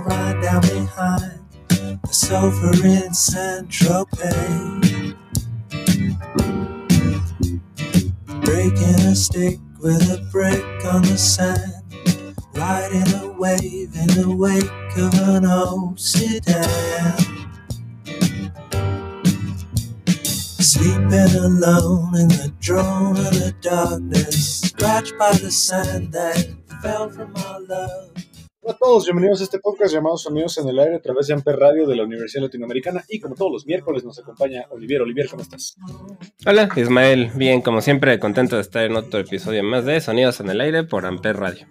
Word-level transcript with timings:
Ride 0.00 0.40
down 0.42 0.62
behind 0.62 1.40
the 1.68 2.12
sofa 2.12 2.70
in 2.86 3.12
Saint 3.14 3.68
Tropez. 3.68 5.16
Breaking 8.44 9.00
a 9.06 9.14
stick 9.14 9.58
with 9.80 10.02
a 10.10 10.26
brick 10.30 10.64
on 10.86 11.02
the 11.02 11.18
sand, 11.18 11.84
riding 12.54 13.12
a 13.20 13.32
wave 13.32 13.94
in 13.94 14.08
the 14.20 14.34
wake 14.36 14.96
of 14.96 15.14
an 15.28 15.46
old 15.46 16.00
sedan. 16.00 17.18
Sleeping 20.58 21.36
alone 21.36 22.16
in 22.16 22.28
the 22.28 22.52
drone 22.60 23.16
of 23.16 23.32
the 23.34 23.54
darkness, 23.60 24.60
scratched 24.62 25.18
by 25.18 25.32
the 25.32 25.50
sand 25.50 26.12
that 26.12 26.46
fell 26.82 27.10
from 27.10 27.34
our 27.36 27.60
love. 27.60 28.10
Hola 28.64 28.74
a 28.74 28.78
todos, 28.78 29.06
bienvenidos 29.06 29.40
a 29.40 29.44
este 29.44 29.58
podcast 29.58 29.92
llamado 29.92 30.16
Sonidos 30.16 30.56
en 30.56 30.68
el 30.68 30.78
Aire 30.78 30.94
a 30.94 31.02
través 31.02 31.26
de 31.26 31.34
Amper 31.34 31.56
Radio 31.56 31.84
de 31.84 31.96
la 31.96 32.04
Universidad 32.04 32.44
Latinoamericana 32.44 33.02
y 33.08 33.18
como 33.18 33.34
todos 33.34 33.50
los 33.50 33.66
miércoles 33.66 34.04
nos 34.04 34.20
acompaña 34.20 34.66
Olivier. 34.70 35.02
Olivier, 35.02 35.26
¿cómo 35.28 35.42
estás? 35.42 35.74
Hola, 36.46 36.68
Ismael. 36.76 37.32
Bien, 37.34 37.60
como 37.60 37.80
siempre, 37.80 38.20
contento 38.20 38.54
de 38.54 38.62
estar 38.62 38.84
en 38.84 38.94
otro 38.94 39.18
episodio 39.18 39.64
más 39.64 39.84
de 39.84 40.00
Sonidos 40.00 40.38
en 40.38 40.50
el 40.50 40.60
Aire 40.60 40.84
por 40.84 41.04
Amper 41.06 41.38
Radio. 41.38 41.66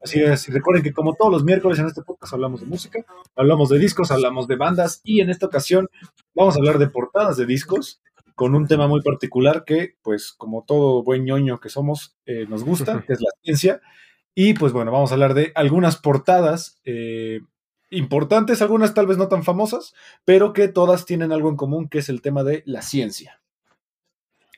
Así 0.00 0.22
es, 0.22 0.48
y 0.48 0.52
recuerden 0.52 0.84
que 0.84 0.92
como 0.92 1.14
todos 1.14 1.32
los 1.32 1.42
miércoles 1.42 1.80
en 1.80 1.86
este 1.86 2.02
podcast 2.02 2.34
hablamos 2.34 2.60
de 2.60 2.66
música, 2.66 3.04
hablamos 3.34 3.68
de 3.68 3.80
discos, 3.80 4.12
hablamos 4.12 4.46
de 4.46 4.54
bandas 4.54 5.00
y 5.02 5.22
en 5.22 5.28
esta 5.28 5.46
ocasión 5.46 5.88
vamos 6.36 6.54
a 6.54 6.60
hablar 6.60 6.78
de 6.78 6.88
portadas 6.88 7.36
de 7.36 7.46
discos 7.46 8.00
con 8.36 8.54
un 8.54 8.68
tema 8.68 8.86
muy 8.86 9.02
particular 9.02 9.64
que, 9.66 9.96
pues 10.02 10.32
como 10.32 10.64
todo 10.64 11.02
buen 11.02 11.24
ñoño 11.24 11.58
que 11.58 11.68
somos, 11.68 12.16
eh, 12.26 12.46
nos 12.48 12.62
gusta, 12.62 13.02
que 13.04 13.12
es 13.12 13.20
la 13.20 13.30
ciencia. 13.42 13.80
Y 14.34 14.54
pues 14.54 14.72
bueno, 14.72 14.92
vamos 14.92 15.10
a 15.10 15.14
hablar 15.14 15.34
de 15.34 15.52
algunas 15.54 15.96
portadas 15.96 16.80
eh, 16.84 17.40
importantes, 17.90 18.62
algunas 18.62 18.94
tal 18.94 19.06
vez 19.06 19.18
no 19.18 19.28
tan 19.28 19.42
famosas, 19.42 19.94
pero 20.24 20.52
que 20.52 20.68
todas 20.68 21.04
tienen 21.04 21.32
algo 21.32 21.48
en 21.50 21.56
común, 21.56 21.88
que 21.88 21.98
es 21.98 22.08
el 22.08 22.22
tema 22.22 22.44
de 22.44 22.62
la 22.66 22.82
ciencia. 22.82 23.40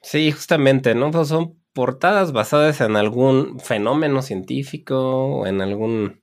Sí, 0.03 0.31
justamente, 0.33 0.95
¿no? 0.95 1.11
Pues 1.11 1.29
son 1.29 1.57
portadas 1.73 2.33
basadas 2.33 2.81
en 2.81 2.97
algún 2.97 3.59
fenómeno 3.61 4.21
científico 4.23 5.27
o 5.27 5.47
en 5.47 5.61
algún... 5.61 6.21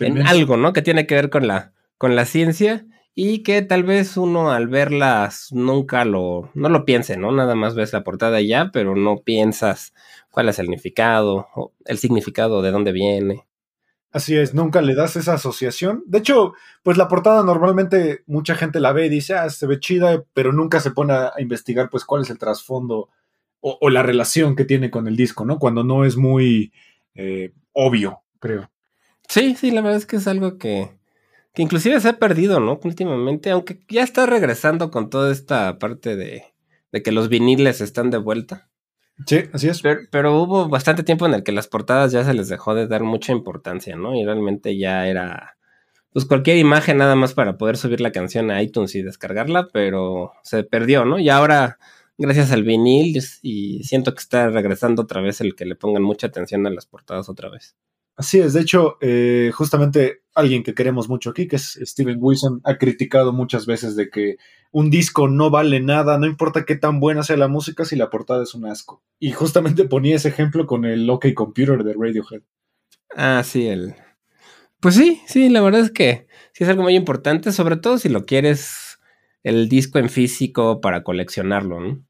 En 0.00 0.26
algo, 0.26 0.56
¿no? 0.56 0.72
Que 0.72 0.82
tiene 0.82 1.06
que 1.06 1.14
ver 1.14 1.30
con 1.30 1.46
la, 1.46 1.72
con 1.98 2.16
la 2.16 2.24
ciencia 2.24 2.86
y 3.14 3.42
que 3.42 3.62
tal 3.62 3.84
vez 3.84 4.16
uno 4.16 4.50
al 4.50 4.66
verlas 4.66 5.48
nunca 5.52 6.04
lo, 6.04 6.50
no 6.54 6.68
lo 6.68 6.84
piense, 6.84 7.16
¿no? 7.16 7.30
Nada 7.30 7.54
más 7.54 7.74
ves 7.74 7.92
la 7.92 8.02
portada 8.02 8.40
y 8.40 8.48
ya, 8.48 8.70
pero 8.72 8.96
no 8.96 9.18
piensas 9.18 9.94
cuál 10.30 10.48
es 10.48 10.58
el 10.58 10.66
significado, 10.66 11.46
o 11.54 11.72
el 11.84 11.98
significado 11.98 12.60
de 12.60 12.72
dónde 12.72 12.92
viene. 12.92 13.46
Así 14.10 14.36
es, 14.36 14.54
nunca 14.54 14.80
le 14.80 14.94
das 14.94 15.16
esa 15.16 15.34
asociación. 15.34 16.02
De 16.06 16.18
hecho, 16.18 16.54
pues 16.82 16.96
la 16.96 17.08
portada 17.08 17.42
normalmente 17.42 18.22
mucha 18.26 18.54
gente 18.54 18.78
la 18.80 18.92
ve 18.92 19.06
y 19.06 19.10
dice, 19.10 19.34
ah, 19.34 19.50
se 19.50 19.66
ve 19.66 19.80
chida, 19.80 20.24
pero 20.34 20.52
nunca 20.52 20.80
se 20.80 20.92
pone 20.92 21.12
a 21.14 21.32
investigar 21.38 21.90
pues 21.90 22.04
cuál 22.04 22.22
es 22.22 22.30
el 22.30 22.38
trasfondo 22.38 23.08
o, 23.60 23.78
o 23.80 23.90
la 23.90 24.02
relación 24.02 24.54
que 24.56 24.64
tiene 24.64 24.90
con 24.90 25.08
el 25.08 25.16
disco, 25.16 25.44
¿no? 25.44 25.58
Cuando 25.58 25.82
no 25.82 26.04
es 26.04 26.16
muy 26.16 26.72
eh, 27.14 27.52
obvio, 27.72 28.22
creo. 28.38 28.70
Sí, 29.28 29.54
sí, 29.56 29.70
la 29.70 29.80
verdad 29.80 29.98
es 29.98 30.06
que 30.06 30.16
es 30.16 30.28
algo 30.28 30.58
que, 30.58 30.90
que 31.54 31.62
inclusive 31.62 32.00
se 32.00 32.08
ha 32.08 32.18
perdido, 32.18 32.60
¿no? 32.60 32.80
Últimamente, 32.82 33.50
aunque 33.50 33.80
ya 33.88 34.02
está 34.02 34.26
regresando 34.26 34.90
con 34.90 35.08
toda 35.08 35.32
esta 35.32 35.78
parte 35.78 36.16
de, 36.16 36.44
de 36.92 37.02
que 37.02 37.12
los 37.12 37.28
viniles 37.28 37.80
están 37.80 38.10
de 38.10 38.18
vuelta. 38.18 38.68
Sí, 39.26 39.44
así 39.52 39.68
es. 39.68 39.80
Pero, 39.80 40.00
pero 40.10 40.42
hubo 40.42 40.68
bastante 40.68 41.04
tiempo 41.04 41.26
en 41.26 41.34
el 41.34 41.44
que 41.44 41.52
las 41.52 41.68
portadas 41.68 42.10
ya 42.10 42.24
se 42.24 42.34
les 42.34 42.48
dejó 42.48 42.74
de 42.74 42.88
dar 42.88 43.04
mucha 43.04 43.32
importancia, 43.32 43.94
¿no? 43.96 44.16
Y 44.16 44.24
realmente 44.24 44.76
ya 44.76 45.06
era, 45.06 45.56
pues 46.12 46.24
cualquier 46.24 46.56
imagen 46.56 46.96
nada 46.96 47.14
más 47.14 47.34
para 47.34 47.56
poder 47.56 47.76
subir 47.76 48.00
la 48.00 48.10
canción 48.10 48.50
a 48.50 48.60
iTunes 48.60 48.94
y 48.96 49.02
descargarla, 49.02 49.68
pero 49.72 50.32
se 50.42 50.64
perdió, 50.64 51.04
¿no? 51.04 51.20
Y 51.20 51.28
ahora, 51.28 51.78
gracias 52.18 52.50
al 52.50 52.64
vinil, 52.64 53.20
y 53.42 53.84
siento 53.84 54.12
que 54.12 54.20
está 54.20 54.50
regresando 54.50 55.02
otra 55.02 55.20
vez 55.20 55.40
el 55.40 55.54
que 55.54 55.66
le 55.66 55.76
pongan 55.76 56.02
mucha 56.02 56.26
atención 56.26 56.66
a 56.66 56.70
las 56.70 56.86
portadas 56.86 57.28
otra 57.28 57.48
vez. 57.48 57.76
Así 58.16 58.38
es, 58.38 58.52
de 58.52 58.60
hecho, 58.60 58.96
eh, 59.00 59.50
justamente 59.52 60.22
alguien 60.34 60.62
que 60.62 60.74
queremos 60.74 61.08
mucho 61.08 61.30
aquí, 61.30 61.48
que 61.48 61.56
es 61.56 61.78
Steven 61.82 62.18
Wilson, 62.20 62.60
ha 62.64 62.78
criticado 62.78 63.32
muchas 63.32 63.66
veces 63.66 63.96
de 63.96 64.08
que 64.08 64.36
un 64.70 64.88
disco 64.90 65.28
no 65.28 65.50
vale 65.50 65.80
nada, 65.80 66.16
no 66.18 66.26
importa 66.26 66.64
qué 66.64 66.76
tan 66.76 67.00
buena 67.00 67.24
sea 67.24 67.36
la 67.36 67.48
música 67.48 67.84
si 67.84 67.96
la 67.96 68.10
portada 68.10 68.44
es 68.44 68.54
un 68.54 68.66
asco. 68.66 69.02
Y 69.18 69.32
justamente 69.32 69.84
ponía 69.84 70.14
ese 70.16 70.28
ejemplo 70.28 70.66
con 70.66 70.84
el 70.84 71.10
OK 71.10 71.26
Computer 71.34 71.82
de 71.82 71.92
Radiohead. 71.92 72.42
Ah, 73.16 73.42
sí, 73.44 73.66
el. 73.66 73.94
Pues 74.80 74.94
sí, 74.94 75.20
sí, 75.26 75.48
la 75.48 75.60
verdad 75.60 75.80
es 75.80 75.90
que 75.90 76.26
sí 76.52 76.62
es 76.62 76.70
algo 76.70 76.82
muy 76.82 76.94
importante, 76.94 77.52
sobre 77.52 77.76
todo 77.76 77.98
si 77.98 78.08
lo 78.08 78.26
quieres 78.26 78.98
el 79.42 79.68
disco 79.68 79.98
en 79.98 80.08
físico 80.08 80.80
para 80.80 81.02
coleccionarlo, 81.02 81.80
¿no? 81.80 82.04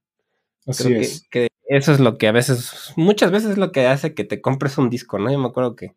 Así 0.66 0.84
Creo 0.84 1.00
es. 1.00 1.26
que, 1.30 1.40
que 1.40 1.48
eso 1.68 1.92
es 1.92 2.00
lo 2.00 2.18
que 2.18 2.28
a 2.28 2.32
veces, 2.32 2.92
muchas 2.96 3.30
veces 3.30 3.52
es 3.52 3.58
lo 3.58 3.72
que 3.72 3.86
hace 3.86 4.14
que 4.14 4.24
te 4.24 4.40
compres 4.40 4.78
un 4.78 4.90
disco, 4.90 5.18
¿no? 5.18 5.30
Yo 5.30 5.38
me 5.38 5.48
acuerdo 5.48 5.76
que 5.76 5.94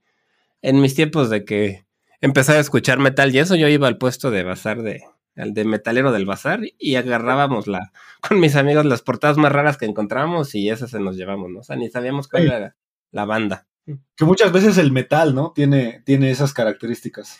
en 0.61 0.81
mis 0.81 0.95
tiempos 0.95 1.29
de 1.29 1.45
que 1.45 1.85
empecé 2.21 2.53
a 2.53 2.59
escuchar 2.59 2.99
metal 2.99 3.33
y 3.33 3.39
eso, 3.39 3.55
yo 3.55 3.67
iba 3.67 3.87
al 3.87 3.97
puesto 3.97 4.31
de 4.31 4.43
bazar 4.43 4.81
de, 4.81 5.03
al 5.35 5.53
de 5.53 5.65
metalero 5.65 6.11
del 6.11 6.25
bazar 6.25 6.61
y 6.79 6.95
agarrábamos 6.95 7.67
la, 7.67 7.91
con 8.27 8.39
mis 8.39 8.55
amigos 8.55 8.85
las 8.85 9.01
portadas 9.01 9.37
más 9.37 9.51
raras 9.51 9.77
que 9.77 9.85
encontramos 9.85 10.55
y 10.55 10.69
esas 10.69 10.91
se 10.91 10.99
nos 10.99 11.15
llevamos, 11.17 11.49
¿no? 11.51 11.59
O 11.59 11.63
sea, 11.63 11.75
ni 11.75 11.89
sabíamos 11.89 12.27
cuál 12.27 12.43
Sí. 12.43 12.49
era 12.49 12.75
la 13.11 13.25
banda. 13.25 13.67
Que 14.17 14.25
muchas 14.25 14.51
veces 14.51 14.77
el 14.77 14.91
metal, 14.91 15.33
¿no? 15.33 15.53
Tiene, 15.55 16.01
tiene 16.05 16.29
esas 16.31 16.53
características. 16.53 17.39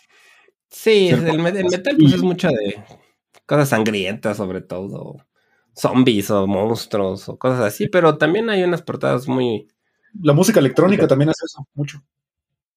Sí, 0.69 1.09
el, 1.09 1.27
el 1.27 1.39
metal 1.41 1.95
pues 1.99 2.13
es 2.13 2.21
mucho 2.21 2.47
de 2.49 2.81
cosas 3.45 3.69
sangrientas 3.69 4.37
sobre 4.37 4.61
todo, 4.61 5.25
zombies 5.77 6.31
o 6.31 6.47
monstruos 6.47 7.29
o 7.29 7.37
cosas 7.37 7.61
así, 7.61 7.87
pero 7.87 8.17
también 8.17 8.49
hay 8.49 8.63
unas 8.63 8.81
portadas 8.81 9.27
muy, 9.27 9.67
La 10.21 10.33
música 10.33 10.59
electrónica 10.59 11.07
también 11.07 11.29
hace 11.29 11.45
eso 11.45 11.67
mucho. 11.75 12.01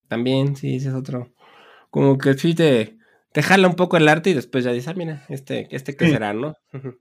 también, 0.09 0.55
sí, 0.57 0.77
ese 0.77 0.89
es 0.89 0.95
otro, 0.95 1.33
como 1.91 2.19
que 2.19 2.35
sí 2.35 2.55
te, 2.55 2.99
te 3.33 3.43
jala 3.43 3.69
un 3.69 3.77
poco 3.77 3.97
el 3.97 4.09
arte 4.09 4.31
y 4.31 4.35
después 4.35 4.65
ya 4.65 4.73
dices, 4.73 4.89
ah, 4.89 4.95
mira, 4.95 5.25
este, 5.29 5.69
este 5.75 5.97
Sí. 5.99 6.11
será, 6.11 6.33
¿no? 6.33 6.55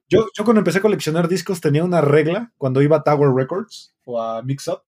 Yo, 0.10 0.28
yo 0.38 0.44
cuando 0.46 0.60
empecé 0.60 0.78
a 0.80 0.82
coleccionar 0.82 1.28
discos 1.28 1.60
tenía 1.60 1.84
una 1.84 2.02
regla 2.02 2.54
cuando 2.58 2.82
iba 2.82 2.98
a 2.98 3.04
Tower 3.04 3.32
Records 3.36 3.94
o 4.06 4.22
a 4.22 4.42
Mix 4.44 4.68
Up, 4.68 4.84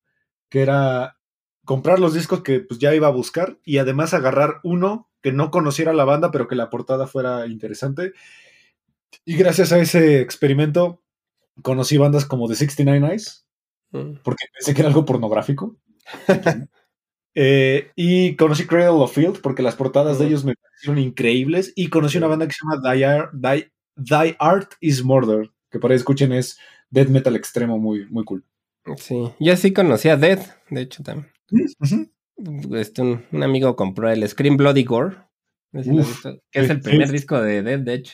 que 0.49 0.61
era 0.61 1.17
comprar 1.65 1.99
los 1.99 2.13
discos 2.13 2.41
que 2.41 2.59
pues, 2.61 2.79
ya 2.79 2.93
iba 2.95 3.07
a 3.07 3.11
buscar 3.11 3.57
y 3.63 3.77
además 3.79 4.13
agarrar 4.13 4.59
uno 4.63 5.09
que 5.21 5.31
no 5.31 5.51
conociera 5.51 5.93
la 5.93 6.03
banda, 6.05 6.31
pero 6.31 6.47
que 6.47 6.55
la 6.55 6.69
portada 6.69 7.05
fuera 7.05 7.45
interesante. 7.47 8.13
Y 9.25 9.35
gracias 9.35 9.71
a 9.71 9.79
ese 9.79 10.21
experimento 10.21 11.01
conocí 11.61 11.97
bandas 11.97 12.25
como 12.25 12.47
The 12.47 12.55
69 12.55 13.07
Eyes, 13.11 13.45
Mm. 13.93 14.19
porque 14.23 14.45
pensé 14.53 14.73
que 14.73 14.81
era 14.81 14.87
algo 14.89 15.03
pornográfico. 15.05 15.77
Eh, 17.33 17.91
y 17.95 18.35
conocí 18.35 18.65
Cradle 18.67 19.01
of 19.01 19.13
Field 19.15 19.39
porque 19.41 19.61
las 19.63 19.75
portadas 19.75 20.19
de 20.19 20.27
ellos 20.27 20.43
me 20.43 20.53
parecieron 20.55 20.97
increíbles. 20.99 21.71
Y 21.77 21.87
conocí 21.87 22.17
una 22.17 22.27
banda 22.27 22.45
que 22.45 22.51
se 22.53 22.59
llama 22.61 22.81
Thy, 22.93 23.03
Ar- 23.03 23.31
Thy- 23.31 23.71
Thy 23.95 24.35
Art 24.37 24.73
is 24.81 25.01
Murder, 25.03 25.49
que 25.69 25.79
para 25.79 25.93
que 25.93 25.97
escuchen 25.97 26.33
es 26.33 26.59
death 26.89 27.07
metal 27.07 27.37
extremo 27.37 27.77
muy, 27.79 28.05
muy 28.09 28.25
cool. 28.25 28.43
Sí, 28.97 29.31
yo 29.39 29.55
sí 29.55 29.71
conocí 29.71 30.09
a 30.09 30.17
Dead, 30.17 30.39
de 30.69 30.81
hecho 30.81 31.03
también. 31.03 31.31
Este, 32.73 33.01
un, 33.01 33.23
un 33.31 33.43
amigo 33.43 33.75
compró 33.77 34.09
el 34.09 34.27
Scream 34.27 34.57
Bloody 34.57 34.83
Gore, 34.83 35.15
no 35.71 35.81
Uf, 36.01 36.25
que 36.51 36.59
es 36.59 36.69
el 36.69 36.81
primer 36.81 37.07
sí. 37.07 37.13
disco 37.13 37.39
de 37.41 37.61
Dead, 37.63 37.79
de 37.79 37.93
hecho. 37.93 38.13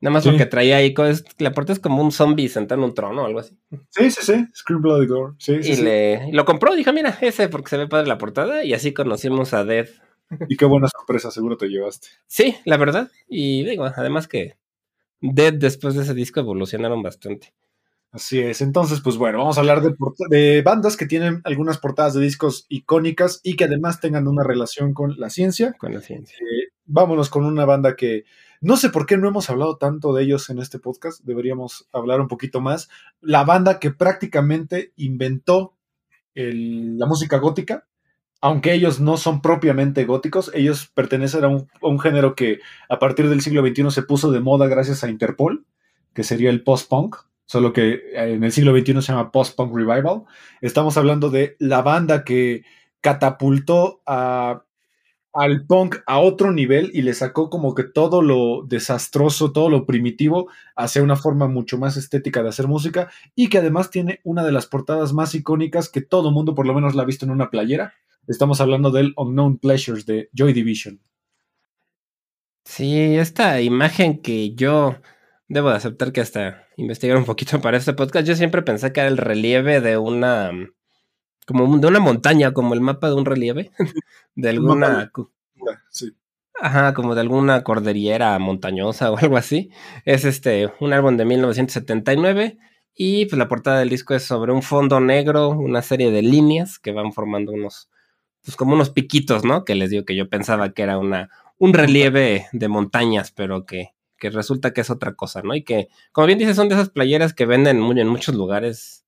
Nada 0.00 0.12
más 0.12 0.24
Sí. 0.24 0.30
porque 0.30 0.46
traía 0.46 0.76
ahí, 0.76 0.94
es- 1.08 1.24
la 1.38 1.52
portada 1.52 1.72
es 1.74 1.80
como 1.80 2.02
un 2.02 2.12
zombie 2.12 2.48
sentado 2.48 2.80
en 2.82 2.88
un 2.88 2.94
trono 2.94 3.22
o 3.22 3.26
algo 3.26 3.40
así. 3.40 3.56
Sí, 3.90 4.10
sí, 4.10 4.20
sí. 4.22 4.46
Scream 4.54 4.82
Bloody 4.82 5.06
Gore. 5.06 5.34
Sí, 5.38 5.62
sí, 5.62 5.72
y 5.72 5.76
sí. 5.76 5.82
le 5.82 6.32
lo 6.32 6.44
compró, 6.44 6.74
dijo, 6.76 6.92
mira, 6.92 7.16
ese 7.20 7.48
porque 7.48 7.70
se 7.70 7.76
ve 7.78 7.88
padre 7.88 8.06
la 8.06 8.18
portada, 8.18 8.62
y 8.64 8.74
así 8.74 8.92
conocimos 8.92 9.54
a 9.54 9.64
Dead. 9.64 9.88
Y 10.48 10.56
qué 10.56 10.64
buena 10.64 10.88
sorpresa, 10.88 11.30
seguro 11.30 11.56
te 11.56 11.68
llevaste. 11.68 12.08
Sí, 12.26 12.56
la 12.64 12.76
verdad. 12.76 13.10
Y 13.28 13.64
digo, 13.64 13.84
además 13.84 14.28
que 14.28 14.56
Dead 15.20 15.54
después 15.54 15.94
de 15.94 16.02
ese 16.02 16.14
disco 16.14 16.40
evolucionaron 16.40 17.02
bastante. 17.02 17.54
Así 18.12 18.40
es. 18.40 18.60
Entonces, 18.62 19.00
pues 19.02 19.16
bueno, 19.16 19.38
vamos 19.38 19.56
a 19.56 19.60
hablar 19.60 19.82
de 19.82 20.62
bandas 20.62 20.96
que 20.96 21.06
tienen 21.06 21.42
algunas 21.44 21.78
portadas 21.78 22.14
de 22.14 22.20
discos 22.22 22.64
icónicas 22.68 23.40
y 23.42 23.56
que 23.56 23.64
además 23.64 24.00
tengan 24.00 24.26
una 24.26 24.42
relación 24.42 24.94
con 24.94 25.14
la 25.18 25.28
ciencia. 25.30 25.74
Con 25.78 25.92
la 25.94 26.00
ciencia. 26.00 26.36
Eh, 26.38 26.68
vámonos 26.86 27.28
con 27.28 27.44
una 27.44 27.64
banda 27.64 27.96
que 27.96 28.24
no 28.60 28.76
sé 28.76 28.88
por 28.90 29.06
qué 29.06 29.16
no 29.16 29.28
hemos 29.28 29.50
hablado 29.50 29.76
tanto 29.76 30.14
de 30.14 30.24
ellos 30.24 30.48
en 30.50 30.58
este 30.58 30.78
podcast, 30.78 31.22
deberíamos 31.24 31.88
hablar 31.92 32.20
un 32.20 32.28
poquito 32.28 32.60
más. 32.60 32.88
La 33.20 33.44
banda 33.44 33.78
que 33.78 33.90
prácticamente 33.90 34.92
inventó 34.96 35.76
la 36.34 37.06
música 37.06 37.38
gótica, 37.38 37.86
aunque 38.40 38.72
ellos 38.72 39.00
no 39.00 39.16
son 39.16 39.40
propiamente 39.40 40.04
góticos, 40.04 40.50
ellos 40.54 40.90
pertenecen 40.94 41.44
a 41.44 41.48
un, 41.48 41.68
a 41.82 41.86
un 41.86 41.98
género 41.98 42.34
que 42.34 42.60
a 42.88 42.98
partir 42.98 43.28
del 43.28 43.40
siglo 43.40 43.66
XXI 43.66 43.90
se 43.90 44.02
puso 44.02 44.30
de 44.30 44.40
moda 44.40 44.66
gracias 44.66 45.02
a 45.02 45.08
Interpol, 45.08 45.64
que 46.12 46.24
sería 46.24 46.50
el 46.50 46.62
post-punk, 46.62 47.16
solo 47.46 47.72
que 47.72 48.02
en 48.14 48.44
el 48.44 48.52
siglo 48.52 48.76
XXI 48.76 49.02
se 49.02 49.12
llama 49.12 49.32
post-punk 49.32 49.74
revival. 49.74 50.24
Estamos 50.60 50.96
hablando 50.96 51.30
de 51.30 51.56
la 51.58 51.82
banda 51.82 52.24
que 52.24 52.64
catapultó 53.00 54.02
a 54.06 54.65
al 55.36 55.66
punk 55.66 55.96
a 56.06 56.18
otro 56.18 56.50
nivel 56.50 56.90
y 56.94 57.02
le 57.02 57.12
sacó 57.12 57.50
como 57.50 57.74
que 57.74 57.84
todo 57.84 58.22
lo 58.22 58.64
desastroso, 58.66 59.52
todo 59.52 59.68
lo 59.68 59.84
primitivo 59.84 60.48
hacia 60.74 61.02
una 61.02 61.16
forma 61.16 61.46
mucho 61.46 61.78
más 61.78 61.96
estética 61.96 62.42
de 62.42 62.48
hacer 62.48 62.68
música 62.68 63.10
y 63.34 63.48
que 63.48 63.58
además 63.58 63.90
tiene 63.90 64.20
una 64.24 64.44
de 64.44 64.52
las 64.52 64.66
portadas 64.66 65.12
más 65.12 65.34
icónicas 65.34 65.90
que 65.90 66.00
todo 66.00 66.30
mundo 66.30 66.54
por 66.54 66.66
lo 66.66 66.74
menos 66.74 66.94
la 66.94 67.02
ha 67.02 67.06
visto 67.06 67.26
en 67.26 67.32
una 67.32 67.50
playera. 67.50 67.92
Estamos 68.26 68.60
hablando 68.60 68.90
del 68.90 69.12
Unknown 69.16 69.58
Pleasures 69.58 70.06
de 70.06 70.30
Joy 70.32 70.52
Division. 70.54 71.00
Sí, 72.64 73.16
esta 73.16 73.60
imagen 73.60 74.22
que 74.22 74.54
yo 74.54 74.96
debo 75.48 75.68
de 75.68 75.76
aceptar 75.76 76.12
que 76.12 76.22
hasta 76.22 76.66
investigar 76.76 77.16
un 77.16 77.24
poquito 77.24 77.60
para 77.60 77.76
este 77.76 77.92
podcast, 77.92 78.26
yo 78.26 78.34
siempre 78.34 78.62
pensé 78.62 78.92
que 78.92 79.00
era 79.00 79.08
el 79.08 79.18
relieve 79.18 79.80
de 79.80 79.98
una 79.98 80.50
como 81.46 81.78
de 81.78 81.86
una 81.86 82.00
montaña, 82.00 82.52
como 82.52 82.74
el 82.74 82.80
mapa 82.80 83.08
de 83.08 83.14
un 83.14 83.24
relieve, 83.24 83.70
de 84.34 84.48
alguna 84.48 85.10
Sí. 85.88 86.12
Ajá, 86.60 86.94
como 86.94 87.14
de 87.14 87.20
alguna 87.20 87.62
cordillera 87.62 88.38
montañosa 88.38 89.10
o 89.10 89.16
algo 89.18 89.36
así. 89.36 89.70
Es 90.04 90.24
este, 90.24 90.70
un 90.80 90.92
álbum 90.92 91.16
de 91.16 91.24
1979 91.24 92.58
y 92.94 93.26
pues 93.26 93.38
la 93.38 93.48
portada 93.48 93.78
del 93.78 93.90
disco 93.90 94.14
es 94.14 94.24
sobre 94.24 94.52
un 94.52 94.62
fondo 94.62 95.00
negro, 95.00 95.50
una 95.50 95.82
serie 95.82 96.10
de 96.10 96.22
líneas 96.22 96.78
que 96.78 96.92
van 96.92 97.12
formando 97.12 97.52
unos, 97.52 97.90
pues 98.42 98.56
como 98.56 98.74
unos 98.74 98.90
piquitos, 98.90 99.44
¿no? 99.44 99.64
Que 99.64 99.74
les 99.74 99.90
digo 99.90 100.04
que 100.04 100.16
yo 100.16 100.30
pensaba 100.30 100.72
que 100.72 100.82
era 100.82 100.98
una, 100.98 101.28
un 101.58 101.74
relieve 101.74 102.46
de 102.52 102.68
montañas, 102.68 103.32
pero 103.32 103.66
que, 103.66 103.90
que 104.18 104.30
resulta 104.30 104.72
que 104.72 104.80
es 104.80 104.90
otra 104.90 105.14
cosa, 105.14 105.42
¿no? 105.42 105.54
Y 105.54 105.62
que, 105.62 105.88
como 106.12 106.26
bien 106.26 106.38
dices, 106.38 106.56
son 106.56 106.70
de 106.70 106.74
esas 106.74 106.88
playeras 106.88 107.34
que 107.34 107.44
venden 107.44 107.80
muy, 107.80 108.00
en 108.00 108.08
muchos 108.08 108.34
lugares, 108.34 109.04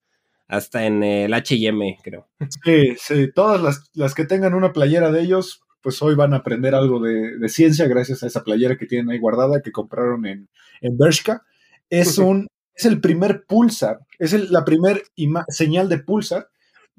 hasta 0.49 0.85
en 0.87 1.03
el 1.03 1.33
H&M, 1.35 1.99
creo. 2.03 2.27
Sí, 2.65 2.95
sí, 2.99 3.31
todas 3.33 3.61
las, 3.63 3.91
las 3.95 4.15
que 4.15 4.25
tengan 4.25 4.55
una 4.55 4.73
playera 4.73 5.13
de 5.13 5.21
ellos, 5.21 5.63
pues 5.83 6.03
hoy 6.03 6.15
van 6.15 6.33
a 6.33 6.39
aprender 6.39 6.75
algo 6.75 7.01
de, 7.01 7.37
de 7.39 7.49
ciencia 7.49 7.87
gracias 7.87 8.23
a 8.23 8.27
esa 8.27 8.43
playera 8.43 8.77
que 8.77 8.87
tienen 8.87 9.11
ahí 9.11 9.19
guardada 9.19 9.61
que 9.63 9.71
compraron 9.73 10.27
en, 10.27 10.49
en 10.81 10.99
Bershka. 10.99 11.43
Es 11.91 12.19
un, 12.19 12.49
es 12.75 12.85
el 12.87 13.01
primer 13.01 13.45
pulsar, 13.47 14.01
es 14.19 14.33
el- 14.33 14.51
la 14.51 14.65
primer 14.65 15.03
señal 15.49 15.89
de 15.89 15.99
pulsar. 15.99 16.49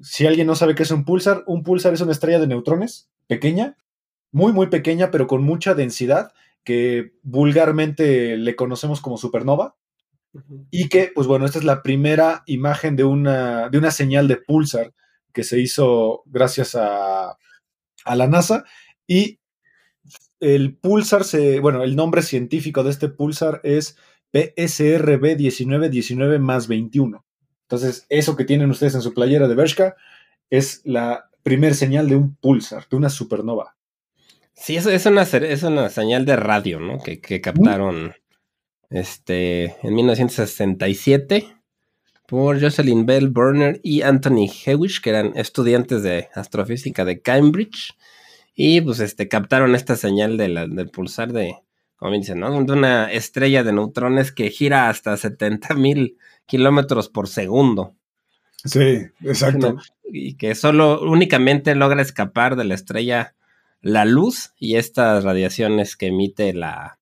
Si 0.00 0.26
alguien 0.26 0.46
no 0.46 0.54
sabe 0.54 0.74
qué 0.74 0.84
es 0.84 0.90
un 0.90 1.04
pulsar, 1.04 1.44
un 1.46 1.62
pulsar 1.62 1.92
es 1.92 2.00
una 2.00 2.12
estrella 2.12 2.38
de 2.38 2.46
neutrones 2.46 3.10
pequeña, 3.26 3.76
muy, 4.32 4.52
muy 4.52 4.68
pequeña, 4.68 5.10
pero 5.10 5.26
con 5.26 5.42
mucha 5.42 5.74
densidad, 5.74 6.32
que 6.64 7.12
vulgarmente 7.22 8.36
le 8.36 8.54
conocemos 8.56 9.00
como 9.00 9.16
supernova. 9.18 9.76
Y 10.70 10.88
que, 10.88 11.10
pues 11.14 11.26
bueno, 11.26 11.44
esta 11.44 11.58
es 11.58 11.64
la 11.64 11.82
primera 11.82 12.42
imagen 12.46 12.96
de 12.96 13.04
una, 13.04 13.68
de 13.68 13.78
una 13.78 13.90
señal 13.90 14.28
de 14.28 14.36
pulsar 14.36 14.92
que 15.32 15.42
se 15.42 15.60
hizo 15.60 16.22
gracias 16.26 16.74
a, 16.74 17.36
a 18.04 18.16
la 18.16 18.26
NASA. 18.26 18.64
Y 19.06 19.40
el 20.38 20.76
pulsar 20.76 21.24
se, 21.24 21.60
bueno, 21.60 21.82
el 21.82 21.96
nombre 21.96 22.22
científico 22.22 22.82
de 22.82 22.90
este 22.90 23.08
pulsar 23.08 23.60
es 23.64 23.96
PSRB 24.32 25.36
1919 25.36 26.38
más 26.38 26.68
21. 26.68 27.24
Entonces, 27.62 28.06
eso 28.08 28.36
que 28.36 28.44
tienen 28.44 28.70
ustedes 28.70 28.94
en 28.94 29.02
su 29.02 29.14
playera 29.14 29.48
de 29.48 29.54
Bershka 29.54 29.96
es 30.48 30.80
la 30.84 31.30
primer 31.42 31.74
señal 31.74 32.08
de 32.08 32.16
un 32.16 32.36
pulsar, 32.36 32.88
de 32.88 32.96
una 32.96 33.10
supernova. 33.10 33.76
Sí, 34.54 34.76
eso 34.76 34.90
es 34.90 35.06
una, 35.06 35.22
es 35.22 35.62
una 35.62 35.88
señal 35.88 36.26
de 36.26 36.36
radio, 36.36 36.80
¿no? 36.80 36.98
Que, 36.98 37.20
que 37.20 37.40
captaron 37.40 38.12
este, 38.90 39.76
en 39.82 39.94
1967 39.94 41.56
por 42.26 42.60
Jocelyn 42.60 43.06
Bell 43.06 43.28
Burner 43.28 43.80
y 43.82 44.02
Anthony 44.02 44.46
Hewish, 44.64 45.00
que 45.00 45.10
eran 45.10 45.32
estudiantes 45.36 46.02
de 46.02 46.28
astrofísica 46.34 47.04
de 47.04 47.20
Cambridge. 47.20 47.96
Y 48.54 48.80
pues 48.82 49.00
este, 49.00 49.26
captaron 49.28 49.74
esta 49.74 49.96
señal 49.96 50.36
de 50.36 50.48
la- 50.48 50.66
del 50.66 50.90
pulsar 50.90 51.32
de, 51.32 51.56
como 51.96 52.12
dicen, 52.12 52.40
¿no? 52.40 52.62
De 52.62 52.72
una 52.72 53.10
estrella 53.12 53.64
de 53.64 53.72
neutrones 53.72 54.32
que 54.32 54.50
gira 54.50 54.88
hasta 54.88 55.16
70 55.16 55.74
mil 55.74 56.18
kilómetros 56.46 57.08
por 57.08 57.26
segundo. 57.28 57.94
Sí, 58.64 58.98
exacto. 59.24 59.76
Y 60.12 60.34
que 60.34 60.56
solo 60.56 61.00
únicamente 61.02 61.76
logra 61.76 62.02
escapar 62.02 62.56
de 62.56 62.64
la 62.64 62.74
estrella 62.74 63.36
la 63.80 64.04
luz 64.04 64.54
y 64.58 64.74
estas 64.74 65.22
radiaciones 65.22 65.96
que 65.96 66.08
emite 66.08 66.52
la 66.52 66.98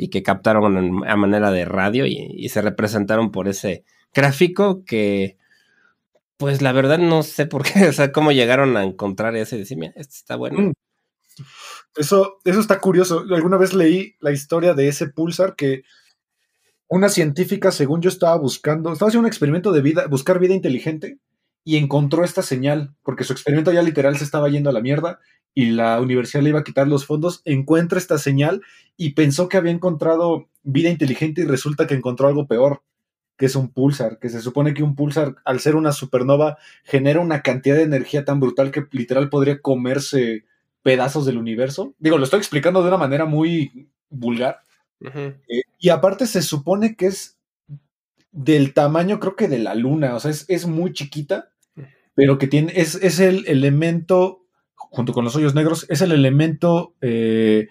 y 0.00 0.08
que 0.08 0.22
captaron 0.22 1.04
a 1.06 1.16
manera 1.16 1.50
de 1.50 1.66
radio 1.66 2.06
y, 2.06 2.48
se 2.48 2.62
representaron 2.62 3.30
por 3.30 3.48
ese 3.48 3.84
gráfico 4.14 4.82
que 4.84 5.36
pues 6.38 6.62
la 6.62 6.72
verdad 6.72 6.98
no 6.98 7.22
sé 7.22 7.44
por 7.44 7.64
qué, 7.64 7.84
o 7.88 7.92
sea, 7.92 8.10
cómo 8.10 8.32
llegaron 8.32 8.78
a 8.78 8.84
encontrar 8.84 9.36
ese 9.36 9.62
y 9.68 9.76
mira, 9.76 9.92
este 9.96 10.14
está 10.14 10.36
bueno. 10.36 10.58
Mm. 10.60 10.72
Eso, 11.96 12.38
eso 12.44 12.60
está 12.60 12.80
curioso. 12.80 13.24
Alguna 13.30 13.58
vez 13.58 13.74
leí 13.74 14.14
la 14.20 14.32
historia 14.32 14.72
de 14.72 14.88
ese 14.88 15.08
pulsar 15.08 15.54
que 15.54 15.82
una 16.88 17.10
científica, 17.10 17.70
según 17.70 18.00
yo 18.00 18.08
estaba 18.08 18.36
buscando, 18.36 18.92
estaba 18.92 19.08
haciendo 19.08 19.26
un 19.26 19.28
experimento 19.28 19.70
de 19.70 19.82
vida, 19.82 20.06
buscar 20.06 20.38
vida 20.38 20.54
inteligente 20.54 21.18
y 21.62 21.76
encontró 21.76 22.24
esta 22.24 22.42
señal, 22.42 22.94
porque 23.02 23.24
su 23.24 23.34
experimento 23.34 23.70
ya 23.70 23.82
literal 23.82 24.16
se 24.16 24.24
estaba 24.24 24.48
yendo 24.48 24.70
a 24.70 24.72
la 24.72 24.80
mierda 24.80 25.20
y 25.54 25.70
la 25.70 26.00
universidad 26.00 26.42
le 26.42 26.50
iba 26.50 26.60
a 26.60 26.64
quitar 26.64 26.88
los 26.88 27.06
fondos, 27.06 27.42
encuentra 27.44 27.98
esta 27.98 28.18
señal 28.18 28.62
y 28.96 29.10
pensó 29.14 29.48
que 29.48 29.56
había 29.56 29.72
encontrado 29.72 30.48
vida 30.62 30.90
inteligente 30.90 31.42
y 31.42 31.44
resulta 31.44 31.86
que 31.86 31.94
encontró 31.94 32.28
algo 32.28 32.46
peor, 32.46 32.82
que 33.36 33.46
es 33.46 33.56
un 33.56 33.72
pulsar, 33.72 34.18
que 34.18 34.28
se 34.28 34.40
supone 34.40 34.74
que 34.74 34.82
un 34.82 34.94
pulsar, 34.94 35.36
al 35.44 35.60
ser 35.60 35.76
una 35.76 35.92
supernova, 35.92 36.58
genera 36.84 37.20
una 37.20 37.42
cantidad 37.42 37.76
de 37.76 37.82
energía 37.82 38.24
tan 38.24 38.38
brutal 38.38 38.70
que 38.70 38.86
literal 38.92 39.30
podría 39.30 39.60
comerse 39.60 40.44
pedazos 40.82 41.26
del 41.26 41.38
universo. 41.38 41.94
Digo, 41.98 42.18
lo 42.18 42.24
estoy 42.24 42.38
explicando 42.38 42.82
de 42.82 42.88
una 42.88 42.96
manera 42.96 43.24
muy 43.24 43.88
vulgar. 44.08 44.60
Eh, 45.00 45.62
y 45.78 45.88
aparte 45.88 46.26
se 46.26 46.42
supone 46.42 46.96
que 46.96 47.06
es 47.06 47.38
del 48.32 48.74
tamaño, 48.74 49.18
creo 49.18 49.36
que 49.36 49.48
de 49.48 49.58
la 49.58 49.74
luna, 49.74 50.14
o 50.14 50.20
sea, 50.20 50.30
es, 50.30 50.44
es 50.48 50.66
muy 50.66 50.92
chiquita, 50.92 51.50
pero 52.14 52.38
que 52.38 52.46
tiene, 52.46 52.72
es, 52.76 52.96
es 52.96 53.18
el 53.18 53.44
elemento, 53.46 54.39
junto 54.90 55.12
con 55.12 55.24
los 55.24 55.34
hoyos 55.36 55.54
negros, 55.54 55.86
es 55.88 56.00
el 56.02 56.12
elemento 56.12 56.94
eh, 57.00 57.68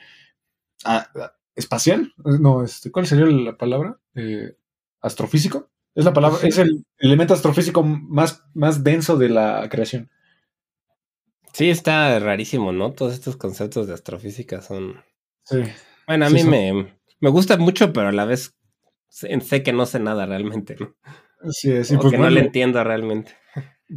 a- 0.84 0.98
a- 1.14 1.34
espacial. 1.56 2.14
No, 2.18 2.64
este, 2.64 2.92
¿cuál 2.92 3.06
sería 3.08 3.26
la 3.26 3.58
palabra? 3.58 4.00
Eh, 4.16 4.56
astrofísico. 5.02 5.70
Es 5.96 6.06
la 6.06 6.14
palabra, 6.14 6.40
es 6.44 6.58
el 6.58 6.86
elemento 6.98 7.34
astrofísico 7.34 7.84
más, 7.84 8.44
más 8.54 8.84
denso 8.84 9.18
de 9.18 9.30
la 9.30 9.68
creación. 9.70 10.10
Sí, 11.54 11.70
está 11.70 12.18
rarísimo, 12.20 12.72
¿no? 12.72 12.94
Todos 12.94 13.14
estos 13.14 13.36
conceptos 13.36 13.88
de 13.88 13.94
astrofísica 13.96 14.62
son... 14.62 15.04
Sí. 15.44 15.58
Bueno, 16.08 16.26
a 16.26 16.30
Sí, 16.30 16.36
mí 16.36 16.42
son- 16.42 16.50
me, 16.52 17.00
me 17.20 17.30
gusta 17.30 17.58
mucho, 17.58 17.92
pero 17.92 18.10
a 18.10 18.12
la 18.12 18.26
vez 18.26 18.56
sé, 19.10 19.40
sé 19.42 19.64
que 19.64 19.74
no 19.74 19.86
sé 19.86 20.00
nada 20.00 20.26
realmente, 20.26 20.76
¿no? 20.80 20.96
Sí, 21.50 21.84
sí, 21.84 21.96
O 21.96 22.00
pues 22.00 22.12
que 22.12 22.18
no 22.18 22.30
le 22.30 22.42
entiendo 22.42 22.84
realmente. 22.84 23.36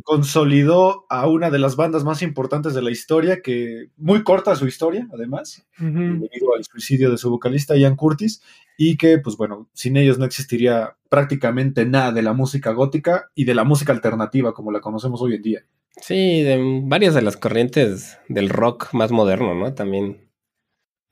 Consolidó 0.04 1.04
a 1.10 1.26
una 1.26 1.50
de 1.50 1.58
las 1.58 1.76
bandas 1.76 2.04
más 2.04 2.22
importantes 2.22 2.74
de 2.74 2.82
la 2.82 2.90
historia, 2.90 3.42
que 3.42 3.90
muy 3.96 4.24
corta 4.24 4.56
su 4.56 4.66
historia, 4.66 5.06
además, 5.12 5.66
debido 5.78 6.54
al 6.56 6.64
suicidio 6.64 7.10
de 7.10 7.18
su 7.18 7.30
vocalista 7.30 7.76
Ian 7.76 7.96
Curtis, 7.96 8.42
y 8.78 8.96
que, 8.96 9.18
pues 9.18 9.36
bueno, 9.36 9.68
sin 9.74 9.96
ellos 9.96 10.18
no 10.18 10.24
existiría 10.24 10.96
prácticamente 11.10 11.84
nada 11.84 12.12
de 12.12 12.22
la 12.22 12.32
música 12.32 12.72
gótica 12.72 13.30
y 13.34 13.44
de 13.44 13.54
la 13.54 13.64
música 13.64 13.92
alternativa 13.92 14.54
como 14.54 14.72
la 14.72 14.80
conocemos 14.80 15.20
hoy 15.20 15.34
en 15.34 15.42
día. 15.42 15.66
Sí, 16.00 16.42
de 16.42 16.80
varias 16.84 17.14
de 17.14 17.22
las 17.22 17.36
corrientes 17.36 18.18
del 18.28 18.48
rock 18.48 18.94
más 18.94 19.12
moderno, 19.12 19.54
¿no? 19.54 19.74
También. 19.74 20.30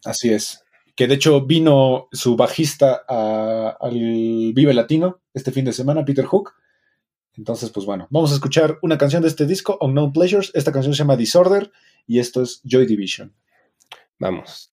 Así 0.04 0.32
es. 0.32 0.64
Que 0.96 1.06
de 1.06 1.14
hecho 1.14 1.42
vino 1.46 2.08
su 2.12 2.34
bajista 2.36 3.02
al 3.06 4.52
Vive 4.54 4.72
Latino 4.72 5.20
este 5.34 5.52
fin 5.52 5.66
de 5.66 5.74
semana, 5.74 6.04
Peter 6.04 6.24
Hook. 6.24 6.54
Entonces, 7.40 7.70
pues 7.70 7.86
bueno, 7.86 8.06
vamos 8.10 8.32
a 8.32 8.34
escuchar 8.34 8.78
una 8.82 8.98
canción 8.98 9.22
de 9.22 9.28
este 9.28 9.46
disco, 9.46 9.78
Unknown 9.80 10.12
Pleasures. 10.12 10.50
Esta 10.52 10.72
canción 10.72 10.92
se 10.92 10.98
llama 10.98 11.16
Disorder 11.16 11.72
y 12.06 12.18
esto 12.18 12.42
es 12.42 12.60
Joy 12.64 12.84
Division. 12.84 13.34
Vamos. 14.18 14.69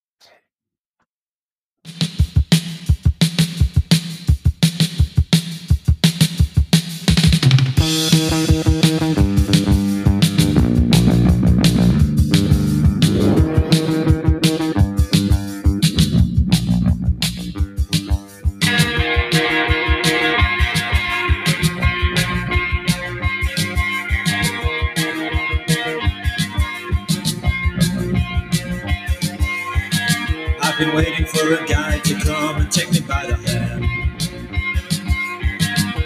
For 31.48 31.64
a 31.64 31.68
guy 31.68 31.98
to 32.00 32.14
come 32.20 32.58
and 32.58 32.70
take 32.70 32.92
me 32.92 33.00
by 33.00 33.26
the 33.26 33.36
hand. 33.48 33.86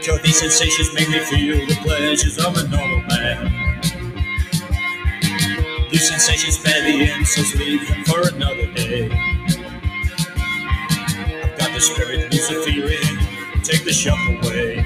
Sure, 0.04 0.20
these 0.20 0.40
sensations 0.40 0.94
make 0.94 1.10
me 1.10 1.20
feel 1.20 1.66
the 1.66 1.76
pleasures 1.82 2.38
of 2.38 2.56
a 2.58 2.68
normal 2.68 3.02
man. 3.08 3.82
These 5.90 6.10
sensations 6.10 6.62
the 6.62 7.12
insults, 7.12 7.56
leave 7.56 7.88
them 7.88 8.04
for 8.04 8.28
another 8.36 8.72
day. 8.74 9.10
I've 11.44 11.58
got 11.58 11.74
the 11.74 11.82
spirit, 11.82 12.32
lose 12.32 12.48
the 12.48 12.62
feeling, 12.64 13.18
take 13.64 13.84
the 13.84 13.94
shock 13.94 14.20
away. 14.44 14.86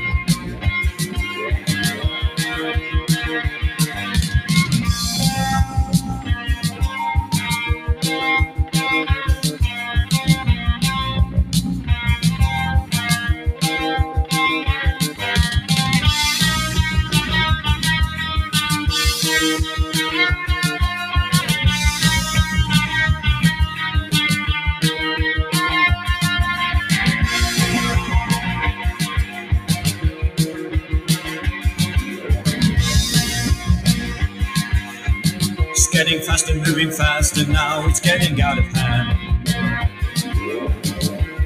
Getting 35.96 36.20
faster, 36.20 36.54
moving 36.54 36.92
faster 36.92 37.48
now, 37.48 37.88
it's 37.88 38.02
getting 38.02 38.42
out 38.42 38.58
of 38.58 38.66
hand. 38.66 39.18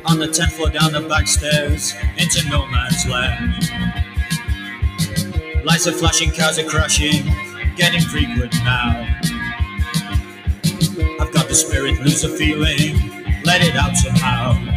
On 0.06 0.18
the 0.18 0.26
10th 0.26 0.54
floor 0.54 0.72
down 0.72 0.92
the 0.92 1.02
back 1.08 1.28
stairs, 1.28 1.94
into 2.18 2.50
no 2.50 2.66
man's 2.66 3.06
land. 3.06 3.70
Lights 5.64 5.86
are 5.86 5.92
flashing, 5.92 6.32
cars 6.32 6.58
are 6.58 6.64
crashing, 6.64 7.26
getting 7.76 8.02
frequent 8.02 8.52
now. 8.64 9.08
I've 11.20 11.32
got 11.32 11.48
the 11.48 11.54
spirit, 11.54 12.00
lose 12.00 12.24
the 12.24 12.30
feeling, 12.30 12.98
let 13.44 13.62
it 13.62 13.76
out 13.76 13.96
somehow. 13.96 14.69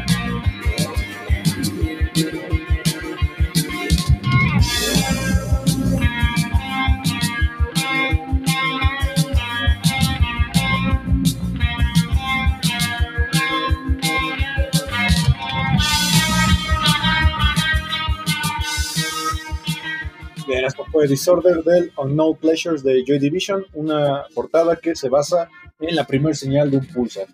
Fue 20.90 21.08
Disorder 21.08 21.62
del 21.64 21.92
Unknown 21.96 22.36
Pleasures 22.36 22.82
de 22.82 23.04
Joy 23.06 23.18
Division, 23.18 23.66
una 23.74 24.24
portada 24.34 24.76
que 24.76 24.94
se 24.94 25.08
basa 25.08 25.48
en 25.80 25.96
la 25.96 26.06
primer 26.06 26.36
señal 26.36 26.70
de 26.70 26.78
un 26.78 26.86
pulsar. 26.86 27.26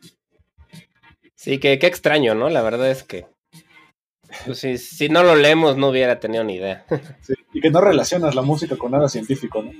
Sí, 1.34 1.58
que 1.58 1.78
qué 1.78 1.86
extraño, 1.86 2.34
¿no? 2.34 2.48
La 2.48 2.62
verdad 2.62 2.90
es 2.90 3.04
que. 3.04 3.26
Pues, 4.44 4.58
si, 4.58 4.78
si 4.78 5.08
no 5.08 5.22
lo 5.22 5.36
leemos, 5.36 5.76
no 5.76 5.88
hubiera 5.88 6.20
tenido 6.20 6.44
ni 6.44 6.56
idea. 6.56 6.84
Sí, 7.22 7.34
y 7.52 7.60
que 7.60 7.70
no 7.70 7.80
relacionas 7.80 8.34
la 8.34 8.42
música 8.42 8.76
con 8.76 8.92
nada 8.92 9.08
científico, 9.08 9.62
¿no? 9.62 9.72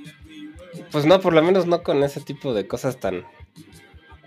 Pues 0.90 1.06
no, 1.06 1.20
por 1.20 1.32
lo 1.32 1.42
menos 1.42 1.66
no 1.66 1.82
con 1.82 2.02
ese 2.02 2.20
tipo 2.20 2.54
de 2.54 2.66
cosas 2.66 2.98
tan, 2.98 3.24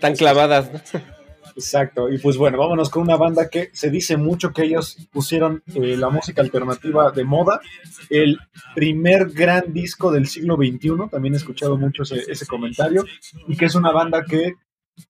tan 0.00 0.14
clavadas, 0.14 0.72
¿no? 0.72 0.80
Exacto, 1.54 2.08
y 2.10 2.18
pues 2.18 2.36
bueno, 2.36 2.58
vámonos 2.58 2.88
con 2.90 3.02
una 3.02 3.16
banda 3.16 3.48
que 3.48 3.70
se 3.72 3.90
dice 3.90 4.16
mucho 4.16 4.52
que 4.52 4.64
ellos 4.64 4.96
pusieron 5.12 5.62
eh, 5.74 5.96
la 5.96 6.08
música 6.08 6.42
alternativa 6.42 7.10
de 7.10 7.24
moda, 7.24 7.60
el 8.08 8.38
primer 8.74 9.30
gran 9.30 9.72
disco 9.72 10.10
del 10.10 10.26
siglo 10.26 10.56
XXI, 10.56 11.10
también 11.10 11.34
he 11.34 11.36
escuchado 11.36 11.76
mucho 11.76 12.02
ese, 12.02 12.46
comentario, 12.46 13.04
y 13.46 13.56
que 13.56 13.66
es 13.66 13.74
una 13.74 13.92
banda 13.92 14.24
que, 14.24 14.54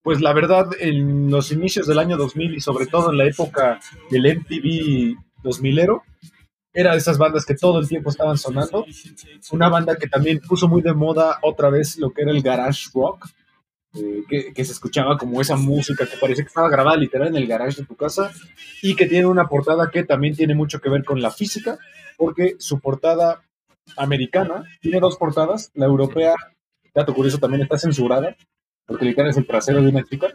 pues 0.03 0.21
la 0.21 0.33
verdad, 0.33 0.69
en 0.79 1.31
los 1.31 1.53
inicios 1.53 1.87
del 1.87 1.99
año 1.99 2.17
2000 2.17 2.57
y 2.57 2.61
sobre 2.61 2.87
todo 2.87 3.11
en 3.11 3.19
la 3.19 3.27
época 3.27 3.81
del 4.11 4.39
MTV 4.39 5.17
2000ero, 5.45 6.03
era 6.75 6.93
de 6.93 6.99
esas 6.99 7.19
bandas 7.19 7.45
que 7.45 7.55
todo 7.55 7.79
el 7.79 7.89
tiempo 7.89 8.11
estaban 8.11 8.39
sonando, 8.39 8.87
una 9.53 9.69
banda 9.69 9.97
que 9.97 10.09
también 10.09 10.41
puso 10.41 10.69
muy 10.69 10.83
de 10.83 10.95
moda 10.95 11.39
otra 11.43 11.69
vez 11.69 11.99
lo 11.99 12.11
que 12.11 12.23
era 12.23 12.31
el 12.31 12.43
garage 12.43 12.89
rock, 12.95 13.29
eh, 13.95 14.23
que, 14.29 14.53
que 14.53 14.65
se 14.65 14.73
escuchaba 14.73 15.19
como 15.19 15.41
esa 15.41 15.57
música 15.57 16.07
que 16.07 16.17
parecía 16.17 16.45
que 16.45 16.49
estaba 16.49 16.71
grabada 16.71 16.97
literal 16.97 17.29
en 17.29 17.37
el 17.37 17.47
garage 17.47 17.81
de 17.83 17.87
tu 17.87 17.95
casa 17.97 18.31
y 18.83 18.97
que 18.97 19.07
tiene 19.07 19.27
una 19.27 19.49
portada 19.49 19.91
que 19.91 20.05
también 20.05 20.35
tiene 20.35 20.55
mucho 20.55 20.81
que 20.81 20.89
ver 20.89 21.05
con 21.05 21.21
la 21.21 21.31
física, 21.31 21.79
porque 22.17 22.57
su 22.59 22.81
portada 22.81 23.43
americana 23.97 24.65
tiene 24.81 25.01
dos 25.01 25.17
portadas, 25.17 25.71
la 25.75 25.87
europea, 25.87 26.35
dato 26.95 27.15
curioso, 27.15 27.39
también 27.39 27.63
está 27.63 27.79
censurada, 27.79 28.37
porque 28.87 29.05
literal 29.05 29.31
es 29.31 29.37
el 29.37 29.47
trasero 29.47 29.83
de 29.83 29.89
una 29.89 30.05
chica, 30.05 30.29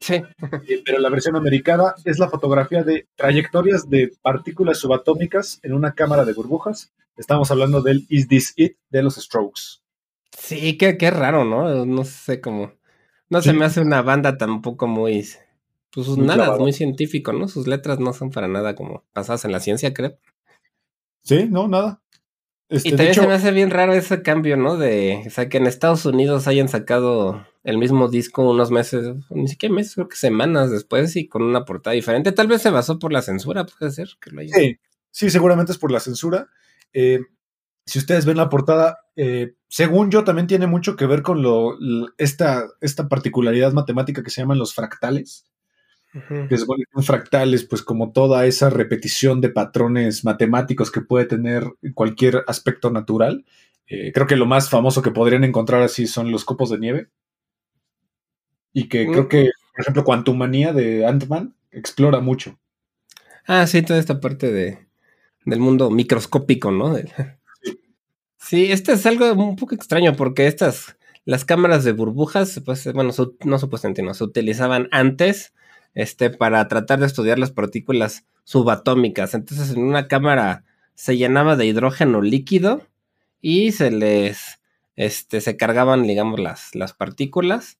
Sí. 0.00 0.14
eh, 0.14 0.82
pero 0.84 0.98
la 0.98 1.10
versión 1.10 1.36
americana 1.36 1.94
es 2.04 2.18
la 2.18 2.28
fotografía 2.28 2.82
de 2.82 3.06
trayectorias 3.14 3.88
de 3.88 4.10
partículas 4.20 4.78
subatómicas 4.78 5.60
en 5.62 5.74
una 5.74 5.94
cámara 5.94 6.24
de 6.24 6.32
burbujas. 6.32 6.92
Estamos 7.16 7.50
hablando 7.52 7.82
del 7.82 8.04
Is 8.08 8.26
This 8.26 8.52
It 8.56 8.76
de 8.90 9.02
los 9.04 9.14
Strokes. 9.14 9.80
Sí, 10.36 10.76
qué, 10.76 10.96
qué 10.98 11.10
raro, 11.12 11.44
¿no? 11.44 11.86
No 11.86 12.04
sé 12.04 12.40
cómo. 12.40 12.72
No 13.32 13.40
se 13.42 13.52
me 13.54 13.64
hace 13.64 13.80
una 13.80 14.02
banda 14.02 14.36
tampoco 14.36 14.86
muy. 14.86 15.26
Pues 15.90 16.06
Muy 16.08 16.26
nada, 16.26 16.44
clavada. 16.44 16.58
muy 16.60 16.72
científico, 16.72 17.32
¿no? 17.32 17.48
Sus 17.48 17.66
letras 17.66 17.98
no 17.98 18.12
son 18.12 18.30
para 18.30 18.46
nada 18.48 18.74
como 18.74 19.04
basadas 19.14 19.44
en 19.44 19.52
la 19.52 19.60
ciencia, 19.60 19.92
creo. 19.94 20.18
Sí, 21.22 21.46
no, 21.48 21.66
nada. 21.68 22.02
Este, 22.68 22.88
Y 22.88 22.92
también 22.92 23.10
hecho, 23.12 23.22
se 23.22 23.28
me 23.28 23.34
hace 23.34 23.50
bien 23.52 23.70
raro 23.70 23.92
ese 23.92 24.22
cambio, 24.22 24.56
¿no? 24.56 24.76
De, 24.76 25.24
o 25.26 25.30
sea, 25.30 25.48
que 25.48 25.58
en 25.58 25.66
Estados 25.66 26.04
Unidos 26.06 26.46
hayan 26.46 26.68
sacado 26.68 27.46
el 27.64 27.78
mismo 27.78 28.08
disco 28.08 28.50
unos 28.50 28.70
meses, 28.70 29.14
ni 29.30 29.48
siquiera 29.48 29.74
meses, 29.74 29.94
creo 29.94 30.08
que 30.08 30.16
semanas 30.16 30.70
después 30.70 31.14
y 31.16 31.28
con 31.28 31.42
una 31.42 31.64
portada 31.64 31.94
diferente. 31.94 32.32
Tal 32.32 32.48
vez 32.48 32.62
se 32.62 32.70
basó 32.70 32.98
por 32.98 33.12
la 33.12 33.22
censura, 33.22 33.66
puede 33.66 33.92
ser 33.92 34.08
que 34.20 34.30
lo 34.30 34.40
haya. 34.40 34.54
Sí, 34.54 34.78
sí, 35.10 35.30
seguramente 35.30 35.72
es 35.72 35.78
por 35.78 35.90
la 35.90 36.00
censura. 36.00 36.48
Eh, 36.94 37.20
si 37.86 37.98
ustedes 37.98 38.24
ven 38.24 38.36
la 38.38 38.48
portada, 38.48 39.00
eh, 39.16 39.54
según 39.72 40.10
yo, 40.10 40.22
también 40.22 40.46
tiene 40.46 40.66
mucho 40.66 40.96
que 40.96 41.06
ver 41.06 41.22
con 41.22 41.40
lo, 41.40 41.78
esta, 42.18 42.68
esta 42.82 43.08
particularidad 43.08 43.72
matemática 43.72 44.22
que 44.22 44.28
se 44.28 44.42
llaman 44.42 44.58
los 44.58 44.74
fractales. 44.74 45.46
Que 46.12 46.46
se 46.50 46.58
supone 46.58 46.84
que 46.84 46.98
un 46.98 47.02
fractal 47.02 47.54
es 47.54 47.64
pues 47.64 47.80
como 47.80 48.12
toda 48.12 48.44
esa 48.44 48.68
repetición 48.68 49.40
de 49.40 49.48
patrones 49.48 50.26
matemáticos 50.26 50.90
que 50.90 51.00
puede 51.00 51.24
tener 51.24 51.64
cualquier 51.94 52.44
aspecto 52.48 52.90
natural. 52.90 53.46
Eh, 53.86 54.12
creo 54.12 54.26
que 54.26 54.36
lo 54.36 54.44
más 54.44 54.68
famoso 54.68 55.00
que 55.00 55.10
podrían 55.10 55.42
encontrar 55.42 55.80
así 55.80 56.06
son 56.06 56.30
los 56.30 56.44
copos 56.44 56.68
de 56.68 56.78
nieve. 56.78 57.08
Y 58.74 58.90
que 58.90 59.06
creo 59.06 59.24
Mm. 59.24 59.28
que, 59.28 59.50
por 59.72 59.80
ejemplo, 59.80 60.04
Quantumania 60.04 60.74
de 60.74 61.06
Ant-Man 61.06 61.54
explora 61.70 62.20
mucho. 62.20 62.58
Ah, 63.46 63.66
sí, 63.66 63.80
toda 63.80 63.98
esta 63.98 64.20
parte 64.20 64.52
de, 64.52 64.86
del 65.46 65.60
mundo 65.60 65.90
microscópico, 65.90 66.70
¿no? 66.70 66.94
Sí, 68.42 68.72
esto 68.72 68.92
es 68.92 69.06
algo 69.06 69.32
un 69.32 69.56
poco 69.56 69.74
extraño 69.74 70.14
porque 70.14 70.46
estas, 70.48 70.96
las 71.24 71.44
cámaras 71.44 71.84
de 71.84 71.92
burbujas, 71.92 72.60
pues, 72.64 72.92
bueno, 72.92 73.12
no 73.44 73.58
supuestamente, 73.58 74.02
no, 74.02 74.14
se 74.14 74.24
utilizaban 74.24 74.88
antes 74.90 75.54
este, 75.94 76.28
para 76.28 76.66
tratar 76.68 76.98
de 76.98 77.06
estudiar 77.06 77.38
las 77.38 77.52
partículas 77.52 78.26
subatómicas. 78.44 79.34
Entonces, 79.34 79.70
en 79.70 79.84
una 79.84 80.08
cámara 80.08 80.64
se 80.94 81.16
llenaba 81.16 81.56
de 81.56 81.66
hidrógeno 81.66 82.20
líquido 82.20 82.82
y 83.40 83.72
se 83.72 83.92
les, 83.92 84.60
este, 84.96 85.40
se 85.40 85.56
cargaban, 85.56 86.02
digamos, 86.02 86.40
las, 86.40 86.74
las 86.74 86.92
partículas. 86.94 87.78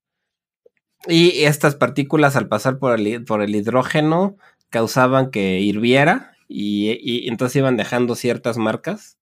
Y 1.09 1.42
estas 1.42 1.75
partículas, 1.75 2.37
al 2.37 2.49
pasar 2.49 2.78
por 2.78 2.99
el, 2.99 3.25
por 3.25 3.42
el 3.42 3.54
hidrógeno, 3.57 4.37
causaban 4.71 5.33
que 5.33 5.59
hirviera 5.59 6.37
y, 6.49 6.99
y 7.02 7.28
entonces 7.28 7.57
iban 7.57 7.76
dejando 7.76 8.14
ciertas 8.14 8.59
marcas 8.59 9.19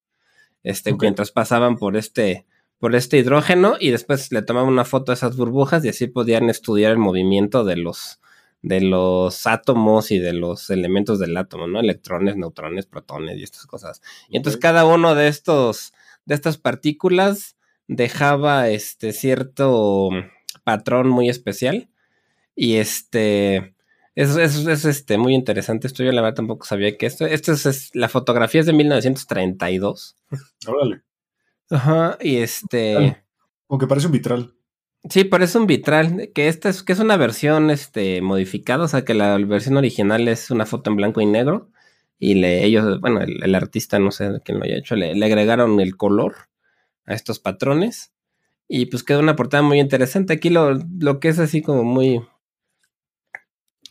este, 0.63 0.95
mientras 0.95 1.31
pasaban 1.31 1.77
por 1.77 1.97
este, 1.97 2.47
por 2.79 2.95
este 2.95 3.19
hidrógeno 3.19 3.77
y 3.79 3.91
después 3.91 4.33
le 4.33 4.43
tomaban 4.43 4.71
una 4.71 4.85
foto 4.85 5.13
a 5.13 5.15
esas 5.15 5.37
burbujas 5.37 5.85
y 5.85 5.89
así 5.89 6.07
podían 6.07 6.51
estudiar 6.51 6.93
el 6.93 6.99
movimiento 6.99 7.65
de 7.65 7.77
los, 7.77 8.21
de 8.63 8.81
los 8.81 9.47
átomos 9.47 10.11
y 10.11 10.19
de 10.19 10.33
los 10.33 10.71
elementos 10.71 11.19
del 11.19 11.37
átomo, 11.37 11.67
¿no? 11.67 11.81
Electrones, 11.81 12.37
neutrones, 12.37 12.87
protones 12.87 13.39
y 13.39 13.43
estas 13.43 13.67
cosas. 13.67 14.03
Y 14.29 14.37
entonces 14.37 14.61
cada 14.61 14.85
uno 14.85 15.15
de 15.15 15.29
estos, 15.29 15.93
de 16.25 16.35
estas 16.35 16.59
partículas 16.59 17.57
dejaba 17.87 18.69
este 18.69 19.13
cierto 19.13 20.11
patrón 20.65 21.09
muy 21.09 21.29
especial. 21.29 21.89
Y 22.55 22.77
este. 22.77 23.75
Es, 24.21 24.37
es, 24.37 24.67
es, 24.67 24.85
este, 24.85 25.17
muy 25.17 25.35
interesante 25.35 25.87
esto. 25.87 26.03
Yo 26.03 26.13
la 26.13 26.21
verdad 26.21 26.37
tampoco 26.37 26.67
sabía 26.67 26.97
que 26.99 27.07
esto. 27.07 27.25
Esto 27.25 27.53
es, 27.53 27.65
es- 27.65 27.91
la 27.95 28.09
fotografía 28.09 28.61
es 28.61 28.67
de 28.67 28.75
1932. 28.75 30.17
Órale. 30.67 31.03
Ajá. 31.71 32.19
Y 32.21 32.37
este. 32.37 33.25
Como 33.67 33.79
que 33.79 33.87
parece 33.87 34.09
un 34.09 34.13
vitral. 34.13 34.55
Sí, 35.09 35.25
parece 35.25 35.57
un 35.57 35.67
vitral, 35.67 36.31
que 36.35 36.49
esta 36.49 36.69
es, 36.69 36.83
que 36.83 36.93
es 36.93 36.99
una 36.99 37.17
versión 37.17 37.71
este, 37.71 38.21
modificada, 38.21 38.85
o 38.85 38.89
sea 38.89 39.03
que 39.03 39.15
la 39.15 39.39
versión 39.39 39.79
original 39.79 40.29
es 40.29 40.51
una 40.51 40.67
foto 40.67 40.91
en 40.91 40.97
blanco 40.97 41.23
y 41.23 41.27
negro, 41.27 41.71
y 42.19 42.35
le, 42.35 42.65
ellos, 42.65 43.01
bueno, 43.01 43.23
el, 43.23 43.55
artista, 43.55 43.99
no 43.99 44.11
sé 44.11 44.31
quién 44.45 44.59
lo 44.59 44.67
haya 44.67 44.77
hecho, 44.77 44.97
le, 44.97 45.13
agregaron 45.25 45.81
el 45.81 45.97
color 45.97 46.35
a 47.07 47.15
estos 47.15 47.39
patrones, 47.39 48.13
y 48.69 48.87
pues 48.87 49.03
queda 49.03 49.21
una 49.21 49.37
portada 49.37 49.63
muy 49.63 49.81
interesante. 49.81 50.35
Aquí 50.35 50.51
lo, 50.51 50.79
lo 50.99 51.19
que 51.19 51.29
es 51.29 51.39
así 51.39 51.63
como 51.63 51.83
muy, 51.83 52.21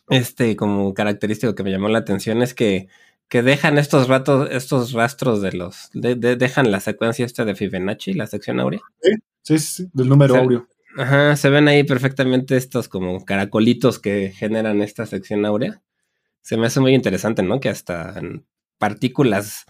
este, 0.10 0.56
como 0.56 0.94
característico 0.94 1.56
que 1.56 1.64
me 1.64 1.72
llamó 1.72 1.90
la 1.90 2.00
atención 2.00 2.42
es 2.42 2.54
que, 2.54 2.88
que 3.28 3.44
dejan 3.44 3.78
estos 3.78 4.08
ratos, 4.08 4.50
estos 4.52 4.94
rastros 4.94 5.42
de 5.42 5.54
los, 5.54 5.90
de, 5.94 6.16
dejan 6.16 6.72
la 6.72 6.80
secuencia 6.80 7.26
esta 7.26 7.46
de 7.46 7.56
Fibonacci, 7.56 8.14
la 8.14 8.28
sección 8.28 8.60
áurea. 8.60 8.82
Sí, 9.02 9.12
sí, 9.44 9.60
sí, 9.60 9.90
del 9.94 10.10
número 10.10 10.36
áureo. 10.36 10.68
Ajá, 10.98 11.36
se 11.36 11.50
ven 11.50 11.68
ahí 11.68 11.84
perfectamente 11.84 12.58
estos 12.58 12.90
como 12.90 13.24
caracolitos 13.24 14.00
que 14.00 14.34
generan 14.36 14.82
esta 14.82 15.06
sección 15.06 15.46
áurea. 15.46 15.82
Se 16.42 16.58
me 16.58 16.68
hace 16.68 16.80
muy 16.80 16.96
interesante, 16.96 17.44
¿no? 17.44 17.60
Que 17.60 17.70
hasta 17.70 18.20
partículas 18.80 19.66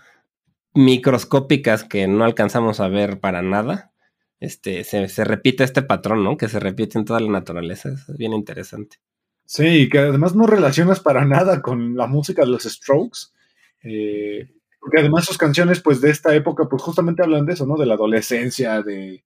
microscópicas 0.74 1.84
que 1.84 2.08
no 2.08 2.24
alcanzamos 2.24 2.80
a 2.80 2.88
ver 2.88 3.20
para 3.20 3.42
nada, 3.42 3.92
este, 4.40 4.84
se, 4.86 5.24
repite 5.26 5.64
este 5.64 5.82
patrón, 5.82 6.24
¿no? 6.24 6.38
Que 6.38 6.48
se 6.48 6.60
repite 6.60 6.98
en 6.98 7.06
toda 7.06 7.20
la 7.20 7.30
naturaleza. 7.30 7.90
Es 7.90 8.18
bien 8.18 8.34
interesante. 8.34 8.98
Sí, 9.50 9.90
que 9.90 9.98
además 9.98 10.36
no 10.36 10.46
relacionas 10.46 11.00
para 11.00 11.26
nada 11.26 11.64
con 11.64 11.96
la 11.96 12.06
música 12.06 12.44
de 12.44 12.52
los 12.52 12.66
Strokes. 12.66 13.32
Eh, 13.82 14.48
porque 14.80 15.00
además 15.00 15.26
sus 15.26 15.40
canciones, 15.40 15.82
pues, 15.82 16.02
de 16.02 16.12
esta 16.12 16.36
época, 16.36 16.70
pues 16.70 16.84
justamente 16.84 17.24
hablan 17.24 17.48
de 17.48 17.54
eso, 17.54 17.66
¿no? 17.66 17.76
De 17.76 17.88
la 17.88 17.96
adolescencia, 17.96 18.84
de, 18.84 19.24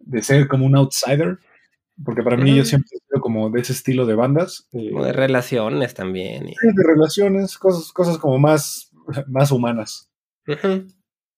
de 0.00 0.22
ser 0.24 0.48
como 0.48 0.66
un 0.66 0.74
outsider, 0.74 1.38
porque 2.04 2.24
para 2.24 2.36
mí 2.36 2.56
yo 2.56 2.64
siempre 2.64 2.88
he 2.96 2.98
sido 2.98 3.20
como 3.20 3.48
de 3.48 3.60
ese 3.60 3.72
estilo 3.72 4.06
de 4.06 4.16
bandas. 4.16 4.66
Eh, 4.72 4.90
de 4.92 5.12
relaciones 5.12 5.94
también. 5.94 6.48
Sí, 6.48 6.66
de 6.66 6.84
relaciones, 6.84 7.56
cosas, 7.56 7.92
cosas 7.92 8.18
como 8.18 8.40
más, 8.40 8.90
más 9.28 9.52
humanas, 9.52 10.10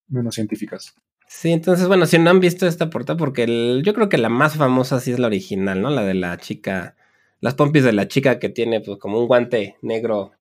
menos 0.09 0.35
científicas. 0.35 0.95
Sí, 1.29 1.53
entonces, 1.53 1.87
bueno, 1.87 2.07
si 2.07 2.19
no 2.19 2.31
han 2.31 2.41
visto 2.41 2.67
esta 2.67 2.89
portada, 2.89 3.19
porque 3.19 3.83
yo 3.85 3.93
creo 3.93 4.09
que 4.09 4.17
la 4.17 4.31
más 4.31 4.57
famosa 4.57 5.01
sí 5.01 5.13
es 5.13 5.19
la 5.19 5.27
original, 5.27 5.83
¿no? 5.83 5.91
La 5.91 6.03
de 6.05 6.15
la 6.15 6.39
chica, 6.39 6.97
las 7.43 7.55
pompis 7.55 7.85
de 7.85 7.93
la 7.93 8.09
chica 8.09 8.39
que 8.39 8.49
tiene 8.49 8.81
pues 8.81 8.99
como 8.99 9.19
un 9.19 9.27
guante 9.27 9.77
negro 9.83 10.33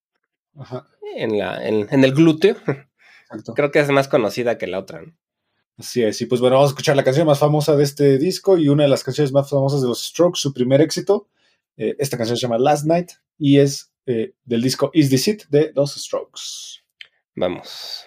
En, 1.15 1.37
la, 1.37 1.67
en, 1.67 1.87
en 1.91 2.03
el 2.03 2.13
glúteo. 2.13 2.55
Creo 3.55 3.71
que 3.71 3.79
es 3.79 3.89
más 3.89 4.07
conocida 4.07 4.57
que 4.57 4.67
la 4.67 4.79
otra, 4.79 5.01
¿no? 5.01 5.13
Así 5.77 6.03
es, 6.03 6.21
y 6.21 6.25
pues 6.27 6.41
bueno, 6.41 6.57
vamos 6.57 6.69
a 6.69 6.73
escuchar 6.73 6.95
la 6.95 7.03
canción 7.03 7.25
más 7.25 7.39
famosa 7.39 7.75
de 7.75 7.83
este 7.83 8.17
disco 8.17 8.57
y 8.57 8.67
una 8.67 8.83
de 8.83 8.89
las 8.89 9.03
canciones 9.03 9.31
más 9.31 9.49
famosas 9.49 9.81
de 9.81 9.87
los 9.87 10.05
Strokes, 10.05 10.39
su 10.39 10.53
primer 10.53 10.79
éxito. 10.79 11.27
Eh, 11.75 11.95
esta 11.97 12.17
canción 12.17 12.37
se 12.37 12.41
llama 12.41 12.59
Last 12.59 12.85
Night 12.85 13.11
y 13.39 13.57
es 13.57 13.91
eh, 14.05 14.33
del 14.45 14.61
disco 14.61 14.91
Is 14.93 15.09
This 15.09 15.27
It 15.27 15.43
de 15.49 15.71
los 15.73 15.95
Strokes. 15.95 16.83
Vamos. 17.35 18.05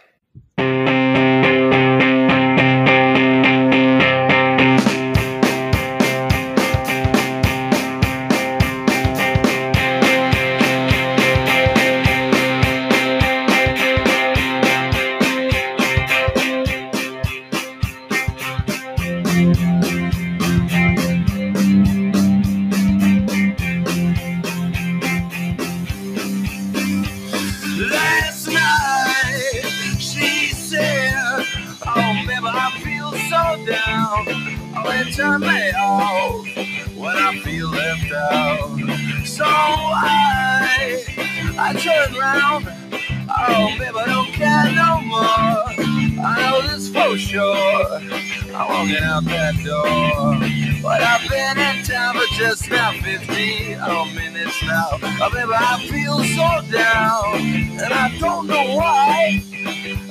Walking 48.85 49.05
out 49.05 49.25
that 49.25 49.55
door. 49.64 50.83
But 50.83 51.01
I've 51.01 51.29
been 51.29 51.59
in 51.59 51.83
town 51.85 52.14
for 52.14 52.27
just 52.35 52.70
now 52.70 52.92
15 52.92 53.79
oh, 53.81 54.05
minutes 54.14 54.62
now. 54.62 54.99
Oh, 55.03 55.31
baby, 55.33 55.53
I 55.55 55.87
feel 55.88 56.23
so 56.25 56.61
down. 56.70 57.37
And 57.81 57.92
I 57.92 58.16
don't 58.18 58.47
know 58.47 58.77
why. 58.77 59.42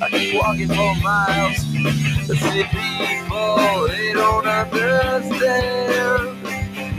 I 0.02 0.10
keep 0.10 0.36
walking 0.36 0.70
for 0.70 0.96
miles. 1.04 1.58
The 2.28 2.36
city 2.36 2.64
people, 2.64 3.88
they 3.88 4.14
don't 4.14 4.48
understand. 4.48 4.82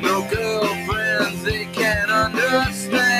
No 0.03 0.23
girlfriends, 0.31 1.43
they 1.43 1.67
can't 1.67 2.11
understand. 2.11 3.14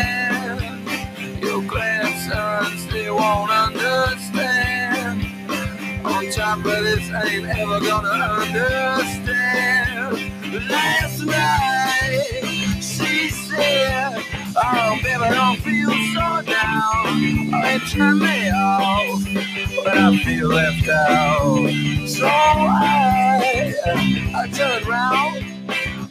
This, 6.63 7.11
I 7.11 7.27
ain't 7.27 7.47
ever 7.47 7.81
gonna 7.81 8.11
understand. 8.11 10.13
Last 10.71 11.23
night, 11.25 12.79
she 12.81 13.29
said, 13.29 14.23
Oh, 14.57 14.97
baby, 15.03 15.35
don't 15.35 15.59
feel 15.59 15.91
so 16.15 16.43
down. 16.43 17.51
They 17.61 17.79
turn 17.91 18.19
me 18.21 18.51
off, 18.51 19.25
but 19.85 19.99
I 19.99 20.17
feel 20.23 20.49
left 20.49 20.89
out. 20.89 21.69
So 22.09 22.27
I, 22.29 23.75
I 24.35 24.49
turn 24.49 24.85
around. 24.89 25.45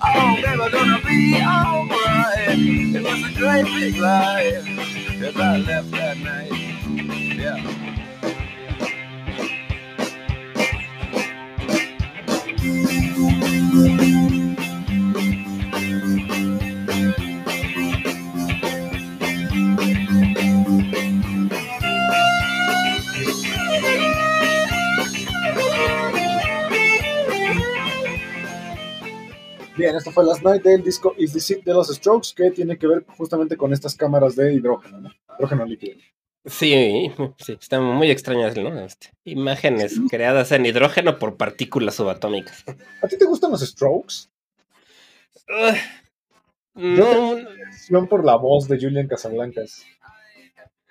Oh, 0.03 0.35
baby, 0.41 0.69
gonna 0.71 0.99
be 1.05 1.41
alright. 1.41 2.59
It 2.59 3.01
was 3.01 3.23
a 3.23 3.31
great 3.39 3.65
big 3.79 3.95
lie 3.95 4.61
if 5.23 5.37
I 5.37 5.57
left 5.57 5.89
that 5.91 6.17
night. 6.17 6.51
Yeah. 7.37 7.61
Bien, 29.83 29.97
esto 29.97 30.11
fue 30.11 30.23
Last 30.23 30.41
Night 30.43 30.63
del 30.63 30.81
disco 30.81 31.13
Is 31.17 31.33
This 31.33 31.51
It 31.51 31.65
de 31.65 31.73
los 31.73 31.89
Strokes, 31.89 32.29
que 32.33 32.51
tiene 32.51 32.77
que 32.77 32.87
ver 32.87 33.03
justamente 33.17 33.57
con 33.57 33.73
estas 33.73 33.95
cámaras 33.95 34.33
de 34.37 34.53
hidrógeno, 34.53 35.01
¿no? 35.01 35.11
Hidrógeno 35.35 35.65
líquido. 35.65 35.97
Sí, 36.45 37.11
sí, 37.37 37.57
están 37.59 37.83
muy 37.83 38.09
extrañas, 38.09 38.55
¿no? 38.55 38.79
Este, 38.79 39.09
imágenes 39.25 39.99
creadas 40.09 40.53
en 40.53 40.65
hidrógeno 40.65 41.19
por 41.19 41.35
partículas 41.35 41.95
subatómicas. 41.95 42.63
¿A 43.01 43.07
ti 43.09 43.17
te 43.17 43.25
gustan 43.25 43.51
los 43.51 43.59
Strokes? 43.59 44.29
no. 46.75 48.07
por 48.07 48.23
la 48.23 48.37
voz 48.37 48.69
de 48.69 48.79
Julian 48.79 49.09
Casablancas. 49.09 49.83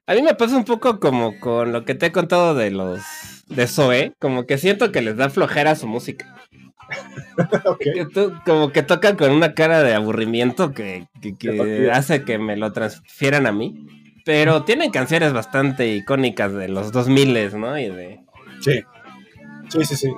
A 0.04 0.12
mí 0.12 0.20
me 0.20 0.34
pasa 0.34 0.54
un 0.54 0.66
poco 0.66 1.00
como 1.00 1.40
con 1.40 1.72
lo 1.72 1.86
que 1.86 1.94
te 1.94 2.06
he 2.06 2.12
contado 2.12 2.54
de 2.54 2.70
los 2.70 3.00
de 3.46 3.66
Zoe, 3.66 4.12
como 4.18 4.44
que 4.44 4.58
siento 4.58 4.92
que 4.92 5.00
les 5.00 5.16
da 5.16 5.30
flojera 5.30 5.76
su 5.76 5.86
música. 5.86 6.41
como 8.44 8.72
que 8.72 8.82
tocan 8.82 9.16
con 9.16 9.30
una 9.30 9.54
cara 9.54 9.82
de 9.82 9.94
aburrimiento 9.94 10.72
que, 10.72 11.06
hace 11.92 12.24
que 12.24 12.38
me 12.38 12.56
lo 12.56 12.72
transfieran 12.72 13.46
a 13.46 13.52
mí. 13.52 13.86
Pero 14.24 14.62
tienen 14.64 14.90
canciones 14.90 15.32
bastante 15.32 15.88
icónicas 15.88 16.52
de 16.52 16.68
los 16.68 16.92
2000, 16.92 17.58
¿no? 17.58 17.78
Y 17.78 17.90
de... 17.90 18.20
Sí, 18.60 18.82
sí, 19.68 19.84
sí, 19.84 19.96
sí. 19.96 20.12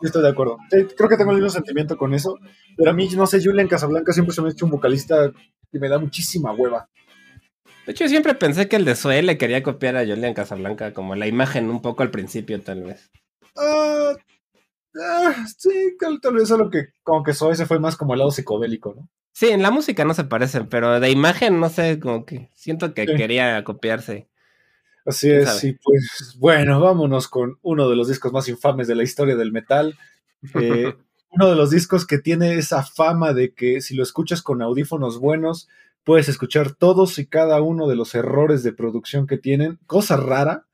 Estoy 0.00 0.22
de 0.22 0.28
acuerdo. 0.28 0.58
creo 0.70 1.08
que 1.08 1.16
tengo 1.16 1.32
el 1.32 1.38
mismo 1.38 1.50
sentimiento 1.50 1.96
con 1.96 2.14
eso. 2.14 2.38
Pero 2.76 2.90
a 2.90 2.94
mí, 2.94 3.08
no 3.16 3.26
sé, 3.26 3.42
Julian 3.42 3.66
Casablanca 3.66 4.12
siempre 4.12 4.34
se 4.34 4.42
me 4.42 4.48
ha 4.48 4.52
hecho 4.52 4.64
un 4.64 4.70
vocalista 4.70 5.32
que 5.72 5.78
me 5.78 5.88
da 5.88 5.98
muchísima 5.98 6.52
hueva. 6.52 6.88
De 7.84 7.92
hecho, 7.92 8.04
yo 8.04 8.10
siempre 8.10 8.34
pensé 8.34 8.68
que 8.68 8.76
el 8.76 8.84
de 8.84 8.94
Zoe 8.94 9.22
le 9.22 9.38
quería 9.38 9.62
copiar 9.62 9.96
a 9.96 10.06
Julian 10.06 10.34
Casablanca, 10.34 10.92
como 10.92 11.16
la 11.16 11.26
imagen 11.26 11.70
un 11.70 11.82
poco 11.82 12.02
al 12.02 12.10
principio, 12.10 12.60
tal 12.60 12.82
vez. 12.84 13.10
Ah, 13.56 14.14
Ah, 15.00 15.46
sí, 15.56 15.96
tal, 15.98 16.34
vez 16.34 16.48
solo 16.48 16.70
que 16.70 16.88
como 17.02 17.22
que 17.22 17.34
se 17.34 17.66
fue 17.66 17.78
más 17.78 17.96
como 17.96 18.14
el 18.14 18.18
lado 18.18 18.30
psicodélico, 18.30 18.94
¿no? 18.96 19.08
Sí, 19.32 19.48
en 19.48 19.62
la 19.62 19.70
música 19.70 20.04
no 20.04 20.14
se 20.14 20.24
parecen, 20.24 20.68
pero 20.68 20.98
de 20.98 21.10
imagen 21.10 21.60
no 21.60 21.68
sé, 21.68 22.00
como 22.00 22.26
que 22.26 22.50
siento 22.54 22.92
que 22.94 23.06
quería 23.06 23.62
copiarse. 23.62 24.28
Así 25.06 25.30
es, 25.30 25.64
y 25.64 25.72
pues 25.72 26.36
bueno, 26.38 26.80
vámonos 26.80 27.28
con 27.28 27.58
uno 27.62 27.88
de 27.88 27.96
los 27.96 28.08
discos 28.08 28.32
más 28.32 28.48
infames 28.48 28.88
de 28.88 28.96
la 28.96 29.04
historia 29.04 29.36
del 29.36 29.52
metal. 29.52 29.96
Eh, 30.54 30.92
uno 31.30 31.50
de 31.50 31.56
los 31.56 31.70
discos 31.70 32.06
que 32.06 32.18
tiene 32.18 32.54
esa 32.54 32.82
fama 32.82 33.32
de 33.32 33.54
que 33.54 33.80
si 33.80 33.94
lo 33.94 34.02
escuchas 34.02 34.42
con 34.42 34.60
audífonos 34.60 35.18
buenos, 35.20 35.68
puedes 36.04 36.28
escuchar 36.28 36.72
todos 36.72 37.18
y 37.18 37.26
cada 37.26 37.62
uno 37.62 37.86
de 37.86 37.96
los 37.96 38.14
errores 38.14 38.62
de 38.62 38.72
producción 38.72 39.26
que 39.26 39.38
tienen. 39.38 39.78
Cosa 39.86 40.16
rara, 40.16 40.66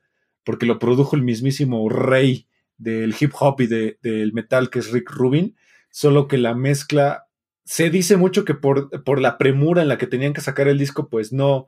porque 0.43 0.65
lo 0.65 0.79
produjo 0.79 1.15
el 1.15 1.21
mismísimo 1.21 1.87
rey 1.87 2.47
del 2.77 3.15
hip 3.19 3.31
hop 3.39 3.61
y 3.61 3.67
de- 3.67 3.97
del 4.01 4.33
metal, 4.33 4.69
que 4.69 4.79
es 4.79 4.91
Rick 4.91 5.09
Rubin, 5.11 5.55
solo 5.89 6.27
que 6.27 6.37
la 6.37 6.53
mezcla, 6.53 7.27
se 7.63 7.89
dice 7.89 8.17
mucho 8.17 8.45
que 8.45 8.53
por, 8.53 9.03
por 9.03 9.19
la 9.21 9.37
premura 9.37 9.81
en 9.81 9.87
la 9.87 9.97
que 9.97 10.07
tenían 10.07 10.33
que 10.33 10.41
sacar 10.41 10.67
el 10.67 10.77
disco, 10.77 11.09
pues 11.09 11.31
no, 11.33 11.67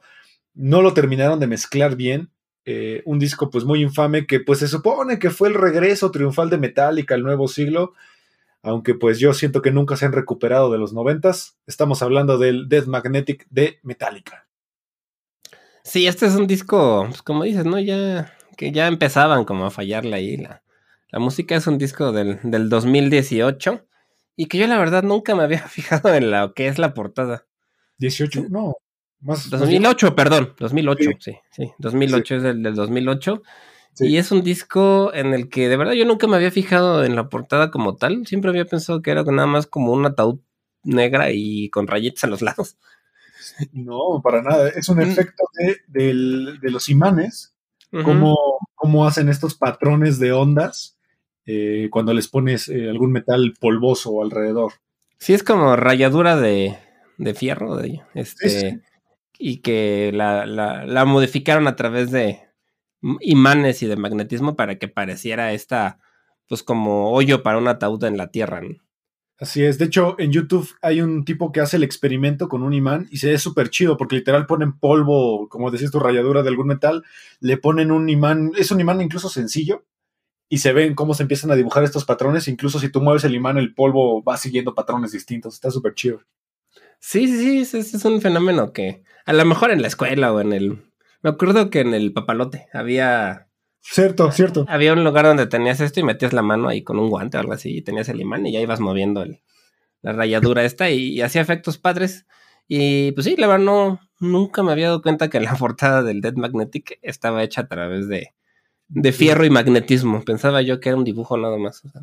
no 0.53 0.81
lo 0.81 0.93
terminaron 0.93 1.39
de 1.39 1.47
mezclar 1.47 1.95
bien. 1.95 2.31
Eh, 2.65 3.01
un 3.05 3.17
disco 3.17 3.49
pues 3.49 3.63
muy 3.63 3.81
infame 3.81 4.27
que 4.27 4.41
pues 4.41 4.59
se 4.59 4.67
supone 4.67 5.19
que 5.19 5.29
fue 5.29 5.47
el 5.47 5.53
regreso 5.53 6.11
triunfal 6.11 6.49
de 6.49 6.57
Metallica 6.57 7.15
al 7.15 7.23
nuevo 7.23 7.47
siglo, 7.47 7.93
aunque 8.61 8.93
pues 8.93 9.19
yo 9.19 9.33
siento 9.33 9.61
que 9.61 9.71
nunca 9.71 9.95
se 9.95 10.05
han 10.05 10.11
recuperado 10.11 10.69
de 10.71 10.77
los 10.77 10.91
noventas. 10.91 11.57
Estamos 11.65 12.01
hablando 12.01 12.37
del 12.37 12.67
Death 12.67 12.87
Magnetic 12.87 13.47
de 13.49 13.79
Metallica. 13.83 14.47
Sí, 15.83 16.05
este 16.05 16.25
es 16.25 16.35
un 16.35 16.47
disco, 16.47 17.05
pues 17.07 17.21
como 17.21 17.43
dices, 17.45 17.65
¿no? 17.65 17.79
Ya 17.79 18.33
que 18.57 18.71
ya 18.73 18.87
empezaban 18.87 19.45
como 19.45 19.65
a 19.65 19.71
fallarle 19.71 20.15
ahí. 20.17 20.35
La, 20.37 20.61
la 21.09 21.19
música 21.19 21.55
es 21.55 21.67
un 21.67 21.77
disco 21.77 22.11
del, 22.11 22.39
del 22.43 22.69
2018 22.69 23.85
y 24.35 24.45
que 24.47 24.57
yo 24.57 24.67
la 24.67 24.77
verdad 24.77 25.03
nunca 25.03 25.35
me 25.35 25.43
había 25.43 25.59
fijado 25.67 26.13
en 26.13 26.31
lo 26.31 26.53
que 26.53 26.67
es 26.67 26.77
la 26.79 26.93
portada. 26.93 27.45
18, 27.99 28.45
no, 28.49 28.75
más. 29.21 29.49
más 29.51 29.59
2008, 29.61 30.15
perdón, 30.15 30.53
2008, 30.59 31.09
sí, 31.19 31.37
sí, 31.51 31.71
2008 31.79 32.35
es 32.35 32.43
el 32.43 32.63
del 32.63 32.75
2008. 32.75 33.41
Sí. 33.93 34.05
Y 34.09 34.17
es 34.17 34.31
un 34.31 34.43
disco 34.43 35.11
en 35.15 35.33
el 35.33 35.49
que 35.49 35.67
de 35.69 35.75
verdad 35.77 35.93
yo 35.93 36.05
nunca 36.05 36.27
me 36.27 36.35
había 36.35 36.51
fijado 36.51 37.03
en 37.03 37.15
la 37.15 37.29
portada 37.29 37.71
como 37.71 37.95
tal. 37.95 38.27
Siempre 38.27 38.51
había 38.51 38.65
pensado 38.65 39.01
que 39.01 39.09
era 39.09 39.23
nada 39.23 39.47
más 39.47 39.65
como 39.65 39.91
un 39.91 40.05
ataúd 40.05 40.39
negra 40.83 41.31
y 41.31 41.69
con 41.71 41.87
rayitas 41.87 42.23
a 42.23 42.27
los 42.27 42.41
lados. 42.43 42.77
No, 43.71 44.21
para 44.23 44.41
nada. 44.41 44.69
Es 44.69 44.89
un 44.89 44.97
Mm. 44.97 45.01
efecto 45.01 45.43
de, 45.53 45.77
del- 45.87 46.59
de 46.61 46.69
los 46.71 46.89
imanes, 46.89 47.55
cómo, 48.03 48.35
cómo 48.75 49.05
hacen 49.07 49.29
estos 49.29 49.55
patrones 49.55 50.19
de 50.19 50.31
ondas 50.33 50.96
eh, 51.47 51.87
cuando 51.89 52.13
les 52.13 52.27
pones 52.27 52.67
eh, 52.67 52.89
algún 52.89 53.11
metal 53.11 53.53
polvoso 53.59 54.21
alrededor. 54.21 54.73
Sí, 55.17 55.33
es 55.33 55.43
como 55.43 55.75
rayadura 55.75 56.35
de, 56.35 56.77
de 57.17 57.33
fierro, 57.33 57.77
de, 57.77 58.01
este, 58.13 58.49
Sí, 58.49 58.59
sí. 58.69 58.79
y 59.39 59.57
que 59.61 60.11
la, 60.13 60.45
la, 60.45 60.85
la 60.85 61.05
modificaron 61.05 61.67
a 61.67 61.75
través 61.75 62.11
de 62.11 62.41
imanes 63.21 63.81
y 63.81 63.87
de 63.87 63.95
magnetismo 63.95 64.55
para 64.55 64.77
que 64.77 64.87
pareciera 64.87 65.53
esta, 65.53 65.99
pues 66.47 66.63
como 66.63 67.11
hoyo 67.13 67.43
para 67.43 67.57
un 67.57 67.67
ataúd 67.67 68.03
en 68.03 68.17
la 68.17 68.29
tierra. 68.29 68.61
¿no? 68.61 68.75
Así 69.39 69.63
es. 69.63 69.77
De 69.77 69.85
hecho, 69.85 70.15
en 70.19 70.31
YouTube 70.31 70.69
hay 70.81 71.01
un 71.01 71.23
tipo 71.23 71.51
que 71.51 71.61
hace 71.61 71.77
el 71.77 71.83
experimento 71.83 72.49
con 72.49 72.63
un 72.63 72.73
imán 72.73 73.07
y 73.11 73.17
se 73.17 73.29
ve 73.29 73.37
súper 73.37 73.69
chido 73.69 73.95
porque 73.95 74.15
literal 74.15 74.47
ponen 74.47 74.77
polvo, 74.79 75.47
como 75.47 75.71
decías 75.71 75.91
tu 75.91 75.99
rayadura 75.99 76.43
de 76.43 76.49
algún 76.49 76.67
metal, 76.67 77.03
le 77.39 77.57
ponen 77.57 77.91
un 77.91 78.09
imán, 78.09 78.51
es 78.57 78.71
un 78.71 78.81
imán 78.81 78.99
incluso 79.01 79.29
sencillo 79.29 79.85
y 80.49 80.59
se 80.59 80.73
ven 80.73 80.95
cómo 80.95 81.13
se 81.13 81.23
empiezan 81.23 81.51
a 81.51 81.55
dibujar 81.55 81.83
estos 81.83 82.05
patrones. 82.05 82.47
Incluso 82.47 82.79
si 82.79 82.89
tú 82.89 83.01
mueves 83.01 83.23
el 83.23 83.35
imán, 83.35 83.57
el 83.57 83.73
polvo 83.73 84.23
va 84.23 84.37
siguiendo 84.37 84.73
patrones 84.75 85.11
distintos. 85.11 85.55
Está 85.55 85.71
súper 85.71 85.93
chido. 85.93 86.21
Sí, 86.99 87.27
sí, 87.27 87.65
sí, 87.65 87.77
ese 87.79 87.97
es 87.97 88.05
un 88.05 88.21
fenómeno 88.21 88.73
que 88.73 89.03
a 89.25 89.33
lo 89.33 89.45
mejor 89.45 89.71
en 89.71 89.81
la 89.81 89.87
escuela 89.87 90.33
o 90.33 90.39
en 90.41 90.53
el... 90.53 90.83
Me 91.21 91.29
acuerdo 91.31 91.69
que 91.69 91.81
en 91.81 91.93
el 91.93 92.13
papalote 92.13 92.67
había, 92.73 93.47
Cierto, 93.81 94.31
cierto. 94.31 94.65
había 94.67 94.93
un 94.93 95.03
lugar 95.03 95.25
donde 95.25 95.47
tenías 95.47 95.79
esto 95.79 95.99
y 95.99 96.03
metías 96.03 96.33
la 96.33 96.41
mano 96.41 96.67
ahí 96.69 96.83
con 96.83 96.97
un 96.99 97.09
guante 97.09 97.37
o 97.37 97.39
algo 97.39 97.53
así 97.53 97.77
y 97.77 97.81
tenías 97.81 98.09
el 98.09 98.21
imán 98.21 98.45
y 98.45 98.51
ya 98.53 98.59
ibas 98.59 98.79
moviendo 98.79 99.23
el- 99.23 99.41
la 100.01 100.13
rayadura 100.13 100.63
esta 100.63 100.89
y, 100.89 101.09
y 101.13 101.21
hacía 101.21 101.41
efectos 101.41 101.77
padres. 101.77 102.25
Y 102.67 103.11
pues 103.13 103.25
sí, 103.25 103.35
la 103.37 103.47
verdad 103.47 103.65
no, 103.65 103.99
nunca 104.19 104.63
me 104.63 104.71
había 104.71 104.87
dado 104.87 105.01
cuenta 105.01 105.29
que 105.29 105.39
la 105.39 105.55
portada 105.57 106.03
del 106.03 106.21
Dead 106.21 106.33
Magnetic 106.35 106.99
estaba 107.01 107.43
hecha 107.43 107.61
a 107.61 107.67
través 107.67 108.07
de, 108.07 108.33
de 108.89 109.11
fierro 109.11 109.45
y 109.45 109.49
magnetismo. 109.49 110.23
Pensaba 110.23 110.61
yo 110.61 110.79
que 110.79 110.89
era 110.89 110.97
un 110.97 111.03
dibujo 111.03 111.37
nada 111.37 111.57
más. 111.57 111.83
o 111.85 111.89
sea. 111.89 112.01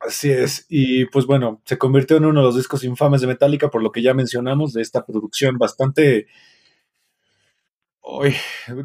Así 0.00 0.30
es. 0.30 0.66
Y 0.68 1.06
pues 1.06 1.26
bueno, 1.26 1.62
se 1.64 1.78
convirtió 1.78 2.16
en 2.16 2.26
uno 2.26 2.40
de 2.40 2.46
los 2.46 2.56
discos 2.56 2.84
infames 2.84 3.20
de 3.20 3.26
Metallica, 3.26 3.70
por 3.70 3.82
lo 3.82 3.90
que 3.90 4.02
ya 4.02 4.12
mencionamos, 4.12 4.72
de 4.72 4.82
esta 4.82 5.04
producción 5.06 5.56
bastante. 5.56 6.26
Uy, 8.02 8.34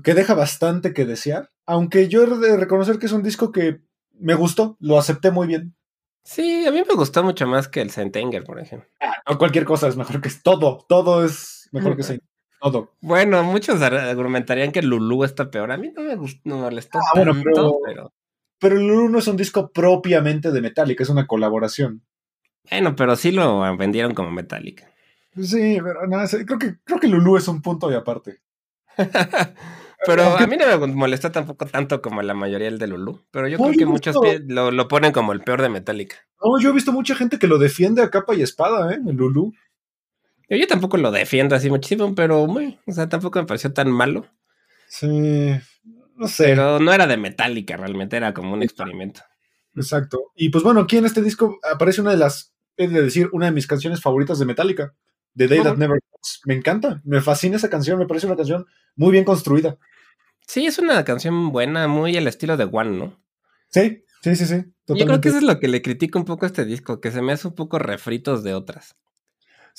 que 0.03 0.13
deja 0.13 0.33
bastante 0.33 0.93
que 0.93 1.05
desear. 1.05 1.49
Aunque 1.65 2.07
yo 2.07 2.23
he 2.23 2.38
de 2.38 2.57
reconocer 2.57 2.99
que 2.99 3.07
es 3.07 3.12
un 3.12 3.23
disco 3.23 3.51
que 3.51 3.81
me 4.13 4.33
gustó, 4.35 4.77
lo 4.79 4.97
acepté 4.97 5.31
muy 5.31 5.47
bien. 5.47 5.75
Sí, 6.23 6.65
a 6.65 6.71
mí 6.71 6.81
me 6.88 6.95
gustó 6.95 7.23
mucho 7.23 7.47
más 7.47 7.67
que 7.67 7.81
el 7.81 7.89
Sentenger, 7.89 8.43
por 8.43 8.59
ejemplo. 8.59 8.88
No 9.29 9.38
cualquier 9.38 9.65
cosa 9.65 9.88
es 9.88 9.97
mejor 9.97 10.21
que 10.21 10.29
todo. 10.43 10.85
Todo 10.88 11.25
es 11.25 11.69
mejor 11.71 11.95
que 11.95 12.01
ese. 12.01 12.19
Todo. 12.62 12.91
Bueno, 13.02 13.43
muchos 13.43 13.82
ar- 13.82 13.93
argumentarían 13.95 14.72
que 14.72 14.82
Lulu 14.82 15.24
está 15.24 15.50
peor. 15.50 15.72
A 15.72 15.78
mí 15.78 15.91
no 15.95 16.04
me 16.04 16.15
gustó, 16.15 16.41
no 16.43 16.56
me 16.58 16.62
molestó 16.63 17.00
Ah, 17.00 17.12
bueno, 17.15 17.34
pero- 17.43 17.78
pero... 17.86 18.13
Pero 18.62 18.76
el 18.78 18.86
Lulu 18.88 19.08
no 19.10 19.19
es 19.19 19.28
un 19.28 19.38
disco 19.38 19.72
propiamente 19.72 20.52
de 20.52 20.62
Metallica, 20.62 21.04
es 21.04 21.10
una 21.10 21.26
colaboración. 21.28 22.04
Bueno, 22.69 22.93
pero 22.95 23.15
sí 23.15 23.32
lo 23.32 23.62
vendieron 23.78 24.13
como 24.13 24.32
Metallica. 24.32 24.91
Sí, 25.41 25.78
pero 25.82 26.06
nada, 26.08 26.28
creo 26.45 26.60
que, 26.60 26.76
creo 26.84 27.00
que 27.00 27.08
Lulu 27.08 27.38
es 27.38 27.48
un 27.48 27.62
punto 27.62 27.89
y 27.89 27.95
aparte. 27.95 28.41
pero 30.06 30.24
Aunque- 30.24 30.43
a 30.43 30.48
mí 30.48 30.58
no 30.58 30.65
me 30.80 30.88
molestó 30.93 31.32
tampoco 31.32 31.65
tanto 31.65 32.02
como 32.02 32.22
la 32.22 32.34
mayoría 32.34 32.67
el 32.67 32.80
de 32.80 32.88
Lulu. 32.88 33.22
Pero 33.32 33.48
yo 33.48 33.58
creo 33.58 33.72
que 33.72 33.86
muchos 33.86 34.15
lo, 34.48 34.72
lo 34.72 34.88
ponen 34.88 35.12
como 35.12 35.32
el 35.34 35.41
peor 35.41 35.62
de 35.62 35.69
Metallica. 35.69 36.17
No, 36.43 36.60
yo 36.60 36.69
he 36.69 36.74
visto 36.74 36.91
mucha 36.91 37.15
gente 37.15 37.39
que 37.39 37.48
lo 37.48 37.58
defiende 37.58 38.02
a 38.02 38.10
capa 38.10 38.36
y 38.36 38.41
espada, 38.41 38.93
¿eh? 38.93 39.00
El 39.08 39.15
Lulu. 39.15 39.54
Yo, 40.49 40.67
tampoco 40.67 40.97
lo 40.97 41.12
defiendo 41.12 41.55
así 41.55 41.69
muchísimo, 41.69 42.15
pero 42.15 42.47
muy, 42.47 42.79
o 42.88 42.91
sea, 42.91 43.07
tampoco 43.07 43.39
me 43.39 43.45
pareció 43.45 43.71
tan 43.71 43.91
malo. 43.91 44.25
Sí, 44.88 45.51
no 46.15 46.27
sé. 46.27 46.45
Pero 46.45 46.79
no 46.79 46.91
era 46.91 47.05
de 47.05 47.17
Metallica, 47.17 47.77
realmente 47.77 48.17
era 48.17 48.33
como 48.33 48.53
un 48.53 48.63
experimento. 48.63 49.21
Exacto. 49.75 50.31
Y 50.35 50.49
pues 50.49 50.63
bueno, 50.63 50.81
aquí 50.81 50.97
en 50.97 51.05
este 51.05 51.21
disco 51.21 51.59
aparece 51.71 52.01
una 52.01 52.12
de 52.12 52.17
las, 52.17 52.53
es 52.77 52.91
de 52.91 53.03
decir, 53.03 53.29
una 53.31 53.45
de 53.45 53.51
mis 53.51 53.67
canciones 53.67 54.01
favoritas 54.01 54.39
de 54.39 54.45
Metallica, 54.45 54.95
The 55.35 55.47
Day 55.47 55.62
That. 55.62 55.77
Never 55.77 55.99
Comes. 56.09 56.41
Me 56.45 56.55
encanta, 56.55 57.01
me 57.05 57.21
fascina 57.21 57.57
esa 57.57 57.69
canción, 57.69 57.99
me 57.99 58.07
parece 58.07 58.25
una 58.25 58.35
canción 58.35 58.65
muy 58.95 59.12
bien 59.12 59.25
construida. 59.25 59.77
Sí, 60.47 60.65
es 60.65 60.79
una 60.79 61.05
canción 61.05 61.51
buena, 61.51 61.88
muy 61.88 62.17
al 62.17 62.27
estilo 62.27 62.57
de 62.57 62.63
One, 62.63 62.97
¿no? 62.97 63.23
Sí, 63.69 64.03
sí, 64.23 64.35
sí, 64.35 64.45
sí. 64.47 64.65
Yo 64.88 65.05
creo 65.05 65.21
que 65.21 65.29
eso 65.29 65.38
es 65.38 65.43
lo 65.43 65.59
que 65.59 65.67
le 65.67 65.83
critico 65.83 66.17
un 66.17 66.25
poco 66.25 66.45
a 66.45 66.47
este 66.47 66.65
disco, 66.65 66.99
que 66.99 67.12
se 67.12 67.21
me 67.21 67.33
hace 67.33 67.47
un 67.47 67.53
poco 67.53 67.77
refritos 67.77 68.43
de 68.43 68.55
otras. 68.55 68.95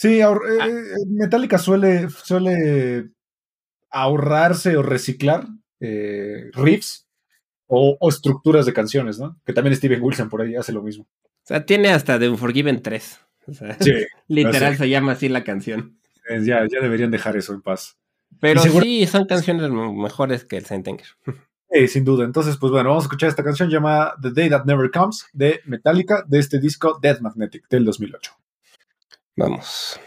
Sí, 0.00 0.20
ahor- 0.22 0.40
eh, 0.50 0.58
Ah. 0.62 0.66
eh, 0.68 1.06
Metallica 1.08 1.58
suele, 1.58 2.08
suele 2.08 3.10
ahorrarse 3.90 4.76
o 4.78 4.82
reciclar 4.82 5.46
eh, 5.80 6.50
riffs 6.54 7.06
o, 7.66 7.96
o 8.00 8.08
estructuras 8.08 8.64
de 8.64 8.72
canciones, 8.72 9.18
¿no? 9.18 9.38
Que 9.44 9.52
también 9.52 9.76
Steven 9.76 10.00
Wilson 10.02 10.28
por 10.30 10.40
ahí 10.40 10.54
hace 10.56 10.72
lo 10.72 10.82
mismo. 10.82 11.04
O 11.04 11.46
sea, 11.46 11.66
tiene 11.66 11.90
hasta 11.90 12.18
The 12.18 12.28
Unforgiven 12.30 12.80
3. 12.82 13.20
O 13.46 13.52
sea, 13.54 13.76
Sí, 13.80 13.92
literal 14.28 14.72
sí. 14.72 14.78
se 14.78 14.88
llama 14.88 15.12
así 15.12 15.28
la 15.28 15.44
canción. 15.44 15.98
eh, 16.30 16.40
ya, 16.44 16.66
ya 16.70 16.80
deberían 16.80 17.10
dejar 17.10 17.36
eso 17.36 17.52
en 17.52 17.60
paz. 17.60 17.96
Pero 18.40 18.60
seguro- 18.62 18.84
sí, 18.84 19.06
son 19.06 19.26
canciones 19.26 19.70
mejores 19.70 20.44
que 20.46 20.56
el 20.56 20.64
Sentenger. 20.64 21.08
Eh, 21.70 21.88
sin 21.88 22.04
duda. 22.06 22.24
Entonces, 22.24 22.56
pues 22.56 22.72
bueno, 22.72 22.88
vamos 22.88 23.04
a 23.04 23.06
escuchar 23.06 23.28
esta 23.28 23.44
canción 23.44 23.68
llamada 23.68 24.14
The 24.22 24.30
Day 24.30 24.48
That 24.48 24.64
Never 24.64 24.90
Comes 24.90 25.26
de 25.34 25.60
Metallica 25.66 26.24
de 26.26 26.38
este 26.38 26.58
disco 26.58 26.98
Death 27.02 27.20
Magnetic 27.20 27.68
del 27.68 27.84
2008. 27.84 28.32
Vamos. 29.36 29.98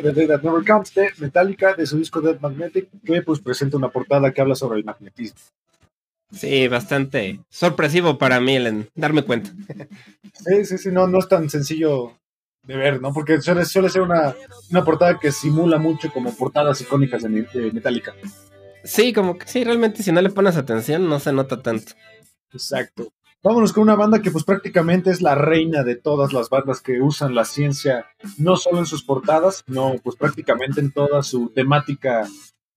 Fue 0.00 0.12
The 0.12 0.12
Day 0.12 0.26
That 0.28 0.42
Never 0.42 0.64
Comes 0.64 0.92
de 0.94 1.10
Metallica, 1.18 1.74
de 1.74 1.86
su 1.86 1.98
disco 1.98 2.20
Dead 2.20 2.38
Magnetic, 2.38 2.88
que 3.02 3.22
pues 3.22 3.40
presenta 3.40 3.78
una 3.78 3.88
portada 3.88 4.30
que 4.30 4.40
habla 4.42 4.54
sobre 4.54 4.78
el 4.78 4.84
magnetismo. 4.84 5.40
Sí, 6.30 6.68
bastante 6.68 7.40
sorpresivo 7.48 8.18
para 8.18 8.40
mí 8.40 8.56
el 8.56 8.90
darme 8.94 9.22
cuenta. 9.22 9.50
Sí, 10.34 10.64
sí, 10.66 10.76
sí, 10.76 10.90
no, 10.90 11.06
no 11.06 11.18
es 11.18 11.28
tan 11.28 11.48
sencillo 11.48 12.12
de 12.64 12.76
ver, 12.76 13.00
¿no? 13.00 13.12
Porque 13.12 13.40
suele, 13.40 13.64
suele 13.64 13.88
ser 13.88 14.02
una, 14.02 14.34
una 14.70 14.84
portada 14.84 15.18
que 15.18 15.32
simula 15.32 15.78
mucho 15.78 16.12
como 16.12 16.34
portadas 16.34 16.80
icónicas 16.82 17.22
de, 17.22 17.30
de 17.30 17.72
Metallica. 17.72 18.14
Sí, 18.84 19.12
como 19.12 19.38
que 19.38 19.48
sí, 19.48 19.64
realmente 19.64 20.02
si 20.02 20.12
no 20.12 20.20
le 20.20 20.30
pones 20.30 20.56
atención 20.56 21.08
no 21.08 21.20
se 21.20 21.32
nota 21.32 21.62
tanto. 21.62 21.92
Exacto. 22.52 23.12
Vámonos 23.42 23.72
con 23.72 23.82
una 23.84 23.94
banda 23.94 24.22
que 24.22 24.30
pues 24.30 24.44
prácticamente 24.44 25.10
es 25.10 25.22
la 25.22 25.34
reina 25.34 25.84
de 25.84 25.94
todas 25.94 26.32
las 26.32 26.48
bandas 26.48 26.80
que 26.80 27.00
usan 27.00 27.34
la 27.34 27.44
ciencia, 27.44 28.06
no 28.38 28.56
solo 28.56 28.78
en 28.78 28.86
sus 28.86 29.04
portadas, 29.04 29.62
sino 29.66 29.94
pues 30.02 30.16
prácticamente 30.16 30.80
en 30.80 30.90
toda 30.90 31.22
su 31.22 31.50
temática 31.50 32.26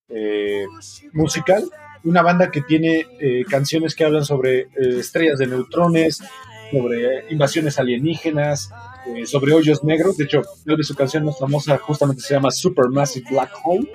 eh, 0.08 0.66
musical. 1.12 1.64
Una 2.04 2.22
banda 2.22 2.50
que 2.50 2.62
tiene 2.62 3.06
eh, 3.20 3.44
canciones 3.48 3.94
que 3.94 4.04
hablan 4.04 4.24
sobre 4.24 4.60
eh, 4.60 4.68
estrellas 4.98 5.38
de 5.38 5.48
neutrones, 5.48 6.22
sobre 6.70 7.30
invasiones 7.30 7.78
alienígenas, 7.78 8.70
eh, 9.06 9.26
sobre 9.26 9.52
hoyos 9.52 9.82
negros. 9.84 10.16
De 10.16 10.24
hecho, 10.24 10.42
de 10.64 10.82
su 10.84 10.94
canción 10.94 11.24
más 11.24 11.38
famosa 11.38 11.78
justamente 11.78 12.22
se 12.22 12.34
llama 12.34 12.50
Supermassive 12.50 13.26
Black 13.30 13.50
Hole. 13.64 13.90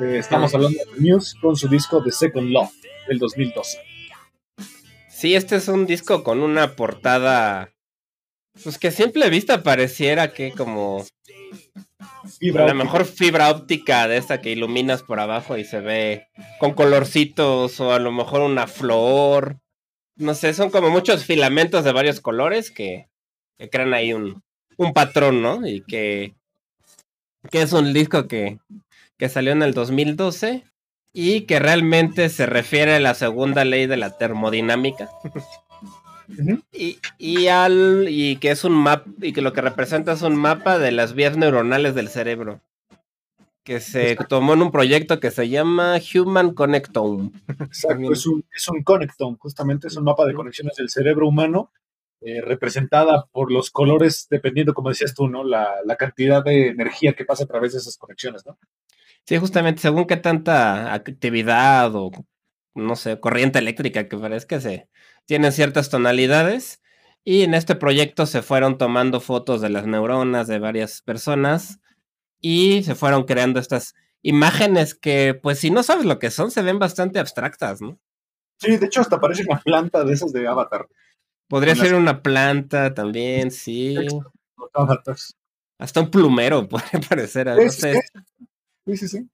Estamos 0.00 0.52
hablando 0.54 0.78
de 0.78 1.00
Muse 1.00 1.36
con 1.40 1.56
su 1.56 1.68
disco 1.68 2.02
The 2.02 2.10
Second 2.10 2.50
Law 2.50 2.68
del 3.06 3.18
2012. 3.18 3.93
Sí, 5.14 5.36
este 5.36 5.54
es 5.54 5.68
un 5.68 5.86
disco 5.86 6.24
con 6.24 6.42
una 6.42 6.74
portada. 6.74 7.72
Pues 8.64 8.78
que 8.78 8.88
a 8.88 8.90
simple 8.90 9.30
vista 9.30 9.62
pareciera 9.62 10.32
que 10.32 10.50
como 10.50 11.04
Fibra 12.40 12.66
la 12.66 12.72
óptica. 12.72 12.84
mejor 12.84 13.04
fibra 13.04 13.50
óptica 13.50 14.08
de 14.08 14.16
esta 14.16 14.40
que 14.40 14.50
iluminas 14.50 15.04
por 15.04 15.20
abajo 15.20 15.56
y 15.56 15.64
se 15.64 15.78
ve 15.80 16.26
con 16.58 16.74
colorcitos 16.74 17.78
o 17.78 17.92
a 17.92 18.00
lo 18.00 18.10
mejor 18.10 18.40
una 18.40 18.66
flor. 18.66 19.60
No 20.16 20.34
sé, 20.34 20.52
son 20.52 20.70
como 20.70 20.90
muchos 20.90 21.24
filamentos 21.24 21.84
de 21.84 21.92
varios 21.92 22.20
colores 22.20 22.72
que, 22.72 23.08
que 23.56 23.70
crean 23.70 23.94
ahí 23.94 24.12
un, 24.12 24.42
un 24.78 24.92
patrón, 24.92 25.42
¿no? 25.42 25.64
Y 25.64 25.82
que, 25.82 26.34
que 27.52 27.62
es 27.62 27.72
un 27.72 27.92
disco 27.92 28.26
que, 28.26 28.58
que 29.16 29.28
salió 29.28 29.52
en 29.52 29.62
el 29.62 29.74
2012 29.74 30.64
y 31.14 31.42
que 31.42 31.60
realmente 31.60 32.28
se 32.28 32.44
refiere 32.44 32.96
a 32.96 33.00
la 33.00 33.14
segunda 33.14 33.64
ley 33.64 33.86
de 33.86 33.96
la 33.96 34.18
termodinámica. 34.18 35.08
Y, 36.72 36.98
y 37.18 37.46
al 37.46 38.06
y 38.08 38.36
que 38.36 38.50
es 38.50 38.64
un 38.64 38.72
map 38.72 39.06
y 39.22 39.32
que 39.32 39.42
lo 39.42 39.52
que 39.52 39.60
representa 39.60 40.12
es 40.12 40.22
un 40.22 40.36
mapa 40.36 40.78
de 40.78 40.90
las 40.90 41.14
vías 41.14 41.36
neuronales 41.36 41.94
del 41.94 42.08
cerebro 42.08 42.60
que 43.62 43.80
se 43.80 44.16
tomó 44.28 44.54
en 44.54 44.62
un 44.62 44.70
proyecto 44.70 45.20
que 45.20 45.30
se 45.30 45.48
llama 45.48 45.96
Human 46.14 46.52
Connectome. 46.52 47.30
Exacto, 47.60 48.12
es 48.12 48.26
un, 48.26 48.44
es 48.54 48.68
un 48.68 48.82
connectome, 48.82 49.38
justamente 49.38 49.88
es 49.88 49.96
un 49.96 50.04
mapa 50.04 50.26
de 50.26 50.34
conexiones 50.34 50.76
del 50.76 50.90
cerebro 50.90 51.26
humano, 51.26 51.72
eh, 52.20 52.42
representada 52.42 53.24
por 53.32 53.50
los 53.50 53.70
colores, 53.70 54.26
dependiendo, 54.28 54.74
como 54.74 54.90
decías 54.90 55.14
tú, 55.14 55.28
¿no? 55.28 55.44
La, 55.44 55.76
la 55.84 55.96
cantidad 55.96 56.44
de 56.44 56.68
energía 56.68 57.14
que 57.14 57.24
pasa 57.24 57.44
a 57.44 57.46
través 57.46 57.72
de 57.72 57.78
esas 57.78 57.96
conexiones, 57.96 58.44
¿no? 58.44 58.58
Sí, 59.26 59.38
justamente 59.38 59.80
según 59.82 60.06
qué 60.06 60.16
tanta 60.16 60.92
actividad 60.92 61.94
o 61.94 62.10
no 62.74 62.96
sé, 62.96 63.20
corriente 63.20 63.58
eléctrica 63.58 64.08
que 64.08 64.16
parezca 64.18 64.60
se 64.60 64.88
tienen 65.26 65.52
ciertas 65.52 65.88
tonalidades 65.90 66.82
y 67.24 67.42
en 67.42 67.54
este 67.54 67.74
proyecto 67.76 68.26
se 68.26 68.42
fueron 68.42 68.76
tomando 68.78 69.20
fotos 69.20 69.60
de 69.60 69.70
las 69.70 69.86
neuronas 69.86 70.46
de 70.48 70.58
varias 70.58 71.00
personas 71.02 71.78
y 72.40 72.82
se 72.82 72.94
fueron 72.94 73.24
creando 73.24 73.60
estas 73.60 73.94
imágenes 74.22 74.94
que 74.94 75.38
pues 75.40 75.58
si 75.60 75.70
no 75.70 75.82
sabes 75.82 76.04
lo 76.04 76.18
que 76.18 76.30
son 76.30 76.50
se 76.50 76.62
ven 76.62 76.78
bastante 76.78 77.18
abstractas, 77.18 77.80
¿no? 77.80 77.98
Sí, 78.60 78.76
de 78.76 78.86
hecho 78.86 79.00
hasta 79.00 79.20
parece 79.20 79.44
una 79.48 79.60
planta 79.60 80.04
de 80.04 80.12
esas 80.14 80.32
de 80.32 80.46
Avatar. 80.46 80.86
Podría 81.48 81.74
las- 81.74 81.86
ser 81.86 81.94
una 81.94 82.22
planta 82.22 82.92
también, 82.92 83.50
sí. 83.50 83.94
los 83.94 84.70
avatars. 84.74 85.36
Hasta 85.78 86.00
un 86.00 86.10
plumero 86.10 86.68
podría 86.68 87.00
parecer. 87.08 87.46
no 87.46 87.70
Sí, 87.70 87.80
sé. 87.80 88.00
Sí, 88.86 88.96
sí, 88.96 89.08
sí. 89.08 89.28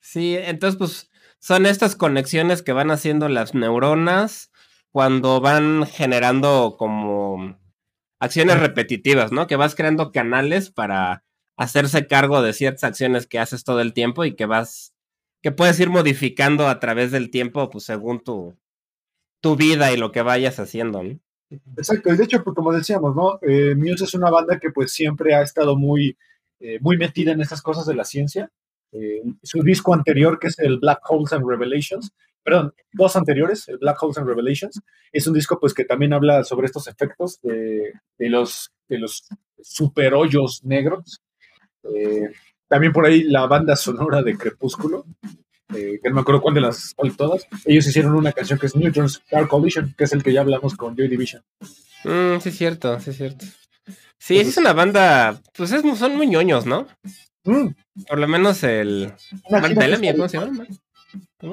Sí, 0.00 0.36
entonces 0.36 0.78
pues 0.78 1.10
son 1.38 1.66
estas 1.66 1.96
conexiones 1.96 2.62
que 2.62 2.72
van 2.72 2.90
haciendo 2.90 3.28
las 3.28 3.54
neuronas 3.54 4.50
cuando 4.90 5.40
van 5.40 5.86
generando 5.86 6.76
como 6.78 7.58
acciones 8.18 8.60
repetitivas, 8.60 9.32
¿no? 9.32 9.46
Que 9.46 9.56
vas 9.56 9.74
creando 9.74 10.12
canales 10.12 10.70
para 10.70 11.24
hacerse 11.56 12.06
cargo 12.06 12.42
de 12.42 12.52
ciertas 12.52 12.84
acciones 12.84 13.26
que 13.26 13.38
haces 13.38 13.64
todo 13.64 13.80
el 13.80 13.92
tiempo 13.92 14.24
y 14.24 14.34
que 14.34 14.46
vas, 14.46 14.94
que 15.42 15.52
puedes 15.52 15.78
ir 15.80 15.90
modificando 15.90 16.68
a 16.68 16.80
través 16.80 17.12
del 17.12 17.30
tiempo, 17.30 17.70
pues 17.70 17.84
según 17.84 18.22
tu, 18.22 18.56
tu 19.40 19.56
vida 19.56 19.92
y 19.92 19.96
lo 19.96 20.12
que 20.12 20.22
vayas 20.22 20.58
haciendo, 20.58 21.02
¿no? 21.02 21.18
Exacto, 21.76 22.12
y 22.12 22.16
de 22.16 22.24
hecho, 22.24 22.44
pues, 22.44 22.54
como 22.54 22.72
decíamos, 22.72 23.16
¿no? 23.16 23.38
Eh, 23.42 23.74
Muse 23.74 24.04
es 24.04 24.14
una 24.14 24.30
banda 24.30 24.58
que 24.60 24.70
pues 24.70 24.92
siempre 24.92 25.34
ha 25.34 25.42
estado 25.42 25.76
muy, 25.76 26.16
eh, 26.60 26.78
muy 26.80 26.96
metida 26.96 27.32
en 27.32 27.40
estas 27.40 27.60
cosas 27.60 27.86
de 27.86 27.94
la 27.94 28.04
ciencia. 28.04 28.50
Eh, 28.92 29.22
su 29.42 29.62
disco 29.62 29.94
anterior, 29.94 30.38
que 30.38 30.48
es 30.48 30.58
el 30.58 30.78
Black 30.78 31.00
Holes 31.08 31.32
and 31.32 31.46
Revelations, 31.48 32.12
perdón, 32.42 32.74
dos 32.92 33.16
anteriores, 33.16 33.68
el 33.68 33.78
Black 33.78 34.02
Holes 34.02 34.18
and 34.18 34.26
Revelations, 34.26 34.80
es 35.12 35.26
un 35.26 35.34
disco 35.34 35.58
pues 35.60 35.74
que 35.74 35.84
también 35.84 36.12
habla 36.12 36.42
sobre 36.44 36.66
estos 36.66 36.88
efectos 36.88 37.40
de, 37.42 37.92
de 38.18 38.28
los, 38.28 38.72
de 38.88 38.98
los 38.98 39.28
super 39.62 40.14
hoyos 40.14 40.64
negros. 40.64 41.20
Eh, 41.84 42.30
también 42.68 42.92
por 42.92 43.06
ahí 43.06 43.24
la 43.24 43.46
banda 43.46 43.76
sonora 43.76 44.22
de 44.22 44.36
Crepúsculo, 44.36 45.04
eh, 45.74 45.98
que 46.02 46.08
no 46.08 46.16
me 46.16 46.20
acuerdo 46.22 46.40
cuál 46.40 46.54
de 46.54 46.60
las 46.60 46.94
cuál 46.94 47.16
todas, 47.16 47.46
ellos 47.64 47.86
hicieron 47.86 48.14
una 48.14 48.32
canción 48.32 48.58
que 48.58 48.66
es 48.66 48.76
Newton's 48.76 49.22
Dark 49.30 49.48
Collision, 49.48 49.94
que 49.96 50.04
es 50.04 50.12
el 50.12 50.22
que 50.22 50.32
ya 50.32 50.40
hablamos 50.40 50.76
con 50.76 50.96
Joy 50.96 51.08
Division. 51.08 51.42
Mm, 52.04 52.38
sí, 52.40 52.48
es 52.48 52.56
cierto, 52.56 52.98
sí, 53.00 53.10
es 53.10 53.16
cierto. 53.16 53.44
Sí, 54.18 54.38
es 54.38 54.56
una 54.56 54.72
banda, 54.72 55.40
pues 55.56 55.72
es, 55.72 55.82
son 55.98 56.16
muy 56.16 56.26
ñoños, 56.26 56.66
¿no? 56.66 56.86
Mm, 57.44 57.68
Por 58.06 58.18
lo 58.18 58.28
menos 58.28 58.62
el 58.64 59.12
Matt 59.50 59.74
Bellamy, 59.74 60.12
¿cómo 60.12 60.28
se 60.28 60.38
llama? 60.38 60.66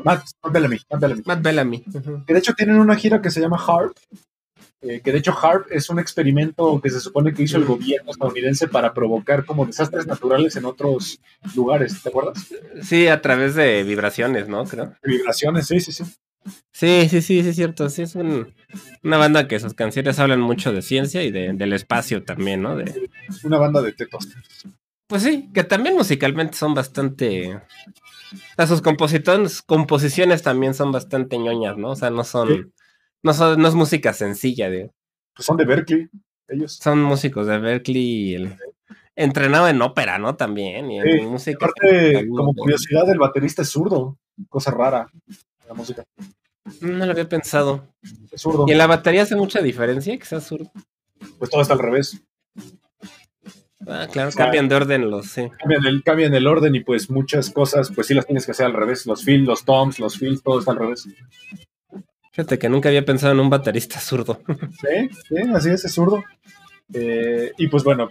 Matt, 0.04 0.26
Matt 0.44 0.54
Bellamy, 0.54 0.78
Matt 0.90 1.02
Bellamy. 1.02 1.22
Matt 1.26 1.42
Bellamy. 1.42 1.84
Que 2.26 2.34
de 2.34 2.40
hecho 2.40 2.54
tienen 2.54 2.78
una 2.78 2.96
gira 2.96 3.22
que 3.22 3.32
se 3.32 3.40
llama 3.40 3.58
HARP, 3.58 3.96
eh, 4.82 5.02
que 5.04 5.12
de 5.12 5.18
hecho 5.20 5.32
HARP 5.32 5.72
es 5.72 5.90
un 5.90 5.98
experimento 6.00 6.80
que 6.82 6.90
se 6.90 7.00
supone 7.00 7.34
que 7.34 7.44
hizo 7.44 7.58
el 7.58 7.66
gobierno 7.66 8.12
estadounidense 8.12 8.68
para 8.68 8.94
provocar 8.94 9.46
como 9.46 9.66
desastres 9.66 10.06
naturales 10.06 10.56
en 10.58 10.66
otros 10.66 11.20
lugares, 11.56 12.04
¿te 12.04 12.10
acuerdas? 12.10 12.46
Sí, 12.84 13.08
a 13.08 13.22
través 13.22 13.56
de 13.56 13.84
vibraciones, 13.84 14.48
¿no? 14.50 14.66
Creo. 14.66 14.94
Vibraciones, 15.04 15.68
sí, 15.68 15.80
sí, 15.80 15.92
sí. 15.94 16.04
Sí, 16.72 17.08
sí, 17.10 17.22
sí, 17.22 17.42
sí, 17.44 17.50
es 17.50 17.56
cierto. 17.56 17.90
Sí, 17.90 18.04
es 18.04 18.16
un- 18.16 18.54
una 19.04 19.18
banda 19.18 19.48
que 19.48 19.60
sus 19.60 19.74
canciones 19.74 20.20
hablan 20.20 20.40
mucho 20.40 20.72
de 20.72 20.82
ciencia 20.82 21.24
y 21.24 21.32
de- 21.32 21.52
del 21.54 21.74
espacio 21.74 22.24
también, 22.24 22.62
¿no? 22.62 22.76
De, 22.78 23.10
Una 23.44 23.58
banda 23.58 23.82
de 23.82 23.92
tetos. 23.94 24.28
Pues 25.08 25.24
sí, 25.24 25.50
que 25.54 25.64
también 25.64 25.96
musicalmente 25.96 26.58
son 26.58 26.74
bastante. 26.74 27.56
O 27.56 27.62
sea, 28.58 28.68
sus 28.68 28.82
compositores, 28.82 29.62
composiciones 29.62 30.44
también 30.44 30.74
son 30.74 30.92
bastante 30.92 31.38
ñoñas, 31.38 31.78
¿no? 31.78 31.92
O 31.92 31.96
sea, 31.96 32.10
no 32.10 32.24
son. 32.24 32.48
Sí. 32.50 32.62
No, 33.24 33.34
son, 33.34 33.62
no 33.62 33.68
es 33.68 33.74
música 33.74 34.14
sencilla, 34.14 34.70
de, 34.70 34.92
Pues 35.36 35.46
son 35.46 35.58
de 35.58 35.66
Berkeley, 35.66 36.10
ellos. 36.48 36.74
son 36.82 37.02
músicos 37.02 37.48
de 37.48 37.58
Berkeley 37.58 38.04
y 38.04 38.36
el, 38.36 38.56
entrenado 39.16 39.68
en 39.68 39.82
ópera, 39.82 40.20
¿no? 40.20 40.36
También, 40.36 40.92
y 40.92 41.00
en 41.00 41.04
Sí, 41.04 41.26
música. 41.26 41.66
Aparte, 41.66 42.28
como 42.28 42.54
curiosidad, 42.54 43.10
el 43.10 43.18
baterista 43.18 43.64
es 43.64 43.70
zurdo, 43.70 44.18
cosa 44.48 44.72
rara, 44.72 45.10
la 45.68 45.74
música. 45.74 46.04
No 46.82 47.06
lo 47.06 47.12
había 47.12 47.28
pensado. 47.28 47.88
es 48.32 48.42
zurdo. 48.42 48.66
¿Y 48.68 48.72
en 48.74 48.78
la 48.78 48.88
batería 48.88 49.24
hace 49.24 49.36
mucha 49.36 49.62
diferencia 49.62 50.18
que 50.18 50.26
sea 50.26 50.40
zurdo? 50.40 50.72
Pues 51.40 51.50
todo 51.50 51.62
está 51.62 51.74
al 51.74 51.80
revés. 51.80 52.22
Ah, 53.90 54.08
claro, 54.12 54.30
O 54.30 54.32
sea, 54.32 54.46
cambian 54.46 54.68
de 54.68 54.76
orden 54.76 55.10
los, 55.10 55.28
sí. 55.28 55.50
Cambian 55.60 55.86
el, 55.86 56.04
cambian 56.04 56.34
el 56.34 56.46
orden 56.48 56.76
y 56.76 56.82
pues 56.82 57.10
muchas 57.10 57.50
cosas, 57.50 57.92
pues 57.94 58.08
sí 58.08 58.14
las 58.14 58.26
tienes 58.26 58.46
que 58.46 58.52
hacer 58.52 58.66
al 58.66 58.74
revés. 58.74 59.06
Los 59.06 59.24
fills, 59.24 59.48
los 59.48 59.64
toms, 59.66 60.00
los 60.00 60.18
fills, 60.18 60.44
todo 60.44 60.60
está 60.60 60.72
al 60.72 60.80
revés. 60.80 61.08
Fíjate 62.32 62.60
que 62.60 62.70
nunca 62.70 62.90
había 62.90 63.06
pensado 63.06 63.34
en 63.34 63.40
un 63.40 63.50
baterista 63.50 64.00
zurdo. 64.00 64.42
Sí, 64.82 65.10
sí, 65.28 65.36
así 65.54 65.70
es, 65.70 65.86
es 65.86 65.94
zurdo. 65.94 66.24
Eh, 66.94 67.52
y 67.58 67.68
pues 67.68 67.84
bueno, 67.84 68.10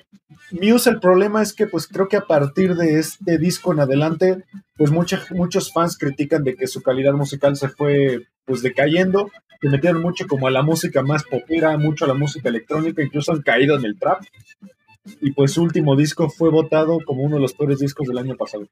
Muse 0.51 0.91
el 0.91 1.01
problema 1.01 1.41
es 1.43 1.53
que 1.55 1.67
pues 1.67 1.87
creo 1.87 2.09
que 2.09 2.17
a 2.17 2.27
partir 2.27 2.75
de 2.75 2.99
este 2.99 3.39
disco 3.39 3.73
en 3.73 3.81
adelante, 3.81 4.45
pues 4.77 4.91
mucha- 4.91 5.23
muchos 5.31 5.73
fans 5.73 5.97
critican 5.97 6.45
de 6.45 6.57
que 6.57 6.67
su 6.67 6.83
calidad 6.83 7.15
musical 7.15 7.57
se 7.57 7.69
fue 7.69 8.23
pues 8.45 8.63
decayendo, 8.63 9.31
que 9.61 9.69
metieron 9.71 10.03
mucho 10.03 10.27
como 10.27 10.47
a 10.47 10.51
la 10.51 10.63
música 10.63 11.03
más 11.03 11.25
popera, 11.25 11.77
mucho 11.79 12.05
a 12.05 12.09
la 12.09 12.15
música 12.15 12.49
electrónica, 12.49 13.03
incluso 13.03 13.33
han 13.33 13.43
caído 13.43 13.77
en 13.77 13.85
el 13.87 13.99
trap. 13.99 14.23
Y 15.21 15.33
pues 15.33 15.53
su 15.53 15.63
último 15.63 15.95
disco 15.97 16.29
fue 16.31 16.51
votado 16.51 16.99
como 17.05 17.23
uno 17.23 17.37
de 17.37 17.43
los 17.43 17.55
peores 17.55 17.79
discos 17.79 18.09
del 18.09 18.19
año 18.19 18.37
pasado. 18.37 18.67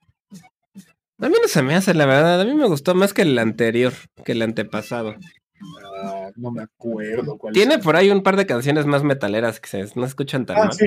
A 1.18 1.29
mí 1.29 1.35
no 1.40 1.49
se 1.49 1.62
me 1.62 1.75
hace, 1.75 1.94
la 1.94 2.07
verdad. 2.07 2.40
A 2.40 2.44
mí 2.44 2.55
me 2.55 2.66
gustó 2.66 2.94
más 2.94 3.14
que 3.14 3.23
el 3.23 3.38
anterior, 3.38 3.92
que 4.25 4.33
el 4.33 4.42
antepasado. 4.42 5.14
Ah, 6.03 6.31
no 6.37 6.51
me 6.51 6.62
acuerdo 6.62 7.38
cuál 7.38 7.55
Tiene 7.55 7.77
es. 7.77 7.81
por 7.85 7.97
ahí 7.97 8.11
un 8.11 8.23
par 8.23 8.37
de 8.37 8.47
canciones 8.47 8.85
más 8.87 9.03
metaleras 9.05 9.61
que 9.61 9.68
se 9.68 9.87
no 9.94 10.05
escuchan 10.05 10.44
tan 10.44 10.57
Ah, 10.57 10.64
mal. 10.66 10.73
sí. 10.73 10.87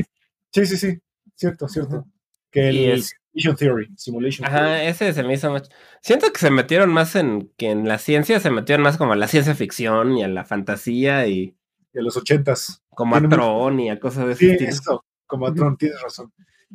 sí, 0.51 0.65
sí, 0.65 0.77
sí, 0.77 0.99
cierto, 1.35 1.67
cierto. 1.67 2.05
Que 2.51 2.71
Y 2.71 2.85
el 2.85 2.99
es- 2.99 3.13
Simulation 3.33 3.55
Theory. 3.55 3.89
Simulation 3.97 4.47
Theory. 4.49 4.65
Ajá, 4.65 4.83
ese 4.83 5.13
se 5.13 5.23
me 5.23 5.33
hizo 5.33 5.51
más. 5.51 5.69
Siento 6.01 6.31
que 6.31 6.39
se 6.39 6.51
metieron 6.51 6.91
más 6.91 7.15
en 7.15 7.51
que 7.57 7.71
en 7.71 7.87
la 7.87 7.97
ciencia 7.97 8.39
se 8.39 8.49
metieron 8.51 8.83
más 8.83 8.97
como 8.97 9.13
a 9.13 9.15
la 9.15 9.27
ciencia 9.27 9.55
ficción 9.55 10.17
y 10.17 10.23
a 10.23 10.27
la 10.27 10.43
fantasía 10.43 11.25
y 11.27 11.55
de 11.93 12.03
los 12.03 12.17
ochentas. 12.17 12.83
como 12.89 13.15
a 13.15 13.21
Tron 13.29 13.79
y 13.79 13.89
a 13.89 13.99
cosas 13.99 14.25
de 14.27 14.33
ese 14.33 14.45
Sí, 14.45 14.51
estilo. 14.51 14.69
eso, 14.71 15.05
como 15.27 15.45
a 15.47 15.53
Tron, 15.53 15.77
tienes 15.77 16.01
razón. 16.01 16.33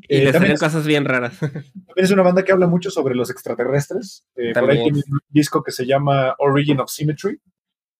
Y 0.08 0.16
Eh, 0.16 0.24
le 0.24 0.32
también, 0.32 0.32
salían 0.32 0.54
es, 0.54 0.60
cosas 0.60 0.86
bien 0.86 1.04
raras. 1.04 1.38
también 1.40 1.64
es 1.96 2.10
una 2.10 2.22
banda 2.22 2.44
que 2.44 2.52
habla 2.52 2.66
mucho 2.66 2.90
sobre 2.90 3.14
los 3.14 3.30
extraterrestres. 3.30 4.24
Eh, 4.36 4.52
por 4.54 4.70
ahí 4.70 4.76
También. 4.78 4.94
tiene 4.94 5.02
un 5.10 5.20
disco 5.28 5.62
que 5.62 5.72
se 5.72 5.84
llama 5.86 6.34
Origin 6.38 6.80
of 6.80 6.90
Symmetry. 6.90 7.40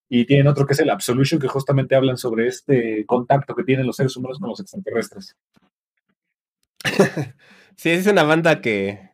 Y 0.09 0.27
tienen 0.27 0.47
otro 0.47 0.67
que 0.67 0.75
es 0.75 0.79
el 0.81 0.91
Absolution, 0.91 1.41
que 1.41 1.49
justamente 1.49 1.95
hablan 1.97 2.19
sobre 2.19 2.47
este 2.47 3.05
contacto 3.07 3.55
que 3.55 3.65
tienen 3.65 3.87
los 3.87 3.97
seres 3.97 4.15
humanos 4.17 4.39
con 4.39 4.51
los 4.51 4.61
extraterrestres. 4.61 5.37
sí, 7.77 7.91
es 7.91 8.07
una 8.07 8.23
banda 8.23 8.61
que 8.61 9.11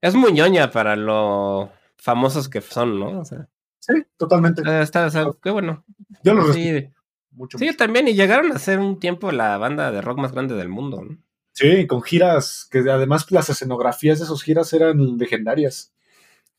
es 0.00 0.14
muy 0.14 0.32
ñoña 0.32 0.70
para 0.70 0.96
lo 0.96 1.70
famosos 1.98 2.48
que 2.48 2.60
son, 2.60 2.98
¿no? 2.98 3.20
O 3.20 3.24
sea, 3.24 3.48
Sí, 3.78 3.94
totalmente. 4.16 4.62
eh, 4.66 4.82
está, 4.82 5.06
o 5.06 5.10
sea, 5.10 5.26
qué 5.42 5.50
bueno. 5.50 5.84
Yo 6.22 6.34
los 6.34 6.48
respeto 6.48 6.88
Sí, 6.88 6.92
mucho. 7.32 7.58
sí, 7.58 7.66
mucho. 7.66 7.76
también. 7.76 8.08
Y 8.08 8.14
llegaron 8.14 8.52
a 8.52 8.58
ser 8.58 8.78
un 8.78 8.98
tiempo 8.98 9.32
la 9.32 9.56
banda 9.58 9.90
de 9.90 10.00
rock 10.00 10.18
más 10.18 10.32
grande 10.32 10.54
del 10.54 10.68
mundo. 10.68 11.02
¿no? 11.02 11.18
Sí, 11.52 11.86
con 11.86 12.02
giras, 12.02 12.68
que 12.70 12.78
además 12.78 13.30
las 13.30 13.50
escenografías 13.50 14.18
de 14.18 14.24
esos 14.24 14.42
giras 14.42 14.72
eran 14.72 15.18
legendarias. 15.18 15.92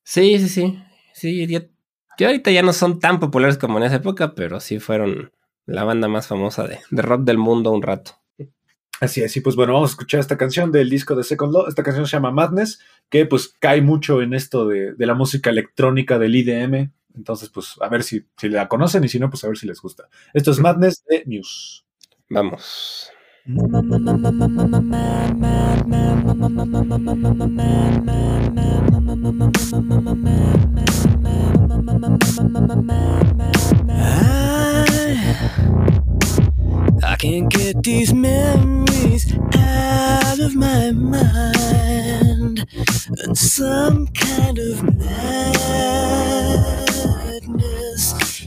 Sí, 0.03 0.39
sí, 0.39 0.49
sí. 0.49 0.83
Sí, 1.13 1.47
ya, 1.47 1.63
ya 2.17 2.27
ahorita 2.27 2.51
ya 2.51 2.61
no 2.61 2.73
son 2.73 2.99
tan 2.99 3.19
populares 3.19 3.57
como 3.57 3.77
en 3.77 3.85
esa 3.85 3.95
época, 3.95 4.35
pero 4.35 4.59
sí 4.59 4.79
fueron 4.79 5.31
la 5.65 5.83
banda 5.83 6.07
más 6.07 6.27
famosa 6.27 6.67
de, 6.67 6.79
de 6.89 7.01
rock 7.01 7.23
del 7.23 7.37
mundo 7.37 7.71
un 7.71 7.81
rato. 7.81 8.21
Así 8.99 9.23
es, 9.23 9.35
y 9.35 9.41
pues 9.41 9.55
bueno, 9.55 9.73
vamos 9.73 9.89
a 9.89 9.93
escuchar 9.93 10.19
esta 10.19 10.37
canción 10.37 10.71
del 10.71 10.87
disco 10.87 11.15
de 11.15 11.23
Second 11.23 11.51
Law. 11.51 11.67
Esta 11.67 11.81
canción 11.81 12.05
se 12.05 12.11
llama 12.11 12.29
Madness, 12.29 12.79
que 13.09 13.25
pues 13.25 13.55
cae 13.59 13.81
mucho 13.81 14.21
en 14.21 14.35
esto 14.35 14.67
de, 14.67 14.93
de 14.93 15.05
la 15.07 15.15
música 15.15 15.49
electrónica 15.49 16.19
del 16.19 16.35
IDM. 16.35 16.91
Entonces, 17.15 17.49
pues 17.49 17.75
a 17.81 17.89
ver 17.89 18.03
si, 18.03 18.25
si 18.37 18.49
la 18.49 18.67
conocen 18.67 19.03
y 19.03 19.09
si 19.09 19.19
no, 19.19 19.29
pues 19.29 19.43
a 19.43 19.47
ver 19.47 19.57
si 19.57 19.67
les 19.67 19.81
gusta. 19.81 20.07
Esto 20.33 20.51
es 20.51 20.59
Madness 20.59 21.03
de 21.07 21.23
Muse. 21.25 21.83
Vamos. 22.29 23.11
I 37.03 37.15
can't 37.19 37.49
get 37.49 37.83
these 37.83 38.13
memories 38.13 39.35
out 39.57 40.39
of 40.39 40.55
my 40.55 40.91
mind. 40.91 42.65
And 43.17 43.37
some 43.37 44.07
kind 44.07 44.57
of 44.57 44.81
madness 44.83 45.33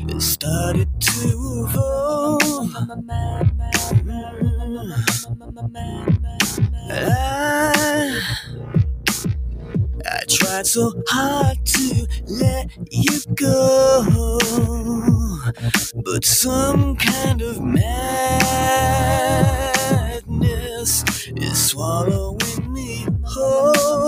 has 0.09 0.24
started 0.24 0.88
to 1.03 1.66
evolve. 1.68 2.74
I, 6.90 8.84
I 10.14 10.24
tried 10.29 10.66
so 10.66 10.92
hard 11.09 11.66
to 11.66 12.07
let 12.29 12.70
you 12.88 13.20
go, 13.35 14.38
but 15.96 16.24
some 16.24 16.94
kind 16.94 17.42
of 17.42 17.61
madness 17.61 17.85
is 21.37 21.66
swallowing 21.70 22.72
me 22.72 23.07
whole. 23.24 24.04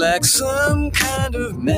Like 0.00 0.24
some 0.24 0.90
kind 0.92 1.34
of 1.34 1.58
madness 1.58 1.76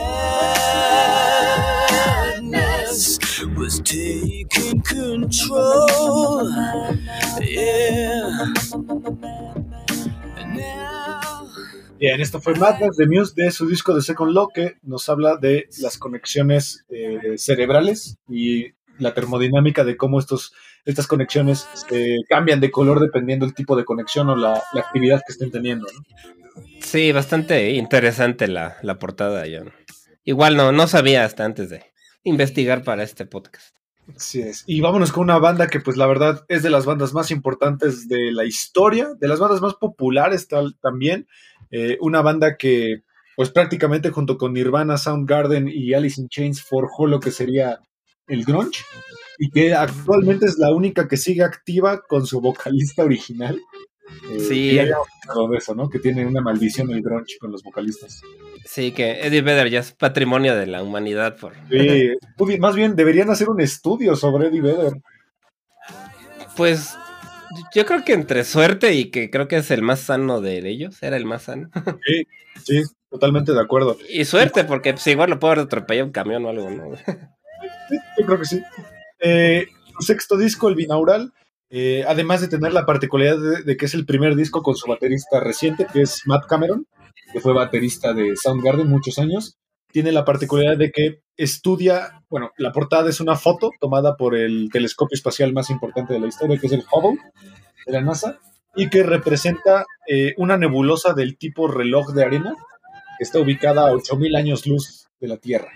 was 3.56 3.80
taking 3.80 4.80
control. 4.82 6.48
Yeah. 7.40 8.46
Bien, 11.98 12.20
esto 12.20 12.40
fue 12.40 12.54
Madness 12.54 12.96
de 12.96 13.06
Muse 13.06 13.32
de 13.34 13.50
su 13.50 13.66
disco 13.68 13.92
de 13.94 14.02
Second 14.02 14.32
Law, 14.32 14.48
que 14.54 14.76
nos 14.82 15.08
habla 15.08 15.36
de 15.36 15.68
las 15.80 15.98
conexiones 15.98 16.84
eh, 16.90 17.38
cerebrales 17.38 18.18
y 18.28 18.72
la 18.98 19.14
termodinámica 19.14 19.84
de 19.84 19.96
cómo 19.96 20.20
estos, 20.20 20.52
estas 20.84 21.06
conexiones 21.06 21.66
eh, 21.90 22.18
cambian 22.28 22.60
de 22.60 22.70
color 22.70 23.00
dependiendo 23.00 23.46
del 23.46 23.54
tipo 23.54 23.76
de 23.76 23.84
conexión 23.84 24.28
o 24.30 24.36
la, 24.36 24.62
actividad 24.74 25.22
que 25.26 25.32
estén 25.32 25.50
teniendo. 25.50 25.86
Sí, 26.80 27.12
bastante 27.12 27.70
interesante 27.72 28.48
la, 28.48 28.76
la 28.82 28.98
portada, 28.98 29.44
John. 29.50 29.72
Igual 30.24 30.56
no, 30.56 30.72
no 30.72 30.86
sabía 30.86 31.24
hasta 31.24 31.44
antes 31.44 31.70
de 31.70 31.84
investigar 32.24 32.84
para 32.84 33.02
este 33.02 33.26
podcast. 33.26 33.76
Así 34.16 34.40
es. 34.40 34.64
Y 34.66 34.80
vámonos 34.80 35.12
con 35.12 35.24
una 35.24 35.38
banda 35.38 35.68
que, 35.68 35.80
pues, 35.80 35.96
la 35.96 36.06
verdad 36.06 36.44
es 36.48 36.62
de 36.62 36.70
las 36.70 36.84
bandas 36.84 37.12
más 37.12 37.30
importantes 37.30 38.08
de 38.08 38.32
la 38.32 38.44
historia, 38.44 39.10
de 39.18 39.28
las 39.28 39.38
bandas 39.38 39.60
más 39.60 39.74
populares 39.74 40.48
tal, 40.48 40.76
también. 40.80 41.26
Eh, 41.70 41.96
una 42.00 42.20
banda 42.20 42.56
que, 42.56 43.02
pues, 43.36 43.50
prácticamente 43.50 44.10
junto 44.10 44.36
con 44.36 44.52
Nirvana, 44.52 44.98
Soundgarden 44.98 45.68
y 45.68 45.94
Alice 45.94 46.20
in 46.20 46.28
Chains 46.28 46.62
forjó 46.62 47.06
lo 47.06 47.20
que 47.20 47.30
sería 47.30 47.80
el 48.26 48.44
grunge 48.44 48.84
y 49.38 49.50
que 49.50 49.74
actualmente 49.74 50.46
es 50.46 50.58
la 50.58 50.72
única 50.72 51.08
que 51.08 51.16
sigue 51.16 51.42
activa 51.42 52.02
con 52.02 52.26
su 52.26 52.40
vocalista 52.40 53.04
original. 53.04 53.60
Eh, 54.30 54.40
Sí. 54.40 54.74
ya 54.74 54.84
de 54.84 55.56
eso, 55.56 55.74
¿no? 55.74 55.88
Que 55.88 55.98
tiene 55.98 56.26
una 56.26 56.40
maldición 56.40 56.90
el 56.90 57.02
grunge 57.02 57.38
con 57.38 57.52
los 57.52 57.62
vocalistas. 57.62 58.20
Sí, 58.64 58.92
que 58.92 59.20
Eddie 59.26 59.42
Vedder 59.42 59.70
ya 59.70 59.80
es 59.80 59.92
patrimonio 59.92 60.56
de 60.56 60.66
la 60.66 60.82
humanidad. 60.82 61.36
Por... 61.36 61.52
Sí, 61.70 62.58
más 62.58 62.74
bien 62.74 62.96
deberían 62.96 63.30
hacer 63.30 63.48
un 63.48 63.60
estudio 63.60 64.16
sobre 64.16 64.48
Eddie 64.48 64.62
Vedder. 64.62 64.92
Pues 66.56 66.96
yo 67.74 67.84
creo 67.86 68.04
que 68.04 68.12
entre 68.12 68.44
suerte 68.44 68.94
y 68.94 69.10
que 69.10 69.30
creo 69.30 69.48
que 69.48 69.56
es 69.56 69.70
el 69.70 69.82
más 69.82 70.00
sano 70.00 70.40
de 70.40 70.58
ellos, 70.68 71.02
era 71.02 71.16
el 71.16 71.24
más 71.24 71.42
sano. 71.44 71.70
Sí, 72.06 72.26
sí, 72.64 72.82
totalmente 73.10 73.52
de 73.52 73.60
acuerdo. 73.60 73.96
Y 74.08 74.24
suerte, 74.24 74.64
porque 74.64 74.92
pues, 74.92 75.06
igual 75.06 75.30
lo 75.30 75.38
puedo 75.38 75.52
haber 75.52 75.64
atropellado 75.64 76.06
un 76.06 76.12
camión 76.12 76.44
o 76.44 76.50
algo, 76.50 76.70
¿no? 76.70 76.96
Sí, 76.96 77.96
yo 78.18 78.26
creo 78.26 78.38
que 78.38 78.44
sí. 78.44 78.62
Eh, 79.20 79.66
sexto 80.00 80.36
disco, 80.36 80.68
el 80.68 80.74
binaural, 80.74 81.32
eh, 81.74 82.04
además 82.06 82.42
de 82.42 82.48
tener 82.48 82.74
la 82.74 82.84
particularidad 82.84 83.64
de, 83.64 83.76
que 83.78 83.86
es 83.86 83.94
el 83.94 84.04
primer 84.04 84.36
disco 84.36 84.62
con 84.62 84.76
su 84.76 84.86
baterista 84.86 85.40
reciente, 85.40 85.86
que 85.90 86.02
es 86.02 86.20
Matt 86.26 86.44
Cameron, 86.46 86.86
que 87.32 87.40
fue 87.40 87.54
baterista 87.54 88.12
de 88.12 88.36
Soundgarden 88.36 88.88
muchos 88.88 89.18
años, 89.18 89.56
tiene 89.90 90.12
la 90.12 90.26
particularidad 90.26 90.76
de 90.76 90.92
que 90.92 91.22
estudia, 91.34 92.22
bueno, 92.28 92.50
la 92.58 92.72
portada 92.72 93.08
es 93.08 93.20
una 93.20 93.36
foto 93.36 93.70
tomada 93.80 94.16
por 94.18 94.36
el 94.36 94.68
telescopio 94.70 95.14
espacial 95.14 95.54
más 95.54 95.70
importante 95.70 96.12
de 96.12 96.20
la 96.20 96.26
historia, 96.26 96.58
que 96.58 96.66
es 96.66 96.72
el 96.74 96.84
Hubble 96.92 97.18
de 97.86 97.92
la 97.92 98.02
NASA, 98.02 98.38
y 98.76 98.90
que 98.90 99.02
representa 99.02 99.86
eh, 100.06 100.34
una 100.36 100.58
nebulosa 100.58 101.14
del 101.14 101.38
tipo 101.38 101.68
reloj 101.68 102.12
de 102.12 102.22
arena, 102.22 102.54
que 103.16 103.24
está 103.24 103.38
ubicada 103.38 103.88
a 103.88 103.92
8000 103.92 104.36
años 104.36 104.66
luz 104.66 105.08
de 105.20 105.28
la 105.28 105.38
Tierra. 105.38 105.72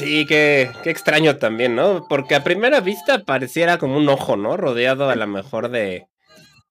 Sí, 0.00 0.24
qué, 0.24 0.72
qué 0.82 0.88
extraño 0.88 1.36
también, 1.36 1.76
¿no? 1.76 2.06
Porque 2.08 2.34
a 2.34 2.42
primera 2.42 2.80
vista 2.80 3.22
pareciera 3.22 3.76
como 3.76 3.98
un 3.98 4.08
ojo, 4.08 4.34
¿no? 4.34 4.56
Rodeado 4.56 5.10
a 5.10 5.14
lo 5.14 5.26
mejor 5.26 5.68
de. 5.68 6.06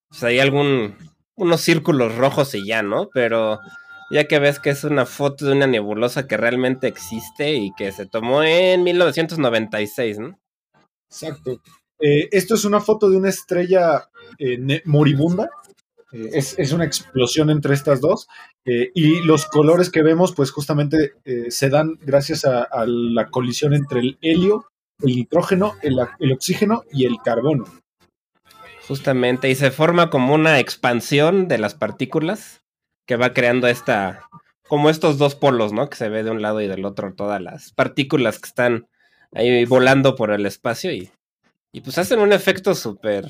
Pues 0.09 0.23
hay 0.23 0.39
algún. 0.39 0.97
unos 1.35 1.61
círculos 1.61 2.15
rojos 2.15 2.55
y 2.55 2.65
ya, 2.65 2.81
¿no? 2.81 3.07
Pero 3.13 3.59
ya 4.09 4.23
que 4.23 4.39
ves 4.39 4.59
que 4.59 4.71
es 4.71 4.83
una 4.83 5.05
foto 5.05 5.45
de 5.45 5.51
una 5.51 5.67
nebulosa 5.67 6.25
que 6.25 6.37
realmente 6.37 6.87
existe 6.87 7.53
y 7.53 7.71
que 7.77 7.91
se 7.91 8.07
tomó 8.07 8.41
en 8.41 8.83
1996, 8.83 10.17
¿no? 10.17 10.39
Exacto. 11.07 11.61
Eh, 11.99 12.29
esto 12.31 12.55
es 12.55 12.65
una 12.65 12.81
foto 12.81 13.11
de 13.11 13.17
una 13.17 13.29
estrella 13.29 14.09
eh, 14.39 14.81
moribunda. 14.85 15.51
Eh, 16.11 16.29
es, 16.33 16.57
es 16.57 16.71
una 16.71 16.85
explosión 16.85 17.49
entre 17.49 17.73
estas 17.73 18.01
dos. 18.01 18.27
eh, 18.65 18.91
y 18.93 19.21
los 19.21 19.45
colores 19.45 19.89
que 19.89 20.03
vemos, 20.03 20.33
pues 20.33 20.51
justamente 20.51 21.13
eh, 21.25 21.49
se 21.49 21.69
dan 21.69 21.97
gracias 22.01 22.45
a, 22.45 22.67
la 22.85 23.27
colisión 23.29 23.73
entre 23.73 23.99
el 24.01 24.17
helio, 24.21 24.65
el 25.01 25.15
nitrógeno, 25.15 25.75
el, 25.81 25.99
el 26.19 26.31
oxígeno 26.31 26.83
y 26.91 27.05
el 27.05 27.17
carbono. 27.23 27.65
Justamente, 28.87 29.49
y 29.49 29.55
se 29.55 29.71
forma 29.71 30.09
como 30.09 30.33
una 30.33 30.59
expansión 30.59 31.47
de 31.47 31.59
las 31.59 31.75
partículas 31.75 32.63
que 33.05 33.17
va 33.17 33.33
creando 33.33 33.67
esta. 33.67 34.27
como 34.67 34.89
estos 34.89 35.17
dos 35.17 35.35
polos, 35.35 35.73
¿no? 35.73 35.89
Que 35.89 35.97
se 35.97 36.09
ve 36.09 36.23
de 36.23 36.31
un 36.31 36.41
lado 36.41 36.61
y 36.61 36.67
del 36.67 36.85
otro 36.85 37.13
todas 37.13 37.41
las 37.41 37.71
partículas 37.73 38.39
que 38.39 38.47
están 38.47 38.87
ahí 39.31 39.65
volando 39.65 40.15
por 40.15 40.31
el 40.31 40.45
espacio 40.45 40.91
y, 40.91 41.11
y 41.71 41.81
pues 41.81 41.97
hacen 41.97 42.19
un 42.19 42.33
efecto 42.33 42.73
súper 42.73 43.27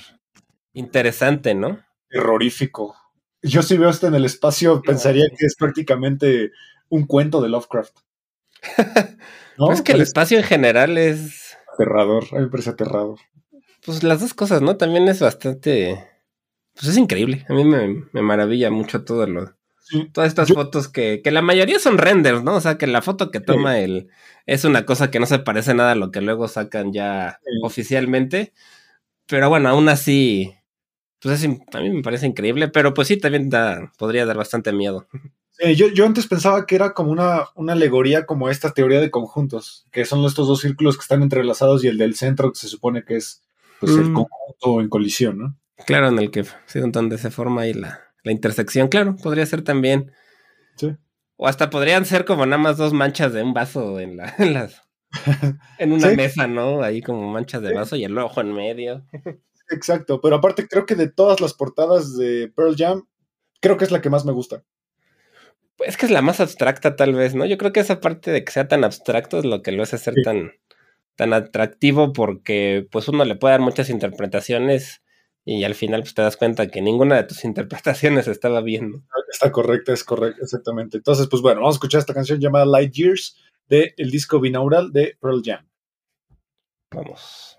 interesante, 0.74 1.56
¿no? 1.56 1.80
Terrorífico. 2.10 2.96
Yo 3.42 3.62
si 3.64 3.78
veo 3.78 3.90
esto 3.90 4.08
en 4.08 4.16
el 4.16 4.26
espacio, 4.26 4.82
pensaría 4.82 5.26
que 5.38 5.46
es 5.46 5.56
prácticamente 5.56 6.52
un 6.90 7.06
cuento 7.06 7.42
de 7.42 7.50
Lovecraft. 7.50 7.96
¿No? 9.58 9.68
Pues 9.68 9.80
es 9.80 9.82
que 9.84 9.92
el 9.94 10.02
espacio 10.02 10.38
en 10.38 10.44
general 10.44 10.98
es. 10.98 11.56
aterrador. 11.74 12.26
A 12.32 12.36
mí 12.36 12.42
me 12.42 12.48
parece 12.50 12.72
aterrador. 12.72 13.20
Pues 13.86 14.04
las 14.04 14.20
dos 14.22 14.34
cosas, 14.34 14.62
¿no? 14.62 14.76
También 14.78 15.08
es 15.08 15.20
bastante. 15.22 16.06
Pues 16.76 16.88
es 16.88 16.98
increíble. 16.98 17.46
A 17.50 17.54
mí 17.54 17.64
me, 17.64 18.06
me 18.12 18.22
maravilla 18.22 18.70
mucho 18.72 19.04
todo 19.04 19.26
lo, 19.28 19.56
Sí. 19.82 20.08
todas 20.14 20.28
estas 20.30 20.48
Yo- 20.50 20.56
fotos 20.56 20.88
que, 20.88 21.22
que 21.24 21.32
la 21.32 21.42
mayoría 21.42 21.80
son 21.80 21.98
renders, 21.98 22.44
¿no? 22.44 22.56
O 22.56 22.62
sea, 22.62 22.78
que 22.78 22.86
la 22.88 23.02
foto 23.02 23.32
que 23.32 23.40
toma 23.40 23.80
el 23.80 24.10
es 24.46 24.64
una 24.66 24.86
cosa 24.86 25.10
que 25.12 25.20
no 25.20 25.26
se 25.26 25.40
parece 25.40 25.74
nada 25.74 25.94
a 25.94 25.96
lo 25.96 26.12
que 26.12 26.22
luego 26.22 26.48
sacan 26.48 26.94
ya 26.94 27.40
Sí. 27.44 27.52
oficialmente. 27.64 28.54
Pero 29.26 29.50
bueno, 29.50 29.70
aún 29.70 29.90
así, 29.90 30.56
pues 31.22 31.36
es 31.40 31.44
in- 31.46 31.64
a 31.74 31.80
mí 31.82 31.90
me 31.90 32.02
parece 32.02 32.26
increíble, 32.28 32.68
pero 32.68 32.94
pues 32.94 33.08
sí, 33.08 33.18
también 33.18 33.50
da, 33.50 33.92
podría 33.98 34.26
dar 34.26 34.38
bastante 34.38 34.72
miedo. 34.74 35.08
Sí, 35.52 35.76
yo, 35.76 35.88
yo 35.90 36.06
antes 36.06 36.28
pensaba 36.28 36.66
que 36.66 36.76
era 36.76 36.94
como 36.94 37.12
una, 37.12 37.46
una 37.56 37.74
alegoría 37.74 38.26
como 38.26 38.50
esta 38.50 38.72
teoría 38.72 39.02
de 39.02 39.12
conjuntos, 39.12 39.86
que 39.92 40.06
son 40.06 40.24
estos 40.26 40.48
dos 40.48 40.62
círculos 40.62 40.96
que 40.98 41.02
están 41.02 41.22
entrelazados 41.22 41.84
y 41.84 41.88
el 41.88 41.98
del 41.98 42.16
centro 42.16 42.52
que 42.54 42.60
se 42.60 42.68
supone 42.70 43.04
que 43.04 43.18
es 43.18 43.42
pues, 43.80 43.92
el 43.94 44.12
Mm. 44.12 44.14
conjunto 44.14 44.82
en 44.82 44.90
colisión, 44.90 45.38
¿no? 45.38 45.58
Claro, 45.86 46.08
en 46.10 46.20
el 46.20 46.32
que 46.32 46.44
sí, 46.66 46.80
donde 46.80 47.18
se 47.18 47.32
forma 47.32 47.62
ahí 47.62 47.74
la, 47.74 48.00
la 48.24 48.32
intersección, 48.32 48.88
claro, 48.90 49.16
podría 49.22 49.46
ser 49.46 49.62
también. 49.62 50.12
Sí. 50.76 50.96
O 51.38 51.48
hasta 51.48 51.70
podrían 51.70 52.06
ser 52.06 52.26
como 52.26 52.46
nada 52.46 52.62
más 52.62 52.78
dos 52.78 52.92
manchas 52.94 53.32
de 53.34 53.44
un 53.44 53.54
vaso 53.54 54.00
en 54.00 54.18
la, 54.18 54.34
en 54.38 54.54
las, 54.54 54.82
en 55.78 55.92
una 55.94 56.10
Sí. 56.12 56.16
mesa, 56.16 56.48
¿no? 56.48 56.84
Ahí 56.84 57.02
como 57.02 57.32
manchas 57.32 57.62
de 57.62 57.74
vaso 57.74 57.96
y 57.96 58.04
el 58.06 58.18
ojo 58.18 58.40
en 58.42 58.54
medio. 58.54 59.06
Exacto, 59.70 60.20
pero 60.22 60.36
aparte 60.38 60.68
creo 60.68 60.86
que 60.86 60.96
de 60.96 61.10
todas 61.10 61.42
las 61.42 61.54
portadas 61.54 62.18
de 62.18 62.52
Pearl 62.56 62.76
Jam, 62.78 63.08
creo 63.62 63.78
que 63.78 63.86
es 63.86 63.92
la 63.92 64.02
que 64.02 64.10
más 64.10 64.26
me 64.26 64.32
gusta. 64.32 64.64
Es 65.80 65.96
que 65.96 66.06
es 66.08 66.12
la 66.12 66.22
más 66.22 66.40
abstracta, 66.40 66.96
tal 66.96 67.14
vez, 67.14 67.36
¿no? 67.36 67.46
Yo 67.46 67.58
creo 67.58 67.72
que 67.72 67.80
esa 67.80 68.02
parte 68.02 68.32
de 68.32 68.44
que 68.44 68.52
sea 68.52 68.68
tan 68.68 68.84
abstracto 68.84 69.40
es 69.40 69.46
lo 69.46 69.62
que 69.62 69.72
lo 69.72 69.84
hace 69.84 69.98
ser 69.98 70.16
Sí. 70.16 70.24
tan, 70.24 70.52
tan 71.16 71.34
atractivo, 71.34 72.12
porque 72.14 72.88
pues 72.92 73.08
uno 73.08 73.24
le 73.26 73.36
puede 73.36 73.54
dar 73.54 73.62
muchas 73.62 73.90
interpretaciones 73.90 75.02
y 75.46 75.64
al 75.64 75.76
final 75.76 76.02
pues 76.02 76.14
te 76.14 76.22
das 76.22 76.36
cuenta 76.36 76.68
que 76.68 76.82
ninguna 76.82 77.16
de 77.16 77.24
tus 77.24 77.44
interpretaciones 77.46 78.28
estaba 78.28 78.62
bien, 78.62 78.92
¿no? 78.92 79.04
Está 79.32 79.52
correcta, 79.52 79.94
es 79.94 80.04
correcta, 80.04 80.42
exactamente. 80.44 80.98
Entonces, 80.98 81.28
pues 81.28 81.42
bueno, 81.42 81.62
vamos 81.62 81.76
a 81.76 81.78
escuchar 81.78 82.00
esta 82.00 82.14
canción 82.14 82.40
llamada 82.40 82.66
Light 82.66 82.92
Years 82.92 83.38
del 83.68 83.94
el 83.96 84.12
disco 84.12 84.40
binaural 84.40 84.92
de 84.92 85.16
Pearl 85.22 85.42
Jam. 85.46 85.66
Vamos. 86.92 87.59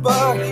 But 0.00 0.51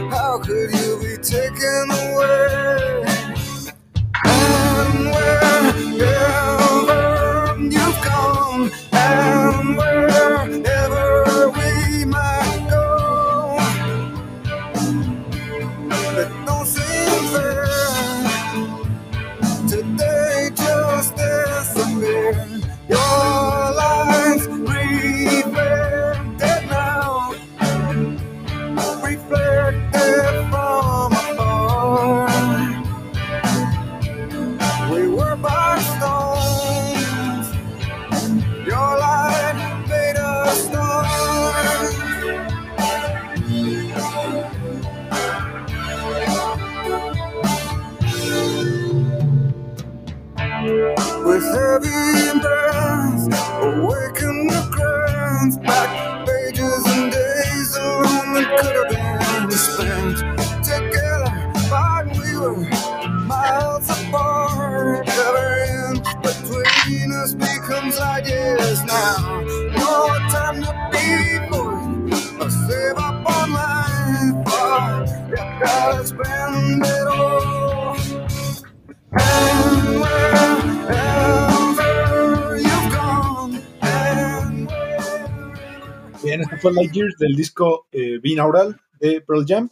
fue 86.60 86.72
Light 86.72 86.92
Years 86.92 87.16
del 87.18 87.34
disco 87.34 87.86
eh, 87.92 88.18
Binaural 88.22 88.80
de 89.00 89.20
Pearl 89.20 89.44
Jam, 89.46 89.70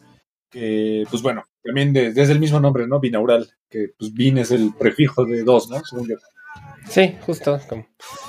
que 0.51 1.05
pues 1.11 1.22
bueno, 1.22 1.45
también 1.62 1.93
de- 1.93 2.12
desde 2.12 2.32
el 2.32 2.41
mismo 2.41 2.61
nombre, 2.61 2.86
¿no? 2.86 2.99
Binaural, 3.01 3.51
que 3.70 3.89
pues 3.99 4.12
bin 4.14 4.39
es 4.39 4.51
el 4.51 4.72
prefijo 4.78 5.24
de 5.24 5.43
dos, 5.45 5.68
¿no? 5.70 5.82
Según 5.84 6.09
yo. 6.09 6.16
Sí, 6.89 7.16
justo. 7.20 7.61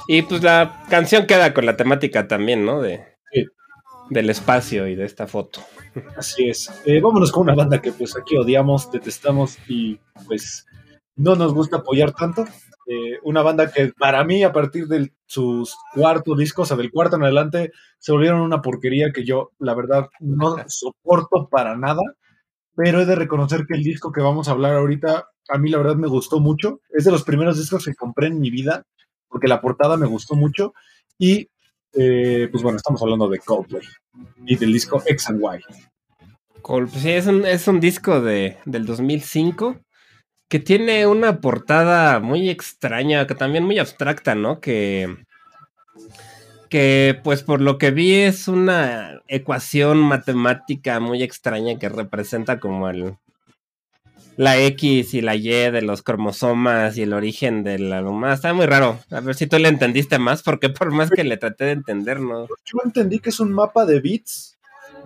Y 0.07 0.24
pues 0.24 0.43
la 0.43 0.84
canción 0.89 1.26
queda 1.26 1.53
con 1.53 1.66
la 1.66 1.78
temática 1.78 2.28
también, 2.28 2.66
¿no? 2.66 2.82
De, 2.82 3.01
Sí. 3.32 3.45
Del 4.10 4.30
espacio 4.32 4.88
y 4.88 4.95
de 4.95 5.05
esta 5.05 5.28
foto. 5.28 5.62
Así 6.18 6.49
es. 6.49 6.70
Eh, 6.86 6.99
vámonos 6.99 7.32
con 7.32 7.43
una 7.43 7.53
banda 7.55 7.80
que 7.82 7.91
pues 7.91 8.18
aquí 8.18 8.36
odiamos, 8.38 8.91
detestamos 8.91 9.57
y 9.68 9.99
pues 10.26 10.66
no 11.16 11.36
nos 11.36 11.53
gusta 11.53 11.78
apoyar 11.78 12.12
tanto. 12.14 12.45
Eh, 12.92 13.20
una 13.22 13.44
banda 13.44 13.72
que 13.72 13.92
para 14.00 14.24
mí 14.24 14.44
a 14.44 14.52
partir 14.52 14.88
de 14.88 15.12
sus 15.28 15.76
cuartos 15.94 16.36
discos, 16.40 16.64
o 16.64 16.68
sea, 16.70 16.78
del 16.78 16.90
cuarto 16.92 17.18
en 17.18 17.24
adelante, 17.24 17.72
se 18.00 18.12
volvieron 18.12 18.42
una 18.42 18.64
porquería 18.64 19.12
que 19.12 19.24
yo 19.24 19.52
la 19.60 19.76
verdad 19.76 20.08
no 20.20 20.56
soporto 20.68 21.48
para 21.50 21.78
nada. 21.78 22.02
Pero 22.76 23.02
he 23.02 23.06
de 23.06 23.16
reconocer 23.16 23.66
que 23.68 23.76
el 23.76 23.84
disco 23.84 24.12
que 24.12 24.22
vamos 24.22 24.48
a 24.48 24.52
hablar 24.52 24.74
ahorita, 24.76 25.28
a 25.50 25.58
mí 25.60 25.70
la 25.70 25.78
verdad 25.78 25.98
me 25.98 26.08
gustó 26.08 26.40
mucho. 26.40 26.80
Es 26.90 27.04
de 27.06 27.12
los 27.12 27.24
primeros 27.24 27.58
discos 27.60 27.86
que 27.86 27.94
compré 27.94 28.28
en 28.28 28.40
mi 28.40 28.50
vida, 28.50 28.84
porque 29.28 29.48
la 29.48 29.62
portada 29.62 29.96
me 29.98 30.08
gustó 30.08 30.36
mucho. 30.36 30.74
Y 31.20 31.48
eh, 31.94 32.48
pues 32.52 32.64
bueno, 32.64 32.78
estamos 32.78 33.02
hablando 33.04 33.28
de 33.30 33.38
Coldplay 33.40 33.84
y 34.48 34.56
del 34.56 34.74
disco 34.74 35.04
X 35.06 35.30
and 35.30 35.42
Y. 35.42 35.60
Col- 36.64 36.88
pues 36.88 37.02
sí, 37.04 37.12
es 37.12 37.28
un, 37.28 37.46
es 37.46 37.68
un 37.68 37.80
disco 37.80 38.20
de, 38.22 38.58
del 38.66 38.86
2005 38.86 39.78
que 40.50 40.60
tiene 40.60 41.06
una 41.06 41.41
portada 41.41 42.20
muy 42.20 42.50
extraña, 42.50 43.28
que 43.28 43.36
también 43.36 43.64
muy 43.64 43.78
abstracta, 43.78 44.34
¿no? 44.34 44.60
Que, 44.60 45.16
que 46.70 47.20
pues 47.24 47.43
por 47.43 47.62
lo 47.62 47.78
que 47.78 47.91
vi 47.91 48.16
es 48.16 48.47
una 48.47 49.22
ecuación 49.28 50.00
matemática 50.00 51.00
muy 51.00 51.22
extraña 51.22 51.78
que 51.78 51.88
representa 51.88 52.60
como 52.60 52.89
el, 52.89 53.16
la 54.38 54.58
X 54.58 55.14
y 55.14 55.22
la 55.22 55.36
Y 55.36 55.50
de 55.50 55.84
los 55.84 56.02
cromosomas 56.02 56.97
y 56.97 57.04
el 57.04 57.14
origen 57.14 57.64
de 57.64 57.78
la 57.78 58.02
luma. 58.02 58.34
Está 58.34 58.52
muy 58.52 58.66
raro. 58.66 58.97
A 59.12 59.20
ver 59.20 59.36
si 59.36 59.45
tú 59.45 59.60
le 59.60 59.68
entendiste 59.68 60.18
más, 60.18 60.41
porque 60.41 60.70
por 60.70 60.91
más 60.91 61.12
que 61.12 61.24
le 61.24 61.38
traté 61.38 61.66
de 61.66 61.72
entender, 61.74 62.20
¿no? 62.20 62.47
Yo 62.47 62.80
entendí 62.84 63.20
que 63.20 63.30
es 63.30 63.39
un 63.39 63.54
mapa 63.54 63.86
de 63.86 64.00
bits 64.00 64.58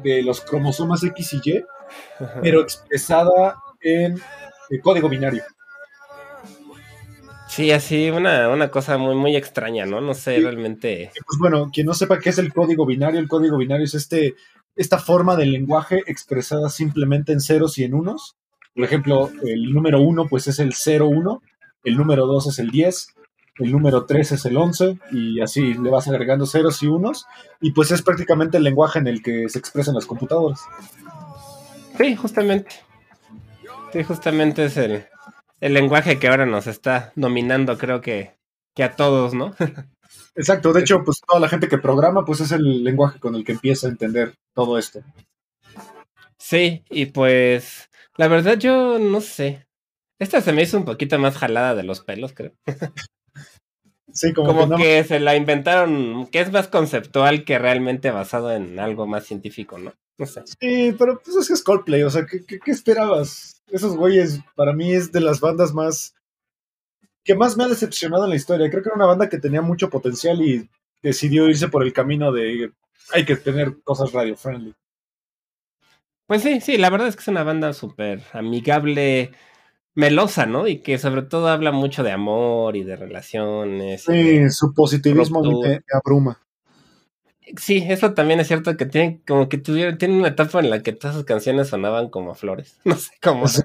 de 0.03 0.23
los 0.23 0.39
cromosomas 0.39 1.03
X 1.03 1.33
y 1.33 1.49
Y, 1.49 1.65
pero 2.41 2.61
expresada 2.61 3.57
en 3.81 4.21
eh, 4.69 4.79
código 4.81 5.09
binario. 5.09 5.43
Sí, 7.49 7.71
así, 7.71 8.09
una, 8.09 8.49
una 8.49 8.71
cosa 8.71 8.97
muy, 8.97 9.15
muy 9.15 9.35
extraña, 9.35 9.85
¿no? 9.85 10.01
No 10.01 10.13
sé 10.15 10.37
Sí. 10.37 10.41
realmente. 10.41 11.11
Pues 11.27 11.37
bueno, 11.39 11.69
quien 11.71 11.85
no 11.85 11.93
sepa 11.93 12.19
qué 12.19 12.29
es 12.29 12.39
el 12.39 12.51
código 12.51 12.85
binario, 12.85 13.19
el 13.19 13.27
código 13.27 13.57
binario 13.57 13.85
es 13.85 13.93
este, 13.93 14.33
esta 14.75 14.97
forma 14.97 15.35
del 15.35 15.51
lenguaje 15.51 16.01
expresada 16.07 16.69
simplemente 16.69 17.31
en 17.31 17.41
ceros 17.41 17.77
y 17.77 17.83
en 17.83 17.93
unos. 17.93 18.35
Por 18.73 18.83
ejemplo, 18.85 19.29
el 19.43 19.71
número 19.71 20.01
1 20.01 20.25
pues 20.29 20.47
es 20.47 20.57
el 20.57 20.73
01, 20.73 21.43
el 21.83 21.95
número 21.95 22.25
2 22.25 22.47
es 22.47 22.57
el 22.57 22.71
10, 22.71 23.07
el 23.59 23.71
número 23.71 24.05
3 24.05 24.31
es 24.31 24.45
el 24.45 24.57
11 24.57 24.97
y 25.11 25.39
así 25.41 25.75
le 25.75 25.91
vas 25.91 26.07
agregando 26.07 26.47
ceros 26.47 26.81
y 26.81 26.87
unos 26.87 27.27
y 27.61 27.71
pues 27.71 27.91
es 27.91 28.01
prácticamente 28.01 28.57
el 28.57 28.63
lenguaje 28.63 28.97
en 28.97 29.05
el 29.05 29.21
que 29.21 29.47
se 29.47 29.59
expresan 29.59 29.93
las 29.93 30.07
computadoras. 30.07 30.61
Sí, 31.99 32.15
justamente. 32.15 32.71
Sí, 33.93 34.03
justamente 34.03 34.65
es 34.65 34.77
el, 34.77 35.05
el 35.61 35.73
lenguaje 35.73 36.19
que 36.19 36.27
ahora 36.27 36.45
nos 36.45 36.67
está 36.67 37.13
dominando, 37.15 37.77
creo 37.77 38.01
que, 38.01 38.35
que 38.75 38.83
a 38.83 38.95
todos, 38.95 39.33
¿no? 39.33 39.55
Exacto, 40.35 40.73
de 40.73 40.81
hecho, 40.81 41.03
pues 41.03 41.21
toda 41.25 41.39
la 41.39 41.47
gente 41.47 41.67
que 41.67 41.77
programa, 41.77 42.25
pues 42.25 42.41
es 42.41 42.51
el 42.51 42.83
lenguaje 42.83 43.19
con 43.19 43.35
el 43.35 43.45
que 43.45 43.51
empieza 43.53 43.87
a 43.87 43.91
entender 43.91 44.33
todo 44.53 44.77
esto. 44.79 45.01
Sí, 46.39 46.83
y 46.89 47.05
pues, 47.07 47.89
la 48.17 48.27
verdad 48.27 48.57
yo 48.57 48.99
no 48.99 49.21
sé. 49.21 49.67
Esta 50.19 50.41
se 50.41 50.53
me 50.53 50.63
hizo 50.63 50.77
un 50.77 50.85
poquito 50.85 51.17
más 51.19 51.37
jalada 51.37 51.75
de 51.75 51.83
los 51.83 52.01
pelos, 52.01 52.33
creo. 52.33 52.53
Sí, 54.15 54.31
como, 54.31 54.49
Como 54.49 54.63
que 54.65 54.69
no- 54.69 54.77
que 54.77 55.03
se 55.05 55.19
la 55.19 55.35
inventaron, 55.35 56.27
que 56.27 56.39
es 56.39 56.51
más 56.51 56.67
conceptual 56.67 57.43
que 57.45 57.57
realmente 57.57 58.11
basado 58.11 58.51
en 58.51 58.79
algo 58.79 59.07
más 59.07 59.25
científico, 59.25 59.79
¿no? 59.79 59.93
No 60.19 60.25
sé. 60.27 60.43
Sí, 60.45 60.95
pero 60.99 61.19
pues 61.19 61.35
es 61.35 61.47
que 61.47 61.53
es 61.55 61.63
Coldplay, 61.63 62.03
o 62.03 62.11
sea, 62.11 62.27
¿qué, 62.27 62.45
qué, 62.45 62.59
qué 62.59 62.69
esperabas? 62.71 63.52
Esos 63.67 63.95
güeyes, 63.95 64.39
para 64.55 64.73
mí 64.73 64.93
es 64.93 65.11
de 65.11 65.21
las 65.21 65.39
bandas 65.39 65.73
más... 65.73 66.15
que 67.23 67.35
más 67.35 67.57
me 67.57 67.63
ha 67.63 67.67
decepcionado 67.67 68.23
en 68.25 68.31
la 68.31 68.35
historia. 68.35 68.69
Creo 68.69 68.83
que 68.83 68.89
era 68.89 68.95
una 68.95 69.05
banda 69.07 69.29
que 69.29 69.39
tenía 69.39 69.61
mucho 69.61 69.89
potencial 69.89 70.41
y 70.41 70.69
decidió 71.01 71.47
irse 71.49 71.67
por 71.69 71.83
el 71.83 71.93
camino 71.93 72.31
de... 72.31 72.71
hay 73.13 73.25
que 73.25 73.35
tener 73.35 73.81
cosas 73.83 74.11
radio 74.11 74.35
friendly. 74.35 74.73
Pues 76.27 76.41
sí, 76.41 76.61
sí, 76.61 76.77
la 76.77 76.89
verdad 76.89 77.07
es 77.07 77.15
que 77.15 77.21
es 77.21 77.27
una 77.27 77.43
banda 77.43 77.73
súper 77.73 78.21
amigable, 78.31 79.31
melosa, 79.93 80.45
¿no? 80.45 80.67
Y 80.67 80.79
que 80.79 80.97
sobre 80.97 81.23
todo 81.23 81.47
habla 81.49 81.71
mucho 81.71 82.01
de 82.03 82.11
amor 82.11 82.75
y 82.77 82.83
de 82.83 82.95
relaciones. 82.95 84.07
y 84.07 84.13
de- 84.13 84.49
Sí, 84.49 84.55
su 84.55 84.73
positivismo 84.73 85.41
me 85.61 85.81
abruma. 85.93 86.39
Sí, 87.57 87.83
eso 87.87 88.13
también 88.13 88.39
es 88.39 88.47
cierto 88.47 88.75
que 88.77 88.85
tienen 88.85 89.19
como 89.27 89.47
que 89.47 89.57
tuvieron, 89.59 89.97
tienen 89.97 90.17
una 90.17 90.29
etapa 90.29 90.59
en 90.59 90.69
la 90.71 90.81
que 90.81 90.93
todas 90.93 91.15
sus 91.15 91.25
canciones 91.25 91.67
sonaban 91.69 92.09
como 92.09 92.33
flores. 92.35 92.79
No 92.85 92.95
sé 92.95 93.11
cómo. 93.21 93.47
Sí, 93.47 93.63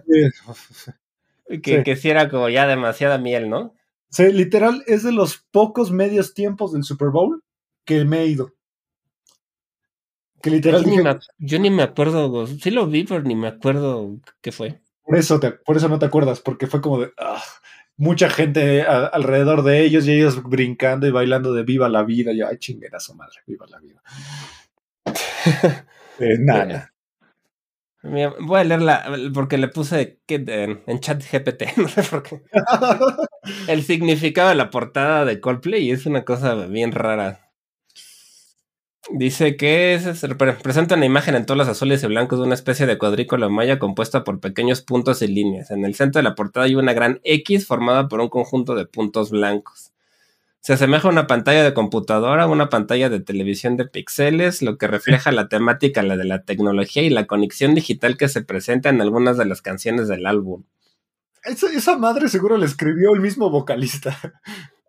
Que, 1.62 1.78
sí. 1.78 1.84
que 1.84 1.96
sí 1.96 2.10
era 2.10 2.28
como 2.28 2.48
ya 2.48 2.66
demasiada 2.66 3.18
miel, 3.18 3.48
¿no? 3.48 3.74
sí, 4.10 4.32
literal, 4.32 4.82
es 4.86 5.02
de 5.02 5.12
los 5.12 5.38
pocos 5.50 5.90
medios 5.90 6.34
tiempos 6.34 6.72
del 6.72 6.84
Super 6.84 7.08
Bowl 7.08 7.42
que 7.84 8.04
me 8.04 8.20
he 8.20 8.26
ido. 8.26 8.52
Que 10.42 10.50
literal 10.50 10.84
Yo 10.84 10.90
ni, 10.90 10.98
me, 10.98 11.10
ac- 11.10 11.26
yo 11.38 11.58
ni 11.58 11.70
me 11.70 11.82
acuerdo, 11.82 12.46
sí 12.46 12.70
lo 12.70 12.86
vi, 12.86 13.04
pero 13.04 13.22
ni 13.22 13.34
me 13.34 13.48
acuerdo 13.48 14.18
qué 14.40 14.52
fue. 14.52 14.80
Por 15.04 15.16
eso, 15.16 15.40
te- 15.40 15.52
por 15.52 15.76
eso 15.76 15.88
no 15.88 15.98
te 15.98 16.06
acuerdas, 16.06 16.40
porque 16.40 16.66
fue 16.66 16.80
como 16.80 17.00
de 17.00 17.12
ah, 17.18 17.42
mucha 17.98 18.30
gente 18.30 18.82
a- 18.82 19.06
alrededor 19.06 19.62
de 19.62 19.82
ellos 19.84 20.06
y 20.06 20.12
ellos 20.12 20.42
brincando 20.42 21.06
y 21.06 21.10
bailando 21.10 21.52
de 21.52 21.62
viva 21.64 21.88
la 21.90 22.02
vida. 22.04 22.32
Yo, 22.32 22.46
ay, 22.48 22.56
chinguera 22.58 22.98
su 23.00 23.14
madre, 23.14 23.40
viva 23.46 23.66
la 23.68 23.78
vida. 23.78 24.00
Eh, 26.20 26.36
nada. 26.40 26.92
Mira, 28.02 28.34
voy 28.40 28.60
a 28.60 28.64
leerla 28.64 29.04
porque 29.32 29.56
le 29.56 29.68
puse 29.68 30.18
en, 30.26 30.82
en 30.86 31.00
chat 31.00 31.22
GPT, 31.22 31.64
no 31.76 31.86
sé 31.88 32.02
por 32.02 32.22
qué. 32.24 32.42
El 33.68 33.82
significado 33.84 34.48
de 34.48 34.56
la 34.56 34.70
portada 34.70 35.24
de 35.24 35.40
Coldplay 35.40 35.90
es 35.92 36.06
una 36.06 36.24
cosa 36.24 36.54
bien 36.66 36.90
rara. 36.90 37.47
Dice 39.10 39.56
que 39.56 39.94
es, 39.94 40.04
es- 40.06 40.22
repre- 40.24 40.60
presenta 40.60 40.94
una 40.96 41.06
imagen 41.06 41.34
en 41.34 41.46
tonos 41.46 41.68
azules 41.68 42.02
y 42.02 42.06
blancos 42.08 42.38
de 42.40 42.44
una 42.44 42.54
especie 42.54 42.84
de 42.86 42.98
cuadrícula 42.98 43.48
maya 43.48 43.78
compuesta 43.78 44.22
por 44.24 44.40
pequeños 44.40 44.82
puntos 44.82 45.22
y 45.22 45.28
líneas. 45.28 45.70
En 45.70 45.84
el 45.84 45.94
centro 45.94 46.18
de 46.18 46.24
la 46.24 46.34
portada 46.34 46.66
hay 46.66 46.74
una 46.74 46.92
gran 46.92 47.20
X 47.24 47.66
formada 47.66 48.08
por 48.08 48.20
un 48.20 48.28
conjunto 48.28 48.74
de 48.74 48.84
puntos 48.86 49.30
blancos. 49.30 49.92
Se 50.60 50.72
asemeja 50.74 51.08
a 51.08 51.12
una 51.12 51.26
pantalla 51.26 51.62
de 51.64 51.72
computadora, 51.72 52.46
una 52.48 52.68
pantalla 52.68 53.08
de 53.08 53.20
televisión 53.20 53.76
de 53.76 53.86
píxeles, 53.86 54.60
lo 54.60 54.76
que 54.76 54.88
refleja 54.88 55.32
la 55.32 55.48
temática, 55.48 56.02
la 56.02 56.16
de 56.16 56.24
la 56.24 56.42
tecnología 56.42 57.02
y 57.02 57.10
la 57.10 57.26
conexión 57.26 57.74
digital 57.74 58.16
que 58.18 58.28
se 58.28 58.42
presenta 58.42 58.90
en 58.90 59.00
algunas 59.00 59.38
de 59.38 59.46
las 59.46 59.62
canciones 59.62 60.08
del 60.08 60.26
álbum. 60.26 60.64
Esa, 61.44 61.68
esa 61.68 61.96
madre 61.96 62.28
seguro 62.28 62.58
le 62.58 62.66
escribió 62.66 63.14
el 63.14 63.20
mismo 63.20 63.48
vocalista. 63.50 64.18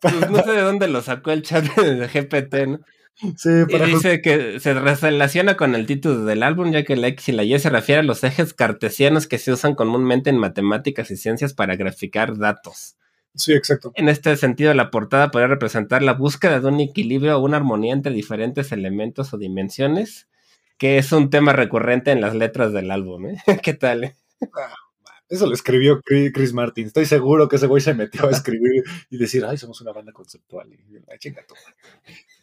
Pues 0.02 0.30
no 0.32 0.42
sé 0.44 0.52
de 0.52 0.62
dónde 0.62 0.88
lo 0.88 1.02
sacó 1.02 1.32
el 1.32 1.44
chat 1.44 1.64
de 1.76 2.08
GPT, 2.08 2.68
¿no? 2.68 2.80
Sí, 3.36 3.50
Y 3.68 3.78
dice 3.80 4.22
que 4.22 4.60
se 4.60 4.74
relaciona 4.74 5.58
con 5.58 5.76
el 5.76 5.86
título 5.86 6.24
del 6.24 6.42
álbum, 6.42 6.72
ya 6.72 6.84
que 6.84 6.96
la 6.96 7.08
X 7.08 7.30
y 7.30 7.32
la 7.34 7.44
Y 7.44 7.60
se 7.60 7.70
refiere 7.70 8.00
a 8.00 8.04
los 8.04 8.24
ejes 8.24 8.54
cartesianos 8.54 9.28
que 9.28 9.38
se 9.38 9.52
usan 9.52 9.76
comúnmente 9.76 10.30
en 10.30 10.38
matemáticas 10.38 11.12
y 11.12 11.18
ciencias 11.18 11.54
para 11.54 11.76
graficar 11.76 12.38
datos. 12.38 12.96
Sí, 13.36 13.54
exacto. 13.54 13.92
En 13.96 14.08
este 14.08 14.36
sentido, 14.38 14.74
la 14.74 14.90
portada 14.90 15.32
puede 15.32 15.48
representar 15.48 16.02
la 16.02 16.14
búsqueda 16.14 16.62
de 16.62 16.68
un 16.68 16.80
equilibrio 16.80 17.38
o 17.38 17.44
una 17.44 17.58
armonía 17.58 17.94
entre 17.94 18.14
diferentes 18.14 18.72
elementos 18.72 19.34
o 19.34 19.38
dimensiones, 19.38 20.28
que 20.78 20.98
es 20.98 21.12
un 21.12 21.30
tema 21.30 21.52
recurrente 21.52 22.12
en 22.12 22.22
las 22.22 22.36
letras 22.36 22.72
del 22.72 22.90
álbum. 22.90 23.28
¿eh? 23.28 23.38
¿Qué 23.64 23.74
tal? 23.74 24.16
Eso 25.30 25.46
lo 25.46 25.54
escribió 25.54 26.02
Chris 26.02 26.54
Martin. 26.54 26.88
Estoy 26.88 27.06
seguro 27.06 27.48
que 27.48 27.58
ese 27.58 27.68
güey 27.68 27.82
se 27.82 27.94
metió 27.94 28.28
a 28.28 28.32
escribir 28.32 28.84
y 29.12 29.18
decir, 29.18 29.46
ay, 29.46 29.58
somos 29.58 29.80
una 29.82 29.92
banda 29.94 30.12
conceptual. 30.12 30.74
Y, 30.74 30.80
ay, 31.12 31.18
chinga. 31.20 31.44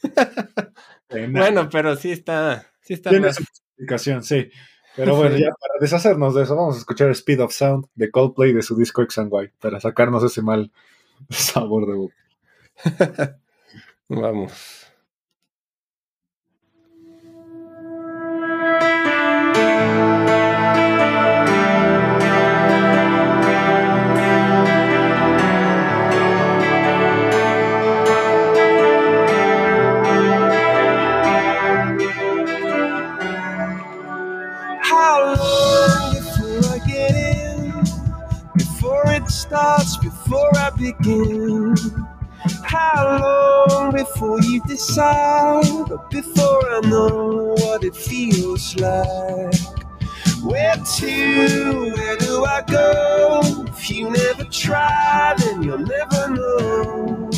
Bueno, 1.09 1.69
pero 1.71 1.97
sí 1.97 2.11
está, 2.13 2.67
sí 2.83 2.95
está 2.95 3.11
Tiene 3.11 3.27
más- 3.29 3.37
su 3.37 3.43
explicación, 3.43 4.23
sí. 4.23 4.51
Pero 4.97 5.15
bueno, 5.17 5.37
Sí. 5.37 5.43
ya 5.43 5.51
para 5.51 5.75
deshacernos 5.81 6.35
de 6.35 6.43
eso, 6.45 6.57
vamos 6.57 6.77
a 6.77 6.79
escuchar 6.79 7.11
Speed 7.11 7.41
of 7.43 7.53
Sound 7.53 7.87
de 7.95 8.11
Coldplay 8.11 8.53
de 8.53 8.63
su 8.63 8.77
disco 8.77 9.03
X 9.03 9.19
and 9.19 9.31
Y 9.33 9.49
para 9.61 9.79
sacarnos 9.79 10.25
ese 10.25 10.41
mal 10.43 10.73
sabor 11.31 11.87
de 11.87 11.95
boca. 11.95 12.15
Vamos. 14.09 14.86
Before 39.49 40.51
I 40.57 40.71
begin? 40.77 41.77
How 42.65 43.19
long 43.21 43.93
before 43.93 44.41
you 44.41 44.61
decide? 44.67 45.91
Or 45.91 46.07
before 46.11 46.71
I 46.71 46.81
know 46.81 47.55
what 47.59 47.85
it 47.85 47.97
feels 47.97 48.77
like? 48.77 49.55
Where 50.43 50.77
to? 50.77 51.93
Where 51.95 52.17
do 52.17 52.45
I 52.45 52.63
go? 52.67 53.41
If 53.69 53.91
you 53.91 54.11
never 54.11 54.45
try, 54.45 55.35
then 55.39 55.63
you'll 55.63 55.79
never 55.79 56.31
know. 56.31 57.31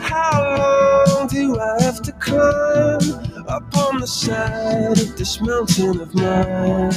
How 0.00 1.08
long 1.16 1.28
do 1.28 1.58
I 1.58 1.82
have 1.82 2.02
to 2.02 2.12
climb 2.12 3.00
up 3.48 3.76
on 3.76 4.00
the 4.00 4.06
side 4.06 4.98
of 4.98 5.16
this 5.16 5.40
mountain 5.40 6.00
of 6.00 6.14
mine? 6.14 6.92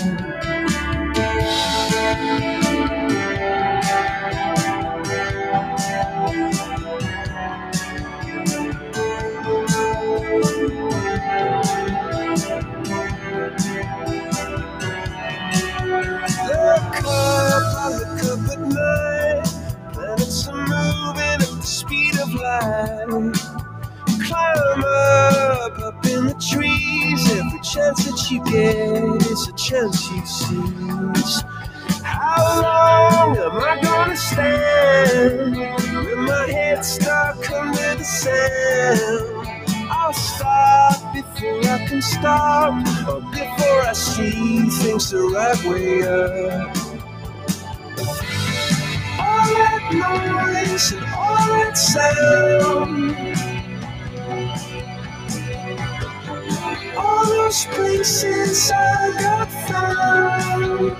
Chance 27.78 28.05
that 28.05 28.32
you 28.32 28.43
get 28.45 29.32
is 29.32 29.47
a 29.47 29.53
chance 29.53 30.09
you 30.09 30.25
seize. 30.25 31.43
How 32.01 32.61
long 32.65 33.38
am 33.38 33.57
I 33.71 33.80
gonna 33.82 34.17
stand? 34.17 35.55
When 35.55 36.25
my 36.25 36.47
head 36.47 36.84
stuck 36.84 37.38
under 37.51 37.95
the 37.95 38.03
sand. 38.03 39.47
I'll 39.89 40.13
stop 40.13 41.13
before 41.13 41.59
I 41.75 41.86
can 41.88 42.01
stop, 42.01 42.73
or 43.07 43.21
before 43.32 43.82
I 43.91 43.93
see 43.93 44.69
things 44.80 45.11
the 45.11 45.21
right 45.36 45.61
way 45.69 46.01
up. 46.01 46.75
All 49.19 49.47
that 49.57 49.84
noise 49.93 50.91
and 50.93 51.05
all 51.13 51.47
that 51.59 51.78
sound. 51.78 52.96
Those 57.47 57.65
places 57.67 58.71
I 58.75 59.15
got 59.21 59.47
found. 59.47 60.99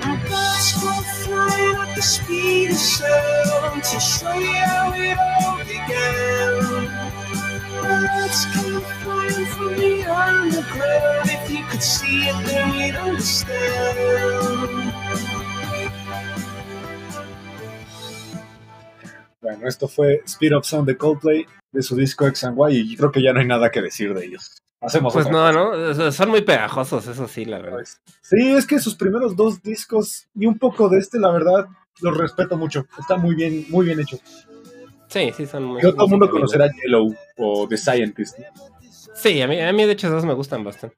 And 0.00 0.20
birds 0.30 0.72
go 0.80 0.92
flying 1.20 1.76
at 1.76 1.94
the 1.94 2.00
speed 2.00 2.70
of 2.70 2.78
sound 2.78 3.84
to 3.84 4.00
show 4.00 4.32
you 4.32 4.64
how 4.64 4.94
it 4.96 5.18
all 5.20 5.58
began. 5.58 6.88
Birds 7.82 8.46
come 8.54 8.80
flying 9.02 9.44
from 9.52 9.76
the 9.76 10.04
underground. 10.10 11.28
If 11.28 11.50
you 11.50 11.62
could 11.66 11.82
see 11.82 12.28
it, 12.28 12.46
then 12.46 12.72
you'd 12.72 12.96
understand. 12.96 13.52
Bueno, 19.42 19.66
esto 19.68 19.86
fue 19.86 20.22
Speed 20.24 20.54
of 20.54 20.64
Sound 20.64 20.88
de 20.88 20.96
Coldplay 20.96 21.46
de 21.72 21.82
su 21.82 21.96
disco 21.96 22.26
X 22.26 22.44
and 22.44 22.56
Y 22.70 22.92
y 22.92 22.96
creo 22.96 23.10
que 23.10 23.22
ya 23.22 23.32
no 23.32 23.40
hay 23.40 23.46
nada 23.46 23.70
que 23.70 23.82
decir 23.82 24.14
de 24.14 24.26
ellos. 24.26 24.58
Hacemos 24.80 25.12
Pues 25.12 25.26
no, 25.26 25.32
cosa. 25.52 25.52
¿no? 25.52 26.12
Son 26.12 26.28
muy 26.30 26.42
pegajosos, 26.42 27.06
eso 27.06 27.28
sí, 27.28 27.44
la 27.44 27.58
verdad. 27.60 27.84
Sí, 28.20 28.52
es 28.52 28.66
que 28.66 28.78
sus 28.80 28.94
primeros 28.96 29.36
dos 29.36 29.62
discos 29.62 30.26
y 30.34 30.46
un 30.46 30.58
poco 30.58 30.88
de 30.88 30.98
este, 30.98 31.18
la 31.20 31.30
verdad, 31.30 31.66
los 32.00 32.16
respeto 32.16 32.56
mucho. 32.56 32.86
Está 32.98 33.16
muy 33.16 33.34
bien, 33.36 33.64
muy 33.68 33.86
bien 33.86 34.00
hecho. 34.00 34.18
Sí, 35.08 35.30
sí, 35.36 35.46
son 35.46 35.64
muy. 35.64 35.80
Que 35.80 35.92
todo 35.92 36.04
el 36.06 36.10
mundo 36.10 36.28
conocerá 36.30 36.68
Yellow 36.82 37.14
o 37.36 37.68
The 37.68 37.76
Scientist. 37.76 38.38
¿no? 38.38 38.44
Sí, 39.14 39.40
a 39.40 39.46
mí, 39.46 39.60
a 39.60 39.72
mí 39.72 39.84
de 39.84 39.92
hecho 39.92 40.08
esos 40.08 40.24
me 40.24 40.32
gustan 40.34 40.64
bastante. 40.64 40.96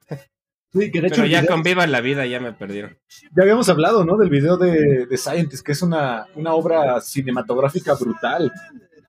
Sí, 0.72 0.90
que 0.90 1.00
de 1.00 1.06
hecho 1.08 1.16
Pero 1.16 1.26
ya 1.28 1.40
video- 1.42 1.52
con 1.52 1.62
Viva 1.62 1.86
la 1.86 2.00
Vida 2.00 2.24
ya 2.26 2.40
me 2.40 2.52
perdieron. 2.52 2.96
ya 3.36 3.42
habíamos 3.42 3.68
hablado, 3.68 4.04
¿no? 4.04 4.16
Del 4.16 4.30
video 4.30 4.56
de 4.56 5.06
The 5.08 5.16
Scientist, 5.18 5.64
que 5.64 5.72
es 5.72 5.82
una, 5.82 6.26
una 6.36 6.54
obra 6.54 7.00
cinematográfica 7.00 7.94
brutal. 7.94 8.50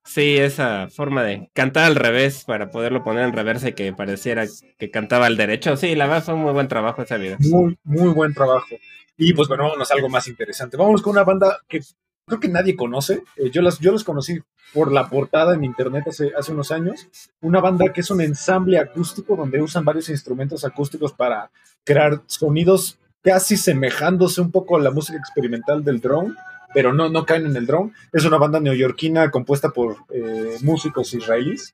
Sí, 0.05 0.37
esa 0.37 0.87
forma 0.89 1.23
de 1.23 1.49
cantar 1.53 1.85
al 1.85 1.95
revés 1.95 2.43
para 2.45 2.69
poderlo 2.69 3.03
poner 3.03 3.25
en 3.25 3.33
reversa 3.33 3.69
y 3.69 3.73
que 3.73 3.91
pareciera 3.91 4.45
que 4.77 4.91
cantaba 4.91 5.25
al 5.25 5.35
derecho. 5.35 5.75
Sí, 5.77 5.95
la 5.95 6.05
verdad 6.05 6.23
fue 6.23 6.33
un 6.35 6.41
muy 6.41 6.53
buen 6.53 6.67
trabajo 6.67 7.01
ese 7.01 7.17
video. 7.17 7.37
Muy, 7.39 7.77
muy 7.83 8.13
buen 8.13 8.33
trabajo. 8.33 8.75
Y 9.17 9.33
pues 9.33 9.47
bueno, 9.47 9.63
vámonos 9.63 9.89
a 9.89 9.95
algo 9.95 10.07
más 10.07 10.27
interesante. 10.27 10.77
Vámonos 10.77 11.01
con 11.01 11.11
una 11.11 11.23
banda 11.23 11.59
que 11.67 11.81
creo 12.25 12.39
que 12.39 12.49
nadie 12.49 12.75
conoce. 12.75 13.23
Eh, 13.35 13.49
yo, 13.51 13.61
las, 13.61 13.79
yo 13.79 13.91
los 13.91 14.03
conocí 14.03 14.39
por 14.73 14.91
la 14.91 15.09
portada 15.09 15.55
en 15.55 15.63
internet 15.63 16.05
hace, 16.07 16.31
hace 16.37 16.51
unos 16.51 16.71
años. 16.71 17.07
Una 17.41 17.59
banda 17.59 17.91
que 17.91 18.01
es 18.01 18.11
un 18.11 18.21
ensamble 18.21 18.77
acústico 18.77 19.35
donde 19.35 19.61
usan 19.61 19.85
varios 19.85 20.09
instrumentos 20.09 20.65
acústicos 20.65 21.13
para 21.13 21.49
crear 21.83 22.21
sonidos 22.27 22.99
casi 23.23 23.57
semejándose 23.57 24.39
un 24.39 24.51
poco 24.51 24.77
a 24.77 24.81
la 24.81 24.91
música 24.91 25.17
experimental 25.17 25.83
del 25.83 25.99
drone, 25.99 26.35
pero 26.75 26.93
no, 26.93 27.07
no 27.07 27.25
caen 27.25 27.45
en 27.45 27.55
el 27.55 27.65
drone. 27.65 27.93
Es 28.11 28.25
una 28.25 28.37
banda 28.37 28.59
neoyorquina 28.59 29.31
compuesta 29.31 29.69
por 29.69 29.95
eh, 30.13 30.57
músicos 30.61 31.13
israelíes 31.13 31.73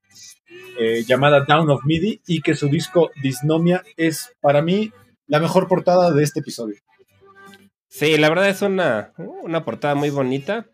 eh, 0.80 1.04
llamada 1.08 1.44
Down 1.44 1.72
of 1.72 1.84
Midi 1.86 2.22
y 2.28 2.42
que 2.42 2.54
su 2.54 2.68
disco 2.68 3.10
Disnomia 3.24 3.82
es 3.98 4.32
para 4.42 4.62
mí 4.62 4.94
la 5.26 5.40
mejor 5.40 5.68
portada 5.68 6.12
de 6.12 6.24
este 6.24 6.42
episodio. 6.42 6.78
Sí, 7.88 8.16
la 8.20 8.30
verdad 8.30 8.48
es 8.48 8.62
una, 8.62 9.12
una 9.18 9.66
portada 9.66 9.96
muy 9.96 10.12
bonita. 10.12 10.68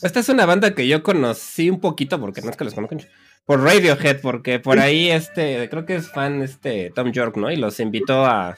Esta 0.00 0.20
es 0.20 0.28
una 0.28 0.46
banda 0.46 0.72
que 0.72 0.86
yo 0.86 1.02
conocí 1.02 1.70
un 1.70 1.80
poquito, 1.80 2.20
porque 2.20 2.42
no 2.42 2.50
es 2.50 2.56
que 2.56 2.64
los 2.64 2.74
conozcan, 2.74 3.00
por 3.44 3.64
Radiohead, 3.64 4.20
porque 4.20 4.60
por 4.60 4.78
ahí 4.78 5.10
este, 5.10 5.68
creo 5.68 5.84
que 5.86 5.96
es 5.96 6.08
fan 6.08 6.40
este 6.42 6.92
Tom 6.94 7.10
York, 7.10 7.36
¿no? 7.36 7.50
Y 7.50 7.56
los 7.56 7.80
invitó 7.80 8.24
a 8.24 8.56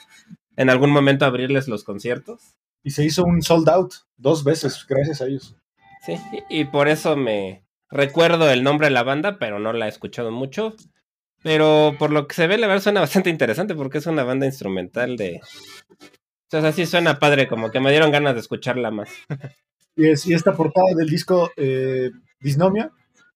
en 0.55 0.69
algún 0.69 0.91
momento 0.91 1.25
a 1.25 1.29
abrirles 1.29 1.67
los 1.67 1.83
conciertos. 1.83 2.55
Y 2.83 2.91
se 2.91 3.03
hizo 3.05 3.23
un 3.23 3.41
sold 3.41 3.69
out 3.69 3.93
dos 4.23 4.43
veces, 4.43 4.83
gracias 4.89 5.21
a 5.21 5.27
ellos. 5.27 5.55
Sí, 6.03 6.17
y, 6.49 6.65
por 6.65 6.87
eso 6.87 7.15
me 7.15 7.63
recuerdo 7.91 8.49
el 8.49 8.63
nombre 8.63 8.87
de 8.87 8.91
la 8.91 9.03
banda, 9.03 9.37
pero 9.37 9.59
no 9.59 9.71
la 9.71 9.85
he 9.85 9.89
escuchado 9.89 10.31
mucho. 10.31 10.73
Pero 11.43 11.95
por 11.99 12.09
lo 12.11 12.25
que 12.27 12.35
se 12.35 12.47
ve, 12.47 12.57
la 12.57 12.67
verdad 12.67 12.81
suena 12.81 12.99
bastante 13.07 13.29
interesante 13.29 13.75
porque 13.75 13.99
es 13.99 14.07
una 14.07 14.23
banda 14.23 14.45
instrumental 14.47 15.15
de... 15.17 15.39
O 16.51 16.61
sea, 16.61 16.71
sí 16.71 16.85
suena 16.85 17.19
padre, 17.19 17.47
como 17.47 17.69
que 17.71 17.79
me 17.79 17.91
dieron 17.91 18.11
ganas 18.11 18.33
de 18.33 18.39
escucharla 18.41 18.89
más. 18.89 19.09
Y, 19.95 20.09
es- 20.09 20.25
y 20.25 20.33
esta 20.33 20.53
portada 20.55 20.87
del 20.97 21.07
disco 21.07 21.51
eh, 21.55 22.09
Disnomia, 22.39 22.89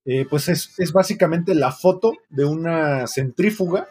eh, 0.05 0.25
pues 0.27 0.49
es, 0.49 0.73
es 0.79 0.91
básicamente 0.91 1.53
la 1.53 1.71
foto 1.71 2.13
de 2.29 2.45
una 2.45 3.05
centrífuga 3.05 3.87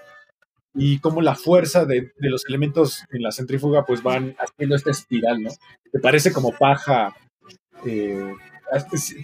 y 0.77 0.99
cómo 1.01 1.22
la 1.22 1.35
fuerza 1.35 1.85
de, 1.85 2.12
de 2.18 2.29
los 2.31 2.45
elementos 2.47 3.03
en 3.11 3.22
la 3.22 3.33
centrífuga 3.33 3.85
pues 3.85 4.03
van 4.03 4.37
haciendo 4.39 4.77
esta 4.77 4.91
espiral, 4.91 5.43
¿no? 5.43 5.51
Que 5.93 5.99
parece 5.99 6.33
como 6.33 6.53
paja, 6.53 7.14
eh, 7.87 8.33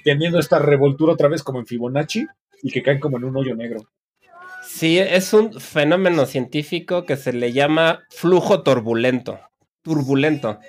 teniendo 0.04 0.38
esta 0.38 0.58
revoltura 0.58 1.12
otra 1.12 1.28
vez 1.28 1.42
como 1.42 1.58
en 1.58 1.66
Fibonacci 1.66 2.26
y 2.62 2.70
que 2.70 2.82
caen 2.82 3.00
como 3.00 3.16
en 3.18 3.24
un 3.24 3.36
hoyo 3.36 3.54
negro. 3.54 3.82
Sí, 4.64 4.98
es 4.98 5.32
un 5.32 5.60
fenómeno 5.60 6.24
científico 6.26 7.04
que 7.04 7.16
se 7.16 7.32
le 7.32 7.52
llama 7.52 8.04
flujo 8.10 8.62
turbulento. 8.62 9.40
Turbulento. 9.82 10.60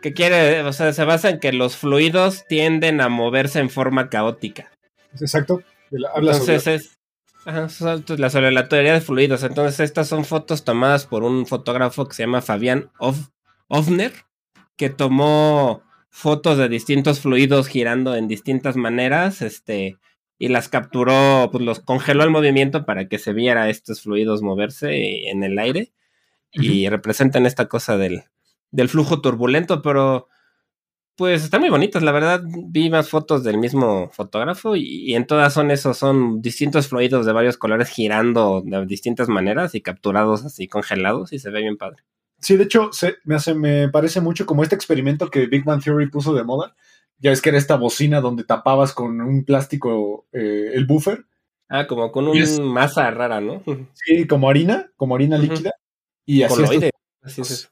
Que 0.00 0.12
quiere, 0.14 0.62
o 0.62 0.72
sea, 0.72 0.92
se 0.92 1.04
basa 1.04 1.30
en 1.30 1.40
que 1.40 1.52
los 1.52 1.76
fluidos 1.76 2.44
tienden 2.48 3.00
a 3.00 3.08
moverse 3.08 3.58
en 3.58 3.70
forma 3.70 4.08
caótica. 4.08 4.70
Exacto. 5.20 5.62
habla 6.14 6.34
sobre- 6.34 6.54
Entonces 6.54 6.66
es 6.66 6.98
ajá, 7.44 7.68
la- 8.16 8.30
sobre 8.30 8.52
la 8.52 8.68
teoría 8.68 8.94
de 8.94 9.00
fluidos. 9.00 9.42
Entonces 9.42 9.80
estas 9.80 10.08
son 10.08 10.24
fotos 10.24 10.64
tomadas 10.64 11.06
por 11.06 11.22
un 11.24 11.46
fotógrafo 11.46 12.06
que 12.06 12.14
se 12.14 12.22
llama 12.24 12.42
Fabián 12.42 12.90
Of- 12.98 13.28
Ofner, 13.68 14.12
que 14.76 14.90
tomó 14.90 15.82
fotos 16.10 16.58
de 16.58 16.68
distintos 16.68 17.20
fluidos 17.20 17.68
girando 17.68 18.14
en 18.14 18.28
distintas 18.28 18.76
maneras, 18.76 19.40
este, 19.42 19.96
y 20.38 20.48
las 20.48 20.68
capturó, 20.68 21.48
pues 21.50 21.64
los 21.64 21.80
congeló 21.80 22.22
el 22.24 22.30
movimiento 22.30 22.84
para 22.84 23.08
que 23.08 23.18
se 23.18 23.32
viera 23.32 23.70
estos 23.70 24.02
fluidos 24.02 24.42
moverse 24.42 25.28
en 25.30 25.42
el 25.42 25.58
aire 25.58 25.92
y 26.50 26.88
representan 26.88 27.46
esta 27.46 27.66
cosa 27.66 27.96
del, 27.96 28.24
del 28.70 28.88
flujo 28.90 29.20
turbulento, 29.22 29.80
pero 29.80 30.28
pues 31.16 31.44
están 31.44 31.60
muy 31.60 31.70
bonitas, 31.70 32.02
la 32.02 32.12
verdad. 32.12 32.42
Vi 32.44 32.90
más 32.90 33.08
fotos 33.08 33.44
del 33.44 33.58
mismo 33.58 34.10
fotógrafo 34.12 34.76
y, 34.76 34.82
y 35.10 35.14
en 35.14 35.26
todas 35.26 35.52
son 35.54 35.70
esos, 35.70 35.96
son 35.98 36.40
distintos 36.42 36.88
fluidos 36.88 37.26
de 37.26 37.32
varios 37.32 37.56
colores 37.56 37.88
girando 37.88 38.62
de 38.64 38.86
distintas 38.86 39.28
maneras 39.28 39.74
y 39.74 39.80
capturados 39.82 40.44
así 40.44 40.68
congelados 40.68 41.32
y 41.32 41.38
se 41.38 41.50
ve 41.50 41.60
bien 41.60 41.76
padre. 41.76 42.02
Sí, 42.40 42.56
de 42.56 42.64
hecho, 42.64 42.92
se- 42.92 43.16
me, 43.24 43.36
hace, 43.36 43.54
me 43.54 43.88
parece 43.88 44.20
mucho 44.20 44.46
como 44.46 44.62
este 44.62 44.74
experimento 44.74 45.28
que 45.30 45.46
Big 45.46 45.64
Bang 45.64 45.82
Theory 45.82 46.08
puso 46.10 46.34
de 46.34 46.42
moda. 46.44 46.74
Ya 47.18 47.30
ves 47.30 47.40
que 47.40 47.50
era 47.50 47.58
esta 47.58 47.76
bocina 47.76 48.20
donde 48.20 48.42
tapabas 48.42 48.92
con 48.92 49.20
un 49.20 49.44
plástico 49.44 50.26
eh, 50.32 50.72
el 50.74 50.86
buffer. 50.86 51.24
Ah, 51.68 51.86
como 51.86 52.10
con 52.10 52.26
un 52.26 52.36
Y 52.36 52.40
es- 52.40 52.58
masa 52.58 53.10
rara, 53.12 53.40
¿no? 53.40 53.62
Sí, 53.94 54.26
como 54.26 54.50
harina, 54.50 54.90
como 54.96 55.14
harina 55.14 55.38
líquida. 55.38 55.72
Y 56.26 56.42
estos, 56.42 56.58
Coloide. 56.58 56.90
Así 57.22 57.42
es. 57.42 57.70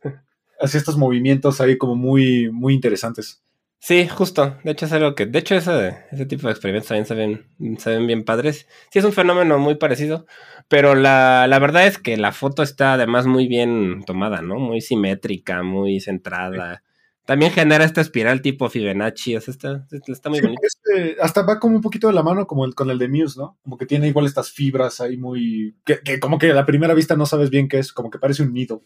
Hacía 0.61 0.79
estos 0.79 0.97
movimientos 0.97 1.61
ahí 1.61 1.79
como 1.79 1.97
muy, 1.97 2.51
muy 2.51 2.75
interesantes. 2.75 3.43
Sí, 3.83 4.07
justo. 4.09 4.59
De 4.63 4.73
hecho, 4.73 4.85
es 4.85 4.93
algo 4.93 5.15
que. 5.15 5.25
De 5.25 5.39
hecho, 5.39 5.55
ese, 5.55 5.97
ese 6.13 6.27
tipo 6.27 6.47
de 6.47 6.53
experimentos 6.53 6.89
también 6.89 7.07
se 7.07 7.15
ven, 7.15 7.79
se 7.79 7.91
ven 7.91 8.07
bien 8.07 8.25
padres. 8.25 8.67
Sí, 8.91 8.99
es 8.99 9.05
un 9.07 9.13
fenómeno 9.13 9.59
muy 9.59 9.77
parecido. 9.77 10.27
Pero 10.69 10.95
la, 10.95 11.47
la 11.49 11.59
verdad 11.59 11.87
es 11.87 11.97
que 11.99 12.17
la 12.19 12.33
foto 12.33 12.63
está 12.63 12.93
además 12.93 13.27
muy 13.27 13.49
bien 13.49 14.05
tomada, 14.05 14.43
¿no? 14.43 14.57
Muy 14.57 14.83
simétrica, 14.83 15.63
muy 15.63 15.99
centrada. 16.01 16.83
También 17.25 17.53
genera 17.53 17.85
esta 17.85 18.03
espiral 18.03 18.43
tipo 18.43 18.69
Fibonacci. 18.69 19.37
O 19.37 19.41
sea, 19.41 19.53
está, 19.53 19.87
está 20.09 20.29
muy 20.29 20.41
Sí, 20.41 20.45
bonito. 20.45 20.63
este, 20.67 21.17
hasta 21.23 21.43
va 21.43 21.59
como 21.59 21.77
un 21.77 21.83
poquito 21.83 22.07
de 22.09 22.13
la 22.13 22.23
mano 22.23 22.47
como 22.47 22.67
el, 22.67 22.75
con 22.75 22.91
el 22.91 22.99
de 22.99 23.09
Muse, 23.09 23.39
¿no? 23.41 23.59
Como 23.63 23.79
que 23.79 23.87
tiene 23.87 24.09
igual 24.09 24.27
estas 24.27 24.51
fibras 24.51 25.01
ahí 25.01 25.17
muy... 25.17 25.75
Que, 25.87 26.01
que 26.01 26.21
como 26.21 26.39
que 26.39 26.51
a 26.51 26.55
la 26.55 26.67
primera 26.67 26.93
vista 26.93 27.17
no 27.17 27.25
sabes 27.25 27.49
bien 27.49 27.67
qué 27.69 27.79
es, 27.79 27.93
como 27.95 28.11
que 28.11 28.19
parece 28.19 28.43
un 28.43 28.53
nido. 28.53 28.85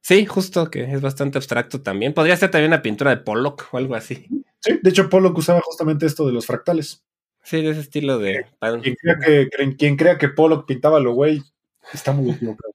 Sí, 0.00 0.24
justo, 0.26 0.70
que 0.70 0.84
es 0.84 1.00
bastante 1.00 1.38
abstracto 1.38 1.82
también. 1.82 2.14
Podría 2.14 2.36
ser 2.36 2.50
también 2.50 2.70
una 2.70 2.82
pintura 2.82 3.10
de 3.10 3.18
Pollock 3.18 3.68
o 3.72 3.76
algo 3.76 3.94
así. 3.94 4.26
Sí, 4.60 4.78
de 4.82 4.90
hecho 4.90 5.08
Pollock 5.08 5.36
usaba 5.36 5.60
justamente 5.60 6.06
esto 6.06 6.26
de 6.26 6.32
los 6.32 6.46
fractales. 6.46 7.04
Sí, 7.42 7.62
de 7.62 7.70
ese 7.70 7.80
estilo 7.80 8.18
de. 8.18 8.46
Quien 8.82 8.94
crea 8.96 9.18
que, 9.18 9.76
quien 9.76 9.96
crea 9.96 10.18
que 10.18 10.28
Pollock 10.28 10.66
pintaba 10.66 11.00
lo 11.00 11.14
güey, 11.14 11.42
está 11.92 12.12
muy 12.12 12.30
equivocado. 12.30 12.74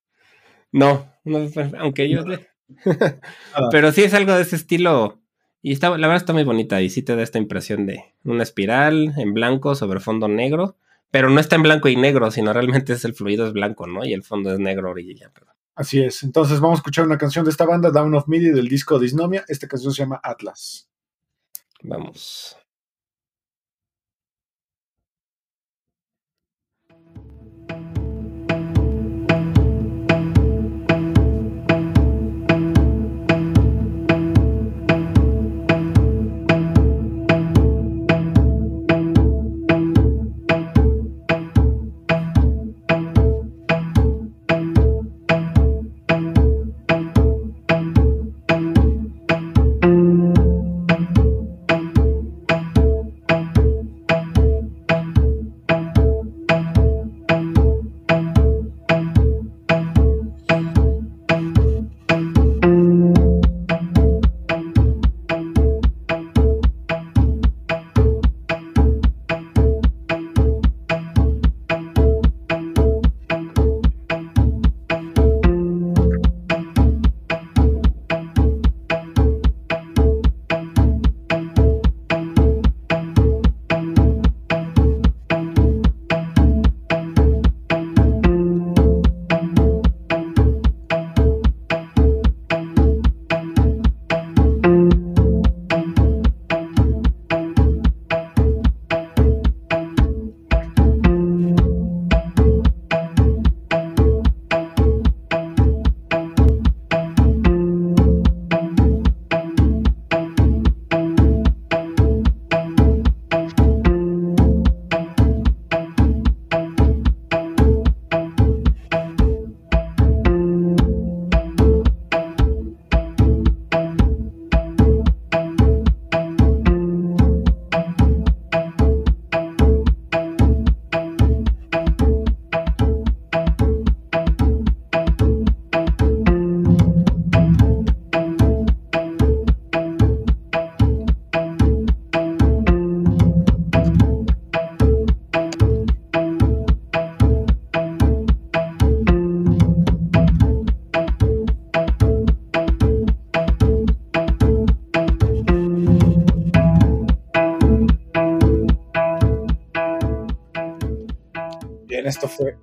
No, 0.71 1.11
no, 1.23 1.49
aunque 1.79 2.09
yo. 2.09 2.23
Ah. 2.27 2.39
Pero 3.71 3.91
sí 3.91 4.03
es 4.03 4.13
algo 4.13 4.33
de 4.33 4.41
ese 4.41 4.55
estilo. 4.55 5.21
Y 5.61 5.71
está, 5.71 5.89
la 5.89 6.07
verdad 6.07 6.17
está 6.17 6.33
muy 6.33 6.43
bonita. 6.43 6.81
Y 6.81 6.89
sí 6.89 7.01
te 7.01 7.15
da 7.15 7.23
esta 7.23 7.39
impresión 7.39 7.85
de 7.85 8.03
una 8.23 8.43
espiral 8.43 9.13
en 9.17 9.33
blanco 9.33 9.75
sobre 9.75 9.99
fondo 9.99 10.27
negro. 10.27 10.77
Pero 11.11 11.29
no 11.29 11.39
está 11.39 11.55
en 11.55 11.63
blanco 11.63 11.87
y 11.87 11.95
negro, 11.95 12.29
sino 12.29 12.51
realmente 12.53 12.93
es 12.93 13.05
el 13.05 13.13
fluido 13.13 13.47
es 13.47 13.53
blanco, 13.53 13.87
¿no? 13.87 14.03
Y 14.05 14.13
el 14.13 14.23
fondo 14.23 14.51
es 14.51 14.59
negro 14.59 14.91
orilla. 14.91 15.31
Pero... 15.33 15.54
Así 15.75 16.01
es. 16.01 16.23
Entonces 16.23 16.59
vamos 16.59 16.77
a 16.77 16.79
escuchar 16.79 17.05
una 17.05 17.17
canción 17.17 17.43
de 17.43 17.51
esta 17.51 17.65
banda, 17.65 17.91
Down 17.91 18.15
of 18.15 18.27
Midi, 18.27 18.49
del 18.49 18.69
disco 18.69 18.97
Disnomia. 18.97 19.43
Esta 19.47 19.67
canción 19.67 19.93
se 19.93 20.03
llama 20.03 20.21
Atlas. 20.23 20.89
Vamos. 21.83 22.57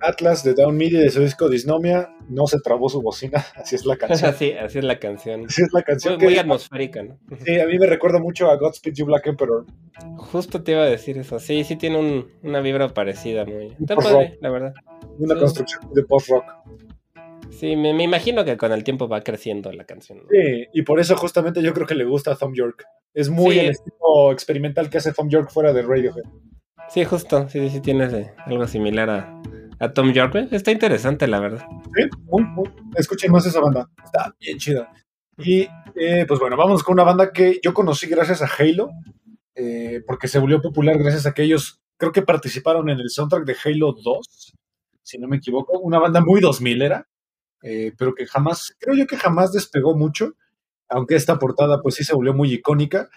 Atlas 0.03 0.43
de 0.43 0.53
Down 0.53 0.75
Midi 0.77 0.97
de 0.97 1.09
su 1.09 1.21
disco 1.21 1.49
Disnomia. 1.49 2.09
No 2.29 2.45
se 2.47 2.59
trabó 2.59 2.89
su 2.89 3.01
bocina, 3.01 3.43
así 3.55 3.75
es 3.75 3.85
la 3.85 3.95
canción. 3.97 4.29
Así, 4.29 4.51
así 4.53 4.77
es 4.79 4.83
la 4.83 4.99
canción. 4.99 5.45
Así 5.45 5.61
es 5.61 5.73
la 5.73 5.81
canción. 5.83 6.13
Muy, 6.15 6.19
que- 6.19 6.25
muy 6.27 6.37
atmosférica, 6.37 7.03
¿no? 7.03 7.17
sí, 7.45 7.59
a 7.59 7.65
mí 7.65 7.77
me 7.79 7.85
recuerda 7.87 8.19
mucho 8.19 8.49
a 8.49 8.55
Godspeed 8.57 8.93
You 8.95 9.05
Black 9.05 9.27
Emperor. 9.27 9.65
Justo 10.17 10.61
te 10.63 10.73
iba 10.73 10.81
a 10.83 10.85
decir 10.89 11.17
eso. 11.17 11.39
Sí, 11.39 11.63
sí 11.63 11.75
tiene 11.75 11.97
un- 11.97 12.27
una 12.43 12.59
vibra 12.61 12.89
parecida, 12.93 13.45
muy. 13.45 13.75
Está 13.79 13.95
padre, 13.95 14.37
la 14.41 14.49
verdad. 14.49 14.73
Una 15.19 15.35
Sí. 15.35 15.39
construcción 15.41 15.93
de 15.93 16.03
post-rock. 16.03 16.45
Sí, 17.51 17.75
me, 17.75 17.93
me 17.93 18.03
imagino 18.03 18.43
que 18.43 18.57
con 18.57 18.71
el 18.71 18.83
tiempo 18.83 19.07
va 19.07 19.21
creciendo 19.21 19.71
la 19.71 19.85
canción. 19.85 20.19
¿no? 20.19 20.23
Sí, 20.29 20.65
y 20.73 20.81
por 20.81 20.99
eso 20.99 21.15
justamente 21.15 21.61
yo 21.61 21.73
creo 21.73 21.85
que 21.87 21.95
le 21.95 22.03
gusta 22.03 22.31
a 22.31 22.35
Thom 22.35 22.53
York. 22.53 22.83
Es 23.13 23.29
muy 23.29 23.53
Sí. 23.53 23.59
el 23.59 23.69
estilo 23.69 24.31
experimental 24.31 24.89
que 24.89 24.97
hace 24.97 25.13
Thom 25.13 25.29
York 25.29 25.51
fuera 25.51 25.71
de 25.71 25.83
Radiohead. 25.83 26.23
Sí, 26.89 27.05
justo. 27.05 27.47
Sí, 27.49 27.69
sí, 27.69 27.79
tienes 27.79 28.11
eh, 28.13 28.33
algo 28.45 28.65
similar 28.67 29.09
a, 29.09 29.41
a 29.83 29.93
Tom 29.93 30.13
York. 30.13 30.47
Está 30.51 30.71
interesante, 30.71 31.27
la 31.27 31.39
verdad. 31.39 31.65
Sí. 31.95 32.09
Escuchen 32.95 33.31
más 33.31 33.45
esa 33.45 33.59
banda. 33.59 33.89
Está 34.03 34.33
bien 34.39 34.57
chida. 34.57 34.91
Y 35.37 35.67
eh, 35.95 36.25
pues 36.27 36.39
bueno, 36.39 36.55
vamos 36.55 36.83
con 36.83 36.93
una 36.93 37.03
banda 37.03 37.31
que 37.31 37.59
yo 37.61 37.73
conocí 37.73 38.07
gracias 38.07 38.41
a 38.41 38.49
Halo, 38.57 38.91
eh, 39.55 40.01
porque 40.07 40.27
se 40.27 40.39
volvió 40.39 40.61
popular 40.61 40.97
gracias 40.97 41.25
a 41.25 41.33
que 41.33 41.43
ellos 41.43 41.81
creo 41.97 42.11
que 42.11 42.21
participaron 42.21 42.89
en 42.89 42.99
el 42.99 43.09
soundtrack 43.09 43.45
de 43.45 43.55
Halo 43.63 43.93
2, 43.93 44.53
si 45.01 45.17
no 45.17 45.27
me 45.27 45.37
equivoco. 45.37 45.79
Una 45.79 45.99
banda 45.99 46.21
muy 46.21 46.39
2000 46.39 46.81
era, 46.81 47.07
eh, 47.61 47.93
pero 47.97 48.13
que 48.13 48.25
jamás, 48.25 48.75
creo 48.79 48.95
yo 48.95 49.07
que 49.07 49.17
jamás 49.17 49.51
despegó 49.51 49.95
mucho, 49.95 50.33
aunque 50.87 51.15
esta 51.15 51.39
portada 51.39 51.81
pues 51.81 51.95
sí 51.95 52.03
se 52.03 52.13
volvió 52.13 52.33
muy 52.33 52.53
icónica 52.53 53.09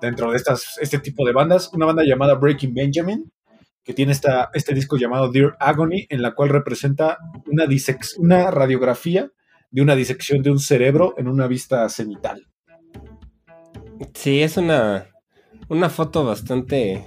dentro 0.00 0.32
de 0.32 0.36
estas, 0.36 0.78
este 0.80 0.98
tipo 0.98 1.24
de 1.24 1.32
bandas. 1.32 1.70
Una 1.72 1.86
banda 1.86 2.02
llamada 2.04 2.34
Breaking 2.34 2.74
Benjamin, 2.74 3.30
que 3.88 3.94
tiene 3.94 4.12
esta, 4.12 4.50
este 4.52 4.74
disco 4.74 4.98
llamado 4.98 5.32
Dear 5.32 5.56
Agony, 5.58 6.04
en 6.10 6.20
la 6.20 6.34
cual 6.34 6.50
representa 6.50 7.16
una, 7.46 7.64
disex- 7.64 8.18
una 8.18 8.50
radiografía 8.50 9.30
de 9.70 9.80
una 9.80 9.96
disección 9.96 10.42
de 10.42 10.50
un 10.50 10.58
cerebro 10.58 11.14
en 11.16 11.26
una 11.26 11.46
vista 11.46 11.88
cenital. 11.88 12.46
Sí, 14.12 14.42
es 14.42 14.58
una, 14.58 15.06
una 15.70 15.88
foto 15.88 16.22
bastante. 16.26 17.02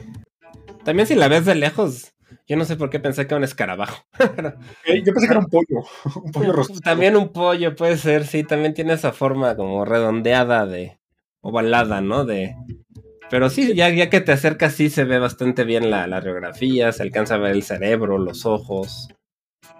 También 0.83 1.05
si 1.05 1.13
la 1.13 1.27
ves 1.27 1.45
de 1.45 1.53
lejos, 1.53 2.13
yo 2.47 2.57
no 2.57 2.65
sé 2.65 2.77
por 2.77 2.89
qué 2.89 2.99
pensé 2.99 3.27
que 3.27 3.35
era 3.35 3.37
un 3.37 3.43
escarabajo. 3.43 4.03
Yo 4.19 5.13
pensé 5.13 5.27
que 5.27 5.33
era 5.33 5.39
un 5.39 5.49
pollo, 5.49 5.85
un 6.23 6.31
pollo 6.31 6.51
rostizado. 6.51 6.81
También 6.81 7.15
un 7.15 7.29
pollo 7.31 7.75
puede 7.75 7.95
ser, 7.97 8.25
sí, 8.25 8.43
también 8.43 8.73
tiene 8.73 8.93
esa 8.93 9.13
forma 9.13 9.55
como 9.55 9.85
redondeada 9.85 10.65
de 10.65 10.97
ovalada, 11.41 12.01
¿no? 12.01 12.25
De 12.25 12.55
pero 13.31 13.49
sí, 13.49 13.73
ya, 13.73 13.89
ya 13.89 14.11
que 14.11 14.21
te 14.21 14.31
acercas 14.31 14.75
sí 14.75 14.91
se 14.91 15.05
ve 15.05 15.17
bastante 15.17 15.63
bien 15.63 15.89
la, 15.89 16.05
la 16.05 16.19
radiografía, 16.19 16.91
se 16.91 17.01
alcanza 17.01 17.35
a 17.35 17.39
ver 17.39 17.53
el 17.53 17.63
cerebro, 17.63 18.19
los 18.19 18.45
ojos, 18.45 19.09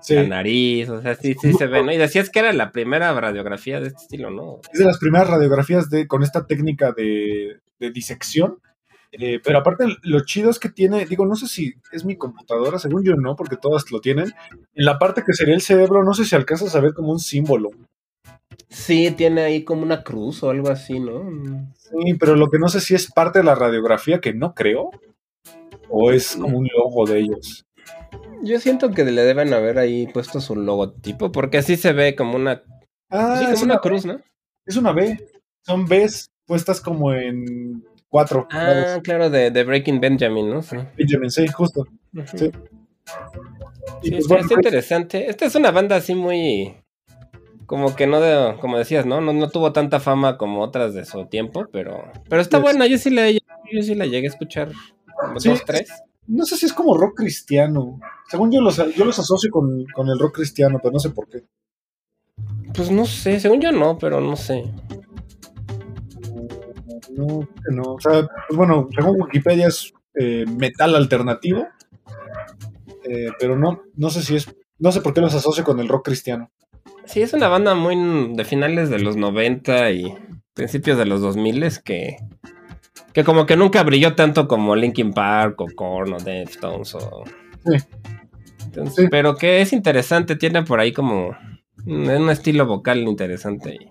Sí, 0.02 0.16
la 0.16 0.24
nariz, 0.24 0.90
o 0.90 1.02
sea, 1.02 1.16
sí, 1.16 1.36
sí 1.40 1.54
se 1.54 1.68
ve, 1.68 1.84
¿no? 1.84 1.92
Y 1.92 1.98
decías 1.98 2.30
que 2.30 2.40
era 2.40 2.52
la 2.54 2.72
primera 2.72 3.14
radiografía 3.14 3.80
de 3.80 3.88
este 3.88 4.02
estilo, 4.02 4.32
¿no? 4.32 4.60
es 4.74 4.80
de 4.80 4.86
las 4.86 4.98
primeras 4.98 5.30
radiografías 5.30 5.90
de, 5.90 6.08
con 6.08 6.24
esta 6.24 6.48
técnica 6.48 6.92
de, 6.92 7.60
de 7.80 7.92
disección. 7.92 8.58
Eh, 9.12 9.40
pero 9.44 9.60
aparte, 9.60 9.86
lo 10.04 10.22
chido 10.22 10.50
es 10.50 10.58
que 10.58 10.70
tiene, 10.70 11.06
digo, 11.06 11.26
no 11.26 11.36
sé 11.36 11.48
si 11.48 11.74
es 11.92 12.06
mi 12.06 12.16
computadora, 12.16 12.80
según 12.80 13.04
yo 13.04 13.16
no, 13.16 13.36
porque 13.36 13.58
todas 13.58 13.92
lo 13.92 14.00
tienen. 14.00 14.34
En 14.74 14.86
la 14.86 14.98
parte 14.98 15.24
que 15.26 15.34
sería 15.34 15.54
el 15.54 15.62
cerebro, 15.62 16.04
no 16.04 16.14
sé 16.14 16.26
si 16.26 16.36
alcanzas 16.36 16.76
a 16.76 16.80
ver 16.80 16.94
como 16.94 17.12
un 17.12 17.20
símbolo. 17.20 17.70
Sí, 18.72 19.12
tiene 19.12 19.42
ahí 19.42 19.64
como 19.64 19.84
una 19.84 20.02
cruz 20.02 20.42
o 20.44 20.50
algo 20.50 20.70
así, 20.70 21.00
¿no? 21.00 21.30
Sí, 21.76 22.14
pero 22.18 22.36
lo 22.36 22.50
que 22.50 22.58
no 22.58 22.70
sé 22.70 22.80
si 22.80 22.96
es 22.96 23.12
parte 23.12 23.40
de 23.40 23.46
la 23.46 23.54
radiografía, 23.54 24.22
que 24.22 24.34
no 24.34 24.56
creo, 24.56 24.92
o 25.90 26.12
es 26.12 26.38
como 26.38 26.58
un 26.58 26.68
logo 26.74 27.06
de 27.06 27.20
ellos. 27.20 27.66
Yo 28.44 28.60
siento 28.60 28.92
que 28.92 29.04
le 29.04 29.24
deben 29.24 29.54
haber 29.54 29.78
ahí 29.78 30.08
puesto 30.08 30.40
su 30.40 30.56
logotipo, 30.56 31.32
porque 31.32 31.58
así 31.58 31.76
se 31.76 31.92
ve 31.92 32.16
como 32.16 32.38
una, 32.38 32.64
Ah, 33.10 33.36
sí, 33.38 33.44
como 33.44 33.54
es, 33.56 33.62
una 33.64 33.74
una, 33.74 33.82
cruz, 33.82 34.06
¿no? 34.06 34.22
es 34.66 34.78
una 34.78 34.94
B. 34.94 35.20
Son 35.66 35.86
Bs 35.86 36.32
puestas 36.46 36.80
como 36.80 37.14
en 37.14 37.84
cuatro. 38.08 38.48
Ah, 38.52 38.64
lados. 38.64 39.02
claro, 39.04 39.30
de, 39.30 39.52
de 39.52 39.64
Breaking 39.66 40.00
Benjamin, 40.00 40.50
¿no? 40.50 40.62
Sí. 40.62 40.78
Benjamin, 40.98 41.30
sí, 41.30 41.46
justo. 41.50 41.86
Sí. 42.36 42.52
Sí, 44.02 44.12
pues 44.12 44.28
bueno, 44.28 44.44
está 44.44 44.54
interesante. 44.56 45.30
Esta 45.30 45.46
es 45.46 45.56
una 45.56 45.72
banda 45.72 45.98
así 45.98 46.16
muy. 46.16 46.74
Como 47.72 47.96
que 47.96 48.06
no 48.06 48.20
de, 48.20 48.58
como 48.60 48.78
decías, 48.78 49.06
¿no? 49.06 49.22
¿no? 49.22 49.32
No 49.32 49.50
tuvo 49.50 49.72
tanta 49.72 50.02
fama 50.02 50.38
como 50.38 50.62
otras 50.62 50.94
de 50.94 51.06
su 51.06 51.28
tiempo, 51.28 51.68
pero. 51.72 52.04
Pero 52.28 52.42
está 52.42 52.58
Yes. 52.58 52.64
buena, 52.64 52.86
yo 52.86 52.98
sí 52.98 53.10
la, 53.10 53.32
yo 53.32 53.40
sí 53.82 53.96
la 53.96 54.06
llegué 54.08 54.28
a 54.28 54.30
escuchar. 54.30 54.74
Sí, 55.38 55.48
dos, 55.48 55.64
tres. 55.66 55.90
no 56.28 56.46
sé 56.46 56.58
si 56.58 56.66
es 56.66 56.74
como 56.74 56.98
rock 56.98 57.16
cristiano. 57.16 57.98
Según 58.28 58.52
yo 58.52 58.60
los, 58.60 58.76
yo 58.94 59.06
los 59.06 59.18
asocio 59.18 59.50
con, 59.50 59.86
con 59.96 60.10
el 60.10 60.20
rock 60.20 60.36
cristiano, 60.36 60.80
pero 60.84 60.92
no 60.92 61.00
sé 61.00 61.12
por 61.12 61.30
qué. 61.30 61.46
Pues 62.74 62.92
no 62.92 63.06
sé, 63.06 63.40
según 63.40 63.62
yo 63.62 63.72
no, 63.72 63.98
pero 63.98 64.20
no 64.20 64.36
sé. 64.36 64.66
No, 67.16 67.40
que 67.40 67.74
no. 67.74 67.84
O 67.94 68.02
sea, 68.02 68.28
pues 68.50 68.58
bueno, 68.58 68.90
según 68.94 69.22
Wikipedia 69.22 69.68
es 69.68 69.94
eh, 70.16 70.44
metal 70.46 70.94
alternativo. 70.96 71.68
Eh, 73.06 73.30
pero 73.40 73.58
no, 73.58 73.82
no 73.96 74.10
sé 74.10 74.22
si 74.24 74.36
es. 74.36 74.54
No 74.78 74.92
sé 74.92 75.00
por 75.00 75.14
qué 75.14 75.22
los 75.22 75.34
asocio 75.34 75.64
con 75.64 75.80
el 75.80 75.88
rock 75.88 76.04
cristiano. 76.06 76.52
Sí, 77.06 77.22
es 77.22 77.34
una 77.34 77.48
banda 77.48 77.76
muy 77.76 78.36
de 78.36 78.46
finales 78.46 78.90
de 78.90 79.00
los 79.00 79.18
90 79.18 79.92
y 79.92 80.14
principios 80.54 80.98
de 80.98 81.06
los 81.06 81.22
2000 81.22 81.82
que. 81.84 82.18
Que 83.14 83.26
como 83.26 83.46
que 83.46 83.58
nunca 83.58 83.84
brilló 83.84 84.16
tanto 84.16 84.48
como 84.48 84.76
Linkin 84.76 85.12
Park 85.12 85.60
o 85.60 85.66
Korn 85.76 86.14
o 86.14 86.18
Deftones 86.18 86.96
o. 86.96 87.24
Sí. 87.66 87.78
Entonces, 88.66 88.96
Sí. 88.96 89.08
Pero 89.12 89.36
que 89.36 89.62
es 89.62 89.74
interesante, 89.74 90.36
tiene 90.38 90.64
por 90.64 90.80
ahí 90.80 90.94
como 90.94 91.36
un, 91.86 92.30
estilo 92.30 92.66
vocal 92.66 93.00
interesante. 93.00 93.76
Y... 93.76 93.90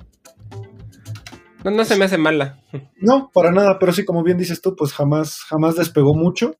No, 1.64 1.70
no 1.70 1.84
se 1.84 1.96
me 1.96 2.06
hace 2.06 2.16
mala. 2.16 2.62
No, 2.96 3.30
para 3.34 3.50
nada, 3.50 3.78
pero 3.78 3.92
sí, 3.92 4.04
como 4.04 4.22
bien 4.22 4.38
dices 4.38 4.62
tú, 4.62 4.74
pues 4.74 4.92
jamás, 4.94 5.40
jamás 5.48 5.76
despegó 5.76 6.14
mucho. 6.14 6.56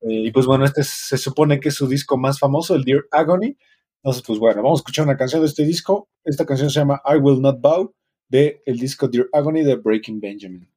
Eh, 0.00 0.26
y 0.26 0.30
pues 0.30 0.46
bueno, 0.46 0.64
este 0.64 0.80
es- 0.80 0.88
se 1.08 1.18
supone 1.18 1.60
que 1.60 1.68
es 1.68 1.74
su 1.74 1.86
disco 1.86 2.16
más 2.16 2.38
famoso, 2.38 2.74
el 2.74 2.84
Dear 2.84 3.04
Agony. 3.10 3.56
Entonces, 4.02 4.22
pues 4.26 4.38
bueno, 4.38 4.62
vamos 4.62 4.80
a 4.80 4.82
escuchar 4.82 5.04
una 5.04 5.16
canción 5.16 5.42
de 5.42 5.48
este 5.48 5.64
disco. 5.64 6.08
Esta 6.24 6.46
canción 6.46 6.70
se 6.70 6.80
llama 6.80 7.02
I 7.04 7.16
Will 7.16 7.40
Not 7.40 7.60
Bow, 7.60 7.94
de 8.28 8.62
el 8.64 8.78
disco 8.78 9.08
Dear 9.08 9.26
Agony 9.32 9.62
de 9.62 9.76
Breaking 9.76 10.20
Benjamin. 10.20 10.70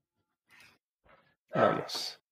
Vamos. 1.54 2.23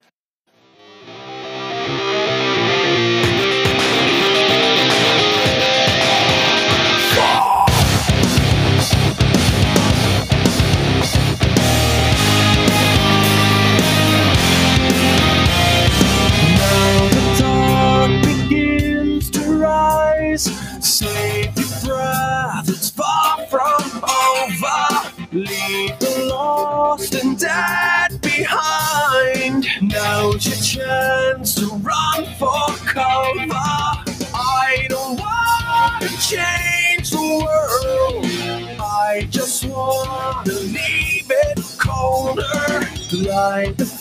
Light 43.62 44.01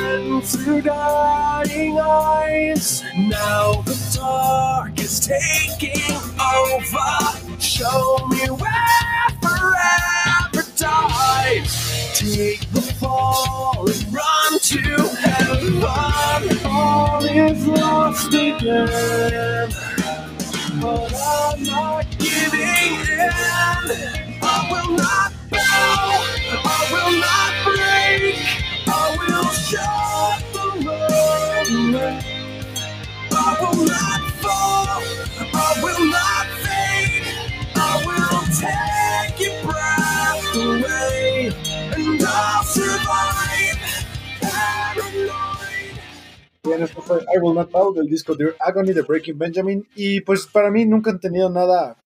the 0.00 0.40
through 0.42 0.82
dying 0.82 1.98
eyes. 1.98 3.02
Now 3.16 3.82
the 3.82 3.96
dark 4.14 4.98
is 4.98 5.20
taking 5.20 6.14
over. 6.40 7.60
Show 7.60 8.26
me 8.28 8.46
where 8.50 9.28
forever 9.42 10.68
dies. 10.76 12.18
Take 12.18 12.70
the 12.70 12.82
fall 12.98 13.88
and 13.88 14.14
run 14.14 14.58
to 14.60 14.80
heaven. 15.20 15.82
All 16.64 17.24
is 17.24 17.66
lost 17.66 18.28
again. 18.28 19.70
But 20.80 21.14
I'm 21.14 21.62
not 21.64 22.06
giving 22.18 22.60
in. 22.60 23.30
I 24.42 24.68
will 24.70 24.96
not 24.96 25.32
Bien, 46.62 46.82
esto 46.82 47.00
fue 47.00 47.18
I 47.34 47.38
Will 47.38 47.54
Not 47.54 47.70
Bow 47.70 47.94
del 47.94 48.06
disco 48.06 48.34
Dear 48.34 48.54
Agony 48.60 48.92
de 48.92 49.02
Breaking 49.02 49.38
Benjamin. 49.38 49.88
Y 49.94 50.20
pues 50.20 50.46
para 50.46 50.70
mí 50.70 50.84
nunca 50.84 51.10
han 51.10 51.20
tenido 51.20 51.48
nada 51.48 51.96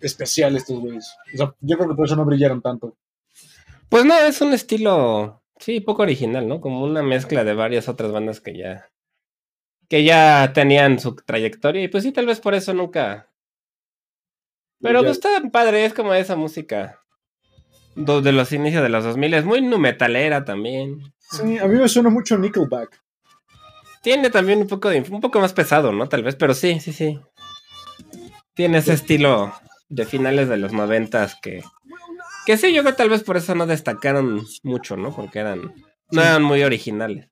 especial 0.00 0.56
estos 0.56 0.80
güeyes. 0.80 1.14
O 1.34 1.36
sea, 1.36 1.54
yo 1.60 1.76
creo 1.76 1.88
que 1.88 1.94
por 1.94 2.06
eso 2.06 2.16
no 2.16 2.24
brillaron 2.24 2.60
tanto. 2.60 2.96
Pues 3.88 4.04
no, 4.04 4.18
es 4.18 4.40
un 4.40 4.52
estilo, 4.52 5.42
sí, 5.58 5.80
poco 5.80 6.02
original, 6.02 6.46
¿no? 6.46 6.60
Como 6.60 6.84
una 6.84 7.02
mezcla 7.02 7.44
de 7.44 7.54
varias 7.54 7.88
otras 7.88 8.12
bandas 8.12 8.40
que 8.40 8.56
ya. 8.56 8.90
que 9.88 10.04
ya 10.04 10.52
tenían 10.52 10.98
su 10.98 11.14
trayectoria. 11.16 11.82
Y 11.82 11.88
pues 11.88 12.04
sí, 12.04 12.12
tal 12.12 12.26
vez 12.26 12.40
por 12.40 12.54
eso 12.54 12.74
nunca. 12.74 13.30
Pero 14.80 15.00
pues 15.00 15.12
está 15.12 15.28
padre, 15.50 15.84
es 15.84 15.94
como 15.94 16.14
esa 16.14 16.36
música. 16.36 17.00
De 17.96 18.32
los 18.32 18.52
inicios 18.52 18.82
de 18.82 18.90
los 18.90 19.02
2000 19.02 19.34
es 19.34 19.44
muy 19.44 19.60
nu 19.60 19.78
metalera 19.78 20.44
también. 20.44 21.00
Sí, 21.18 21.58
a 21.58 21.66
mí 21.66 21.78
me 21.78 21.88
suena 21.88 22.10
mucho 22.10 22.38
Nickelback. 22.38 23.02
Tiene 24.02 24.30
también 24.30 24.60
un 24.60 24.66
poco 24.66 24.88
de 24.88 25.00
un 25.00 25.20
poco 25.20 25.40
más 25.40 25.52
pesado, 25.52 25.92
¿no? 25.92 26.08
Tal 26.08 26.22
vez, 26.22 26.36
pero 26.36 26.54
sí, 26.54 26.80
sí, 26.80 26.92
sí. 26.92 27.18
Tiene 28.54 28.78
ese 28.78 28.92
estilo 28.92 29.52
de 29.88 30.04
finales 30.04 30.48
de 30.48 30.56
los 30.56 30.72
noventas 30.72 31.36
que. 31.40 31.62
Que 32.46 32.56
sí, 32.56 32.72
yo 32.72 32.82
creo 32.82 32.94
que 32.94 32.98
tal 32.98 33.10
vez 33.10 33.22
por 33.22 33.36
eso 33.36 33.54
no 33.54 33.66
destacaron 33.66 34.46
mucho, 34.62 34.96
¿no? 34.96 35.14
Porque 35.14 35.40
eran. 35.40 35.74
No 36.10 36.22
eran 36.22 36.42
muy 36.42 36.62
originales. 36.62 37.28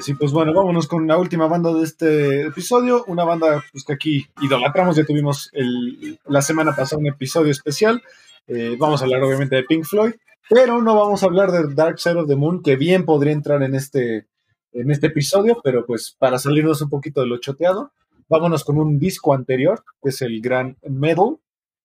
Sí, 0.00 0.14
pues 0.14 0.30
bueno, 0.30 0.54
vámonos 0.54 0.86
con 0.86 1.08
la 1.08 1.18
última 1.18 1.48
banda 1.48 1.72
de 1.72 1.82
este 1.82 2.42
episodio. 2.42 3.04
Una 3.08 3.24
banda 3.24 3.64
pues, 3.72 3.84
que 3.84 3.92
aquí 3.94 4.26
idolatramos. 4.40 4.94
Ya 4.94 5.04
tuvimos 5.04 5.50
el, 5.52 6.20
la 6.26 6.40
semana 6.40 6.76
pasada 6.76 7.00
un 7.00 7.08
episodio 7.08 7.50
especial. 7.50 8.00
Eh, 8.46 8.76
vamos 8.78 9.00
a 9.00 9.04
hablar 9.06 9.24
obviamente 9.24 9.56
de 9.56 9.64
Pink 9.64 9.84
Floyd. 9.84 10.14
Pero 10.48 10.82
no 10.82 10.94
vamos 10.94 11.22
a 11.22 11.26
hablar 11.26 11.50
de 11.50 11.74
Dark 11.74 11.98
Side 11.98 12.20
of 12.20 12.28
the 12.28 12.36
Moon, 12.36 12.62
que 12.62 12.76
bien 12.76 13.04
podría 13.04 13.32
entrar 13.32 13.62
en 13.62 13.74
este, 13.74 14.26
en 14.74 14.90
este 14.90 15.06
episodio, 15.06 15.60
pero 15.62 15.86
pues 15.86 16.14
para 16.18 16.38
salirnos 16.38 16.82
un 16.82 16.90
poquito 16.90 17.20
de 17.20 17.28
lo 17.28 17.38
choteado, 17.38 17.92
vámonos 18.28 18.64
con 18.64 18.78
un 18.78 18.98
disco 18.98 19.34
anterior, 19.34 19.82
que 20.02 20.10
es 20.10 20.20
el 20.22 20.40
Gran 20.40 20.76
Metal, 20.82 21.38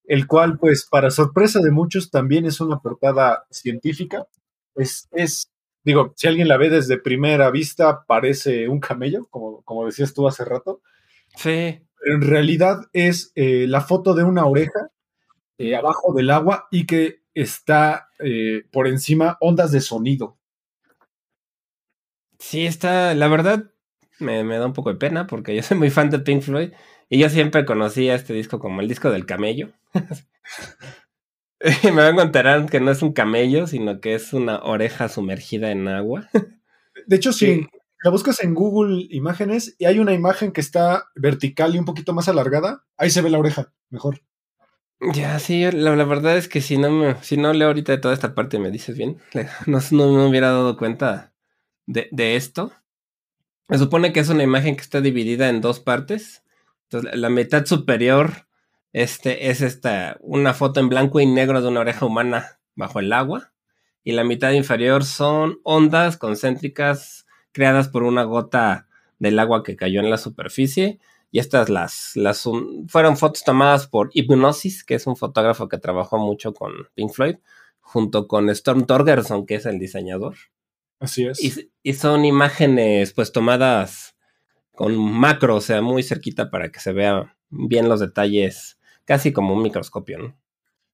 el 0.04 0.26
cual 0.26 0.58
pues 0.58 0.86
para 0.90 1.10
sorpresa 1.10 1.60
de 1.60 1.70
muchos 1.70 2.10
también 2.10 2.44
es 2.44 2.60
una 2.60 2.80
portada 2.80 3.44
científica. 3.50 4.26
Es, 4.74 5.08
es 5.12 5.50
digo, 5.84 6.12
si 6.16 6.26
alguien 6.26 6.48
la 6.48 6.56
ve 6.56 6.70
desde 6.70 6.98
primera 6.98 7.50
vista, 7.50 8.04
parece 8.06 8.68
un 8.68 8.80
camello, 8.80 9.26
como, 9.30 9.62
como 9.62 9.86
decías 9.86 10.12
tú 10.12 10.26
hace 10.26 10.44
rato. 10.44 10.82
Sí. 11.36 11.80
Pero 12.00 12.14
en 12.16 12.22
realidad 12.22 12.80
es 12.92 13.32
eh, 13.34 13.66
la 13.68 13.80
foto 13.80 14.14
de 14.14 14.24
una 14.24 14.46
oreja 14.46 14.90
eh, 15.58 15.76
abajo 15.76 16.12
del 16.14 16.30
agua 16.30 16.66
y 16.70 16.86
que 16.86 17.20
está 17.34 18.08
eh, 18.18 18.64
por 18.72 18.88
encima 18.88 19.36
ondas 19.40 19.72
de 19.72 19.80
sonido. 19.80 20.38
Sí, 22.40 22.66
está, 22.66 23.14
la 23.14 23.28
verdad, 23.28 23.70
me, 24.18 24.42
me, 24.44 24.56
da 24.56 24.66
un 24.66 24.72
poco 24.72 24.90
de 24.90 24.98
pena 24.98 25.26
porque 25.26 25.54
yo 25.54 25.62
soy 25.62 25.76
muy 25.76 25.90
fan 25.90 26.08
de 26.10 26.18
Pink 26.18 26.42
Floyd 26.42 26.72
y 27.10 27.18
yo 27.18 27.28
siempre 27.28 27.66
conocía 27.66 28.14
este 28.14 28.32
disco 28.32 28.58
como 28.58 28.80
el 28.80 28.88
disco 28.88 29.10
del 29.10 29.26
camello. 29.26 29.70
me 31.84 32.02
vengo 32.02 32.22
a 32.22 32.24
enterar 32.24 32.66
que 32.66 32.80
no 32.80 32.90
es 32.90 33.02
un 33.02 33.12
camello, 33.12 33.66
sino 33.66 34.00
que 34.00 34.14
es 34.14 34.32
una 34.32 34.58
oreja 34.60 35.10
sumergida 35.10 35.70
en 35.70 35.86
agua. 35.86 36.30
De 37.06 37.16
hecho, 37.16 37.34
sí. 37.34 37.66
la 38.02 38.10
buscas 38.10 38.42
en 38.42 38.54
Google 38.54 39.06
Imágenes 39.10 39.76
y 39.78 39.84
hay 39.84 39.98
una 39.98 40.14
imagen 40.14 40.52
que 40.52 40.62
está 40.62 41.08
vertical 41.14 41.74
y 41.74 41.78
un 41.78 41.84
poquito 41.84 42.14
más 42.14 42.28
alargada, 42.28 42.86
ahí 42.96 43.10
se 43.10 43.20
ve 43.20 43.28
la 43.28 43.38
oreja, 43.38 43.72
mejor. 43.90 44.22
Ya, 45.12 45.38
sí, 45.38 45.70
la, 45.70 45.94
la, 45.94 46.04
verdad 46.04 46.38
es 46.38 46.48
que 46.48 46.60
si 46.60 46.78
no 46.78 46.90
me, 46.90 47.22
si 47.22 47.36
no 47.36 47.52
leo 47.52 47.68
ahorita 47.68 47.92
de 47.92 47.98
toda 47.98 48.14
esta 48.14 48.34
parte 48.34 48.58
me 48.58 48.70
dices 48.70 48.96
bien, 48.96 49.18
no, 49.66 49.78
no 49.92 50.12
me 50.12 50.26
hubiera 50.26 50.48
dado 50.48 50.76
cuenta 50.76 51.29
de, 51.86 52.08
de, 52.10 52.36
esto. 52.36 52.72
Se 53.68 53.78
supone 53.78 54.12
que 54.12 54.20
es 54.20 54.28
una 54.28 54.42
imagen 54.42 54.76
que 54.76 54.82
está 54.82 55.00
dividida 55.00 55.48
en 55.48 55.60
dos 55.60 55.80
partes. 55.80 56.42
Entonces, 56.84 57.14
la 57.18 57.28
mitad 57.28 57.64
superior 57.66 58.46
este, 58.92 59.50
es 59.50 59.60
esta, 59.60 60.16
una 60.20 60.54
foto 60.54 60.80
en 60.80 60.88
blanco 60.88 61.20
y 61.20 61.26
negro 61.26 61.62
de 61.62 61.68
una 61.68 61.80
oreja 61.80 62.06
humana 62.06 62.58
bajo 62.74 63.00
el 63.00 63.12
agua. 63.12 63.52
Y 64.02 64.12
la 64.12 64.24
mitad 64.24 64.52
inferior 64.52 65.04
son 65.04 65.60
ondas 65.62 66.16
concéntricas 66.16 67.26
creadas 67.52 67.88
por 67.88 68.02
una 68.02 68.24
gota 68.24 68.88
del 69.18 69.38
agua 69.38 69.62
que 69.62 69.76
cayó 69.76 70.00
en 70.00 70.10
la 70.10 70.16
superficie 70.16 70.98
y 71.32 71.38
estas 71.38 71.68
las, 71.68 72.16
las 72.16 72.48
fueron 72.88 73.16
fotos 73.16 73.44
tomadas 73.44 73.86
por 73.86 74.10
Hypnosis, 74.12 74.84
que 74.84 74.94
es 74.94 75.06
un 75.06 75.16
fotógrafo 75.16 75.68
que 75.68 75.78
trabajó 75.78 76.18
mucho 76.18 76.52
con 76.52 76.72
Pink 76.94 77.12
Floyd, 77.12 77.36
junto 77.80 78.26
con 78.26 78.50
Storm 78.50 78.84
Torgerson, 78.84 79.46
que 79.46 79.56
es 79.56 79.66
el 79.66 79.78
diseñador. 79.78 80.34
Así 81.00 81.26
es. 81.26 81.42
Y, 81.42 81.70
y, 81.82 81.94
son 81.94 82.24
imágenes 82.24 83.12
pues 83.12 83.32
tomadas 83.32 84.14
con 84.72 84.96
macro, 84.96 85.56
o 85.56 85.60
sea, 85.60 85.82
muy 85.82 86.02
cerquita 86.02 86.50
para 86.50 86.70
que 86.70 86.78
se 86.78 86.92
vean 86.92 87.32
bien 87.48 87.88
los 87.88 88.00
detalles, 88.00 88.78
casi 89.04 89.32
como 89.32 89.54
un 89.54 89.62
microscopio, 89.62 90.18
¿no? 90.18 90.38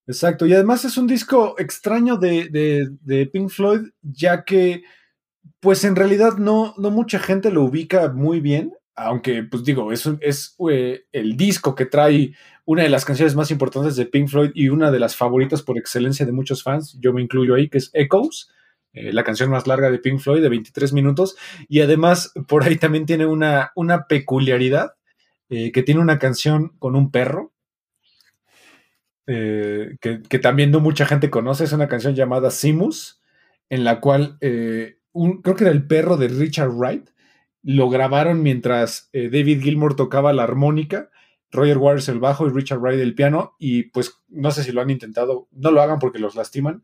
Exacto, 0.07 0.45
y 0.45 0.53
además 0.53 0.85
es 0.85 0.97
un 0.97 1.05
disco 1.05 1.55
extraño 1.59 2.17
de, 2.17 2.47
de, 2.47 2.87
de 3.01 3.25
Pink 3.27 3.49
Floyd, 3.49 3.81
ya 4.01 4.45
que 4.45 4.83
pues 5.59 5.83
en 5.83 5.95
realidad 5.95 6.37
no, 6.37 6.73
no 6.77 6.89
mucha 6.89 7.19
gente 7.19 7.51
lo 7.51 7.63
ubica 7.63 8.09
muy 8.13 8.39
bien 8.39 8.73
aunque 8.97 9.43
pues 9.43 9.63
digo, 9.63 9.91
es, 9.91 10.09
es 10.21 10.55
eh, 10.71 11.05
el 11.11 11.37
disco 11.37 11.75
que 11.75 11.85
trae 11.85 12.33
una 12.65 12.81
de 12.81 12.89
las 12.89 13.05
canciones 13.05 13.35
más 13.35 13.51
importantes 13.51 13.95
de 13.95 14.07
Pink 14.07 14.27
Floyd 14.27 14.51
y 14.55 14.69
una 14.69 14.91
de 14.91 14.99
las 14.99 15.15
favoritas 15.15 15.61
por 15.61 15.77
excelencia 15.77 16.25
de 16.25 16.31
muchos 16.31 16.63
fans, 16.63 16.97
yo 16.99 17.13
me 17.13 17.21
incluyo 17.21 17.53
ahí, 17.53 17.69
que 17.69 17.77
es 17.77 17.91
Echoes, 17.93 18.49
eh, 18.99 19.13
la 19.13 19.23
canción 19.23 19.49
más 19.49 19.67
larga 19.67 19.91
de 19.91 19.99
Pink 19.99 20.19
Floyd 20.19 20.41
de 20.41 20.49
23 20.49 20.93
minutos, 20.93 21.35
y 21.67 21.81
además 21.81 22.33
por 22.47 22.63
ahí 22.63 22.77
también 22.77 23.05
tiene 23.05 23.25
una, 23.25 23.71
una 23.75 24.07
peculiaridad, 24.07 24.93
eh, 25.49 25.71
que 25.71 25.83
tiene 25.83 26.01
una 26.01 26.19
canción 26.19 26.73
con 26.79 26.95
un 26.95 27.11
perro, 27.11 27.53
que, 29.25 30.21
que, 30.29 30.39
también 30.39 30.71
no 30.71 30.79
mucha 30.79 31.05
gente 31.05 31.29
conoce, 31.29 31.65
es 31.65 31.73
una 31.73 31.89
canción 31.89 32.15
llamada 32.15 32.49
Simus, 32.49 33.21
en 33.69 33.83
la 33.83 33.99
cual 33.99 34.37
creo 34.39 35.55
que 35.55 35.63
era 35.65 35.71
el 35.71 35.85
perro 35.85 36.15
de 36.15 36.29
Richard 36.29 36.69
Wright, 36.69 37.09
lo 37.67 37.89
grabaron 37.89 38.43
mientras 38.43 39.09
eh, 39.11 39.29
David 39.29 39.61
Gilmour 39.61 39.97
tocaba 39.97 40.31
la 40.31 40.43
armónica, 40.43 41.09
Roger 41.51 41.77
Waters 41.77 42.07
el 42.07 42.19
bajo 42.19 42.47
y 42.47 42.51
Richard 42.51 42.79
Wright 42.79 42.99
el 42.99 43.13
piano. 43.13 43.55
Y 43.59 43.83
pues 43.83 44.23
no 44.29 44.51
sé 44.51 44.63
si 44.63 44.71
lo 44.71 44.81
han 44.81 44.89
intentado, 44.89 45.49
no 45.51 45.71
lo 45.71 45.81
hagan 45.81 45.99
porque 45.99 46.17
los 46.17 46.35
lastiman. 46.35 46.83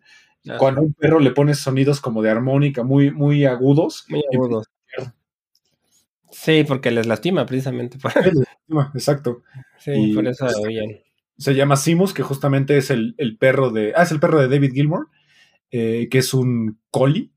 Cuando 0.57 0.81
a 0.81 0.83
un 0.83 0.93
perro 0.93 1.19
le 1.19 1.31
pones 1.31 1.59
sonidos 1.59 2.01
como 2.01 2.21
de 2.21 2.29
armónica 2.29 2.83
muy, 2.83 3.11
muy 3.11 3.45
agudos. 3.45 4.05
Muy 4.09 4.23
agudos. 4.33 4.67
Sí, 6.31 6.63
porque 6.67 6.91
les 6.91 7.05
lastima 7.05 7.45
precisamente. 7.45 7.97
exacto. 8.93 9.43
Sí, 9.77 10.13
por 10.13 10.27
eso 10.27 10.47
oyen. 10.61 11.01
Se 11.37 11.55
llama 11.55 11.77
Simus, 11.77 12.13
que 12.13 12.23
justamente 12.23 12.77
es 12.77 12.89
el, 12.89 13.15
el, 13.17 13.37
perro 13.37 13.69
de. 13.69 13.93
Ah, 13.95 14.03
es 14.03 14.11
el 14.11 14.19
perro 14.19 14.41
de 14.41 14.47
David 14.47 14.73
Gilmour, 14.73 15.09
eh, 15.71 16.07
que 16.09 16.17
es 16.17 16.33
un 16.33 16.79
collie 16.91 17.31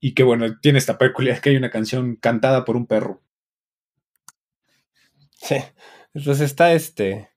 y 0.00 0.14
que 0.14 0.22
bueno, 0.22 0.58
tiene 0.60 0.78
esta 0.78 0.98
peculiaridad 0.98 1.42
que 1.42 1.50
hay 1.50 1.56
una 1.56 1.70
canción 1.70 2.16
cantada 2.16 2.64
por 2.64 2.76
un 2.76 2.86
perro. 2.86 3.22
Sí, 5.32 5.56
entonces 6.14 6.46
está 6.46 6.72
este, 6.72 7.30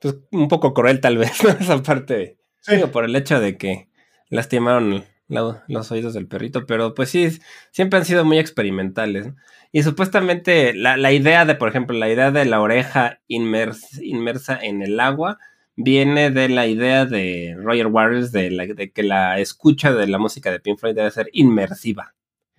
pues 0.00 0.16
un 0.32 0.48
poco 0.48 0.74
cruel 0.74 1.00
tal 1.00 1.18
vez, 1.18 1.32
¿no? 1.44 1.50
Esa 1.50 1.82
parte, 1.82 2.38
sí. 2.62 2.76
por 2.92 3.04
el 3.04 3.14
hecho 3.14 3.40
de 3.40 3.56
que 3.56 3.88
lastimaron 4.28 5.04
la, 5.28 5.64
los 5.68 5.90
oídos 5.90 6.14
del 6.14 6.26
perrito, 6.26 6.66
pero 6.66 6.94
pues 6.94 7.10
sí, 7.10 7.28
siempre 7.70 7.98
han 7.98 8.04
sido 8.04 8.24
muy 8.24 8.38
experimentales. 8.38 9.28
Y 9.72 9.82
supuestamente 9.82 10.72
la, 10.74 10.96
la, 10.96 11.12
idea 11.12 11.44
de, 11.44 11.54
por 11.54 11.68
ejemplo, 11.68 11.96
la 11.98 12.10
idea 12.10 12.30
de 12.30 12.44
la 12.44 12.60
oreja 12.60 13.20
inmersa, 13.26 14.02
inmersa 14.02 14.58
en 14.60 14.82
el 14.82 15.00
agua, 15.00 15.38
viene 15.76 16.30
de 16.30 16.48
la 16.48 16.66
idea 16.66 17.04
de 17.04 17.54
Roger 17.58 17.88
Waters 17.88 18.32
de, 18.32 18.50
la, 18.50 18.66
de, 18.66 18.90
que 18.90 19.02
la 19.02 19.38
escucha 19.38 19.92
de 19.92 20.06
la 20.06 20.18
música 20.18 20.50
de 20.50 20.60
Pink 20.60 20.78
Floyd 20.78 20.94
debe 20.94 21.10
ser 21.10 21.28
inmersiva. 21.32 22.14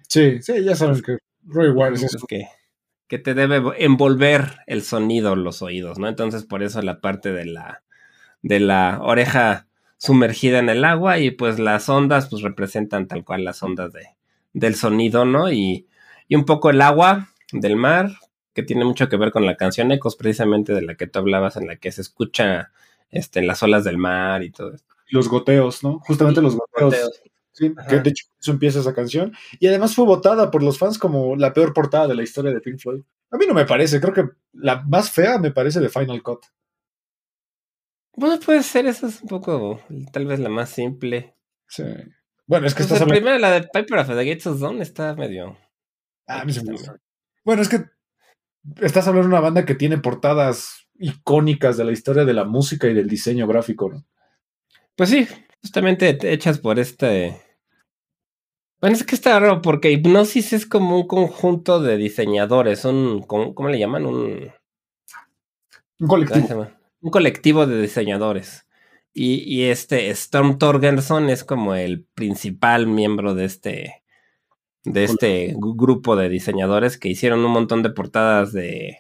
Sí, 0.08 0.42
sí, 0.42 0.64
ya 0.64 0.76
sabes 0.76 1.02
que 1.02 1.18
Roger 1.44 1.72
Waters 1.72 2.04
es 2.04 2.24
que, 2.28 2.48
que 3.08 3.18
te 3.18 3.34
debe 3.34 3.62
envolver 3.84 4.60
el 4.68 4.84
sonido 4.84 5.36
los 5.36 5.62
oídos, 5.62 5.98
¿no? 5.98 6.08
Entonces 6.08 6.44
por 6.44 6.62
eso 6.62 6.82
la 6.82 7.02
parte 7.02 7.32
de 7.32 7.46
la 7.46 7.84
de 8.44 8.60
la 8.60 9.00
oreja 9.02 9.67
sumergida 9.98 10.60
en 10.60 10.70
el 10.70 10.86
agua 10.86 11.20
y 11.20 11.32
pues 11.32 11.60
las 11.60 11.90
ondas 11.90 12.30
pues 12.30 12.42
representan 12.42 13.08
tal 13.08 13.24
cual 13.26 13.44
las 13.44 13.62
ondas 13.64 13.94
de, 13.94 14.08
del 14.54 14.76
sonido, 14.76 15.26
¿no? 15.26 15.52
Y, 15.52 15.88
y 16.28 16.36
un 16.36 16.46
poco 16.46 16.70
el 16.70 16.82
agua 16.82 17.30
del 17.52 17.76
mar, 17.76 18.12
que 18.54 18.64
tiene 18.64 18.86
mucho 18.86 19.10
que 19.10 19.18
ver 19.18 19.32
con 19.32 19.46
la 19.46 19.56
canción 19.56 19.92
Ecos, 19.92 20.16
precisamente 20.16 20.74
de 20.74 20.82
la 20.82 20.96
que 20.96 21.08
tú 21.08 21.20
hablabas, 21.20 21.58
en 21.58 21.68
la 21.68 21.78
que 21.78 21.92
se 21.92 22.02
escucha 22.02 22.72
este, 23.10 23.42
las 23.42 23.62
olas 23.64 23.84
del 23.84 23.98
mar 23.98 24.44
y 24.44 24.52
todo 24.52 24.74
esto. 24.74 24.96
Los 25.10 25.30
goteos, 25.30 25.84
¿no? 25.84 26.00
Justamente 26.00 26.42
los 26.42 26.56
goteos. 26.56 26.94
goteos. 26.94 27.22
Sí, 27.54 27.74
que 27.90 28.00
de 28.00 28.10
hecho 28.12 28.26
eso 28.40 28.52
empieza 28.52 28.80
esa 28.80 28.94
canción. 28.94 29.34
Y 29.60 29.66
además 29.66 29.96
fue 29.96 30.06
votada 30.06 30.52
por 30.52 30.62
los 30.62 30.78
fans 30.78 31.00
como 31.00 31.36
la 31.36 31.54
peor 31.54 31.74
portada 31.74 32.08
de 32.08 32.14
la 32.14 32.22
historia 32.22 32.54
de 32.54 32.62
Pink 32.62 32.80
Floyd. 32.80 33.02
A 33.32 33.38
mí 33.38 33.46
no 33.48 33.56
me 33.56 33.66
parece, 33.66 34.00
creo 34.00 34.14
que 34.14 34.26
la 34.54 34.84
más 34.84 35.10
fea 35.10 35.40
me 35.40 35.50
parece 35.50 35.80
de 35.80 35.90
Final 35.90 36.22
Cut. 36.22 36.46
Bueno, 38.18 38.40
puede 38.40 38.64
ser, 38.64 38.88
esa 38.88 39.08
es 39.08 39.22
un 39.22 39.30
poco, 39.30 39.80
tal 40.12 40.26
vez 40.26 40.40
la 40.40 40.50
más 40.50 40.72
simple. 40.72 41.36
Sí. 41.68 41.84
Bueno, 42.48 42.66
es 42.66 42.74
que 42.74 42.80
pues 42.80 42.88
estás 42.92 43.02
hablando... 43.02 43.22
Primero, 43.22 43.38
la 43.38 43.52
de 43.52 43.62
Piper 43.62 44.00
of 44.00 44.08
the 44.08 44.26
Gates 44.26 44.48
of 44.48 44.60
Dawn 44.60 44.82
está 44.82 45.16
medio. 45.16 45.56
Ah, 46.26 46.44
me. 46.44 46.52
Bueno, 47.46 47.62
es 47.62 47.70
que 47.70 47.86
estás 48.82 49.08
hablando 49.08 49.30
de 49.30 49.36
una 49.36 49.40
banda 49.40 49.66
que 49.66 49.76
tiene 49.76 50.00
portadas 50.00 50.88
icónicas 50.98 51.78
de 51.78 51.86
la 51.86 51.92
historia 51.92 52.26
de 52.26 52.34
la 52.34 52.44
música 52.44 52.88
y 52.88 52.96
del 52.96 53.08
diseño 53.08 53.46
gráfico, 53.46 53.90
¿no? 53.90 54.04
Pues 54.96 55.12
sí, 55.12 55.28
justamente 55.62 56.18
hechas 56.24 56.58
por 56.58 56.80
este. 56.80 57.40
Bueno, 58.82 58.96
es 58.96 59.04
que 59.04 59.14
está 59.14 59.40
raro 59.40 59.62
porque 59.62 59.92
Hipnosis 59.92 60.54
es 60.54 60.66
como 60.66 61.00
un 61.00 61.08
conjunto 61.08 61.82
de 61.82 61.98
diseñadores, 61.98 62.84
un. 62.84 63.22
¿Cómo, 63.22 63.70
le 63.70 63.78
llaman? 63.78 64.08
Un. 64.08 64.52
Un 66.00 66.08
colectivo. 66.08 66.68
Un 67.02 67.12
colectivo 67.12 67.66
de 67.66 67.82
diseñadores. 67.82 68.66
Y, 69.14 69.44
y, 69.44 69.66
este 69.66 70.10
Storm 70.12 70.60
Torgerson 70.60 71.30
es 71.30 71.44
como 71.44 71.74
el 71.74 72.04
principal 72.04 72.88
miembro 72.88 73.34
de 73.34 73.46
este. 73.46 74.04
De 74.84 75.04
este 75.04 75.54
grupo 75.58 76.16
de 76.16 76.30
diseñadores 76.30 76.98
que 76.98 77.10
hicieron 77.10 77.44
un 77.44 77.52
montón 77.52 77.84
de 77.84 77.90
portadas 77.90 78.54
de 78.54 79.00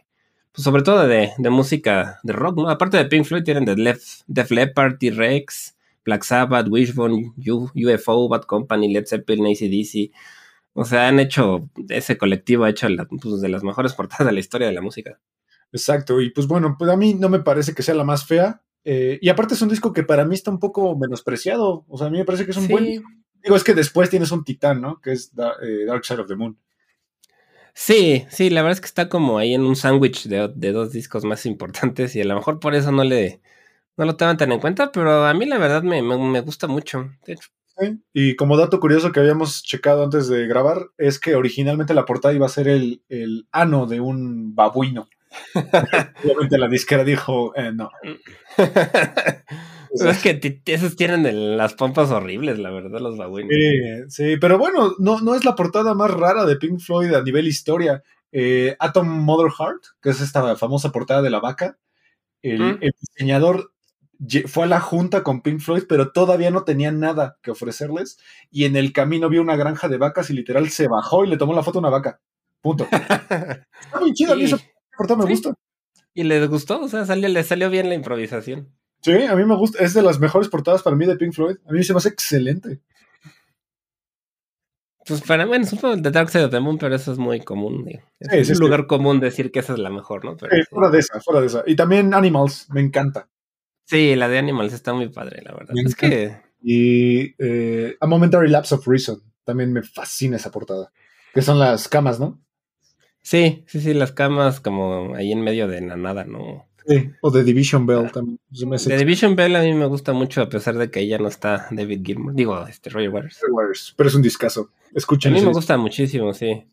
pues 0.57 0.63
sobre 0.63 0.81
todo 0.81 1.07
de, 1.07 1.33
de, 1.37 1.49
música 1.51 2.19
de 2.23 2.33
rock, 2.33 2.57
¿no? 2.57 2.69
Aparte 2.69 2.97
de 2.97 3.05
Pink 3.05 3.25
Floyd, 3.25 3.43
tienen 3.43 3.63
The 3.63 3.75
Left, 3.75 4.23
Def 4.25 4.49
Leppard, 4.49 4.97
T-Rex, 4.97 5.77
Black 6.03 6.23
Sabbath, 6.23 6.67
Wishbone, 6.67 7.33
UFO, 7.75 8.27
Bad 8.27 8.43
Company, 8.45 8.91
Led 8.91 9.05
Zeppelin, 9.05 9.45
ACDC. 9.45 10.11
O 10.73 10.83
sea, 10.83 11.09
han 11.09 11.19
hecho, 11.19 11.69
ese 11.89 12.17
colectivo 12.17 12.63
ha 12.63 12.71
hecho 12.71 12.89
la, 12.89 13.05
pues, 13.05 13.39
de 13.39 13.49
las 13.49 13.63
mejores 13.63 13.93
portadas 13.95 14.25
de 14.25 14.31
la 14.31 14.39
historia 14.39 14.65
de 14.67 14.73
la 14.73 14.81
música. 14.81 15.19
Exacto, 15.71 16.21
y 16.21 16.29
pues 16.31 16.47
bueno, 16.47 16.75
pues 16.77 16.89
a 16.91 16.97
mí 16.97 17.13
no 17.13 17.29
me 17.29 17.39
parece 17.39 17.73
que 17.73 17.83
sea 17.83 17.95
la 17.95 18.03
más 18.03 18.25
fea. 18.25 18.61
Eh, 18.83 19.19
y 19.21 19.29
aparte 19.29 19.53
es 19.53 19.61
un 19.61 19.69
disco 19.69 19.91
que 19.91 20.03
para 20.03 20.25
mí 20.25 20.33
está 20.35 20.49
un 20.49 20.59
poco 20.59 20.97
menospreciado. 20.97 21.85
O 21.89 21.97
sea, 21.97 22.07
a 22.07 22.09
mí 22.09 22.17
me 22.17 22.25
parece 22.25 22.45
que 22.45 22.51
es 22.51 22.57
un 22.57 22.67
sí. 22.67 22.71
buen 22.71 23.03
Digo, 23.43 23.55
es 23.55 23.63
que 23.63 23.73
después 23.73 24.09
tienes 24.09 24.31
un 24.31 24.43
titán, 24.43 24.81
¿no? 24.81 24.99
Que 25.01 25.11
es 25.11 25.33
Da- 25.35 25.55
eh, 25.61 25.85
Dark 25.85 26.05
Side 26.05 26.21
of 26.21 26.27
the 26.27 26.35
Moon. 26.35 26.57
Sí, 27.73 28.25
sí, 28.29 28.49
la 28.49 28.61
verdad 28.61 28.73
es 28.73 28.81
que 28.81 28.87
está 28.87 29.07
como 29.07 29.37
ahí 29.37 29.53
en 29.53 29.61
un 29.61 29.75
sándwich 29.75 30.27
de, 30.27 30.51
de 30.55 30.71
dos 30.71 30.91
discos 30.91 31.23
más 31.25 31.45
importantes 31.45 32.15
y 32.15 32.21
a 32.21 32.25
lo 32.25 32.35
mejor 32.35 32.59
por 32.59 32.73
eso 32.75 32.91
no 32.91 33.03
le 33.03 33.41
no 33.97 34.05
lo 34.05 34.15
toman 34.15 34.37
tan 34.37 34.51
en 34.51 34.59
cuenta, 34.59 34.91
pero 34.91 35.25
a 35.25 35.33
mí 35.33 35.45
la 35.45 35.57
verdad 35.57 35.83
me, 35.83 36.01
me, 36.01 36.17
me 36.17 36.41
gusta 36.41 36.67
mucho. 36.67 37.09
De 37.25 37.33
hecho, 37.33 37.49
¿sí? 37.79 37.99
Y 38.13 38.35
como 38.35 38.57
dato 38.57 38.79
curioso 38.79 39.11
que 39.11 39.19
habíamos 39.19 39.63
checado 39.63 40.03
antes 40.03 40.27
de 40.27 40.47
grabar, 40.47 40.87
es 40.97 41.19
que 41.19 41.35
originalmente 41.35 41.93
la 41.93 42.05
portada 42.05 42.33
iba 42.33 42.45
a 42.45 42.49
ser 42.49 42.67
el, 42.67 43.03
el 43.09 43.47
ano 43.51 43.85
de 43.87 43.99
un 43.99 44.55
babuino. 44.55 45.07
Obviamente 46.23 46.57
la 46.57 46.67
disquera 46.67 47.03
dijo, 47.03 47.53
eh, 47.55 47.71
no. 47.73 47.89
es 48.57 50.17
que 50.23 50.61
esos 50.65 50.95
tienen 50.95 51.25
el- 51.25 51.57
las 51.57 51.73
pompas 51.73 52.11
horribles, 52.11 52.59
la 52.59 52.69
verdad, 52.71 52.99
los 52.99 53.17
babuinos. 53.17 53.51
Sí, 53.51 54.09
sí, 54.09 54.37
pero 54.37 54.57
bueno, 54.57 54.93
no, 54.99 55.21
no 55.21 55.35
es 55.35 55.45
la 55.45 55.55
portada 55.55 55.93
más 55.93 56.11
rara 56.11 56.45
de 56.45 56.55
Pink 56.57 56.79
Floyd 56.79 57.13
a 57.13 57.23
nivel 57.23 57.47
historia. 57.47 58.03
Eh, 58.31 58.75
Atom 58.79 59.07
Mother 59.07 59.51
Heart, 59.51 59.83
que 60.01 60.09
es 60.09 60.21
esta 60.21 60.55
famosa 60.55 60.91
portada 60.91 61.21
de 61.21 61.29
la 61.29 61.39
vaca, 61.39 61.77
el, 62.41 62.59
Mm. 62.59 62.77
el 62.81 62.91
diseñador 62.99 63.71
fue 64.47 64.63
a 64.63 64.67
la 64.67 64.79
junta 64.79 65.23
con 65.23 65.41
Pink 65.41 65.59
Floyd, 65.59 65.83
pero 65.87 66.11
todavía 66.11 66.49
no 66.51 66.63
tenía 66.63 66.91
nada 66.91 67.37
que 67.41 67.51
ofrecerles. 67.51 68.17
Y 68.51 68.65
en 68.65 68.75
el 68.75 68.91
camino 68.91 69.29
vio 69.29 69.41
una 69.41 69.55
granja 69.55 69.87
de 69.89 69.97
vacas 69.97 70.29
y 70.29 70.33
literal 70.33 70.69
se 70.69 70.87
bajó 70.87 71.23
y 71.23 71.29
le 71.29 71.37
tomó 71.37 71.53
la 71.53 71.63
foto 71.63 71.77
a 71.79 71.81
una 71.81 71.89
vaca. 71.89 72.19
Punto. 72.61 72.87
Está 72.91 73.99
muy 73.99 74.13
chida, 74.13 74.33
a 74.33 74.35
mí 74.97 75.07
portada 75.07 75.17
me 75.19 75.23
Sí. 75.25 75.31
gusta. 75.31 75.53
Y 76.13 76.23
les 76.23 76.49
gustó, 76.49 76.81
o 76.81 76.87
sea, 76.87 77.05
salió, 77.05 77.27
les 77.29 77.47
salió 77.47 77.69
bien 77.69 77.89
la 77.89 77.95
improvisación. 77.95 78.69
Sí, 79.01 79.13
a 79.13 79.35
mí 79.35 79.45
me 79.45 79.55
gusta. 79.55 79.83
Es 79.83 79.93
de 79.93 80.01
las 80.01 80.19
mejores 80.19 80.49
portadas 80.49 80.81
para 80.81 80.95
mí 80.95 81.05
de 81.05 81.15
Pink 81.15 81.33
Floyd. 81.33 81.57
A 81.67 81.71
mí 81.71 81.83
se 81.83 81.93
me 81.93 81.97
hace 81.97 82.09
excelente. 82.09 82.81
Pues 85.05 85.21
para, 85.21 85.45
bueno, 85.45 85.65
supongo 85.65 86.01
The 86.01 86.11
Dark 86.11 86.29
Side 86.29 86.45
of 86.45 86.51
the 86.51 86.59
Moon, 86.59 86.77
pero 86.77 86.93
eso 86.95 87.11
es 87.13 87.17
muy 87.17 87.39
común. 87.41 87.85
digo. 87.85 88.01
Es 88.19 88.47
Sí, 88.47 88.51
un 88.53 88.57
sí. 88.57 88.61
lugar 88.63 88.87
común 88.87 89.19
decir 89.21 89.51
que 89.51 89.59
esa 89.59 89.73
es 89.73 89.79
la 89.79 89.89
mejor, 89.89 90.25
¿no? 90.25 90.35
Pero 90.35 90.51
fuera 90.69 90.89
de 90.89 90.99
esa, 90.99 91.21
fuera 91.21 91.39
de 91.39 91.47
esa. 91.47 91.63
Y 91.65 91.75
también 91.75 92.13
Animals, 92.13 92.67
me 92.71 92.81
encanta. 92.81 93.29
Sí, 93.85 94.15
la 94.15 94.27
de 94.27 94.37
Animals 94.39 94.73
está 94.73 94.93
muy 94.93 95.07
padre, 95.09 95.41
la 95.43 95.53
verdad. 95.53 95.73
Me 95.75 95.83
Es 95.83 95.95
que 95.95 96.35
Y 96.61 97.35
eh, 97.37 97.95
A 98.01 98.07
Momentary 98.07 98.49
Lapse 98.49 98.75
of 98.75 98.85
Reason. 98.87 99.21
También 99.45 99.71
me 99.71 99.81
fascina 99.83 100.35
esa 100.35 100.51
portada. 100.51 100.91
Que 101.33 101.41
son 101.41 101.57
las 101.59 101.87
camas, 101.87 102.19
¿no? 102.19 102.41
Sí, 103.27 103.63
sí, 103.67 103.81
sí, 103.81 103.93
las 103.93 104.11
camas 104.11 104.59
como 104.61 105.15
ahí 105.15 105.31
en 105.31 105.41
medio 105.41 105.67
de 105.67 105.81
la 105.81 105.95
nada, 105.97 106.23
¿no? 106.25 106.65
Sí. 106.87 107.11
O 107.21 107.31
The 107.31 107.43
Division 107.43 107.85
Bell 107.85 108.09
también. 108.11 108.39
Me 108.65 108.77
hace 108.77 108.89
The 108.89 108.97
Division 108.97 109.35
Bell 109.35 109.55
a 109.57 109.61
mí 109.61 109.73
me 109.73 109.85
gusta 109.87 110.13
mucho, 110.13 110.41
a 110.41 110.47
pesar 110.49 110.75
de 110.77 110.89
que 110.89 110.99
ahí 110.99 111.09
ya 111.09 111.17
no 111.17 111.27
está 111.27 111.67
David 111.71 112.01
Gilmour. 112.05 112.33
Digo, 112.33 112.65
este 112.65 112.89
Roger 112.89 113.09
Waters. 113.09 113.39
Waters, 113.51 113.93
Pero 113.97 114.07
es 114.09 114.15
un 114.15 114.21
discazo. 114.21 114.71
A 114.85 114.89
Escuchen 114.97 115.33
mí 115.33 115.39
ese 115.39 115.47
me 115.47 115.53
gusta 115.53 115.77
muchísimo, 115.77 116.33
sí. 116.33 116.65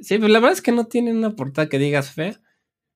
Sí, 0.00 0.16
pero 0.18 0.28
la 0.28 0.38
verdad 0.40 0.52
es 0.52 0.62
que 0.62 0.72
no 0.72 0.86
tiene 0.86 1.12
una 1.12 1.36
portada 1.36 1.68
que 1.68 1.78
digas 1.78 2.10
fea. 2.12 2.40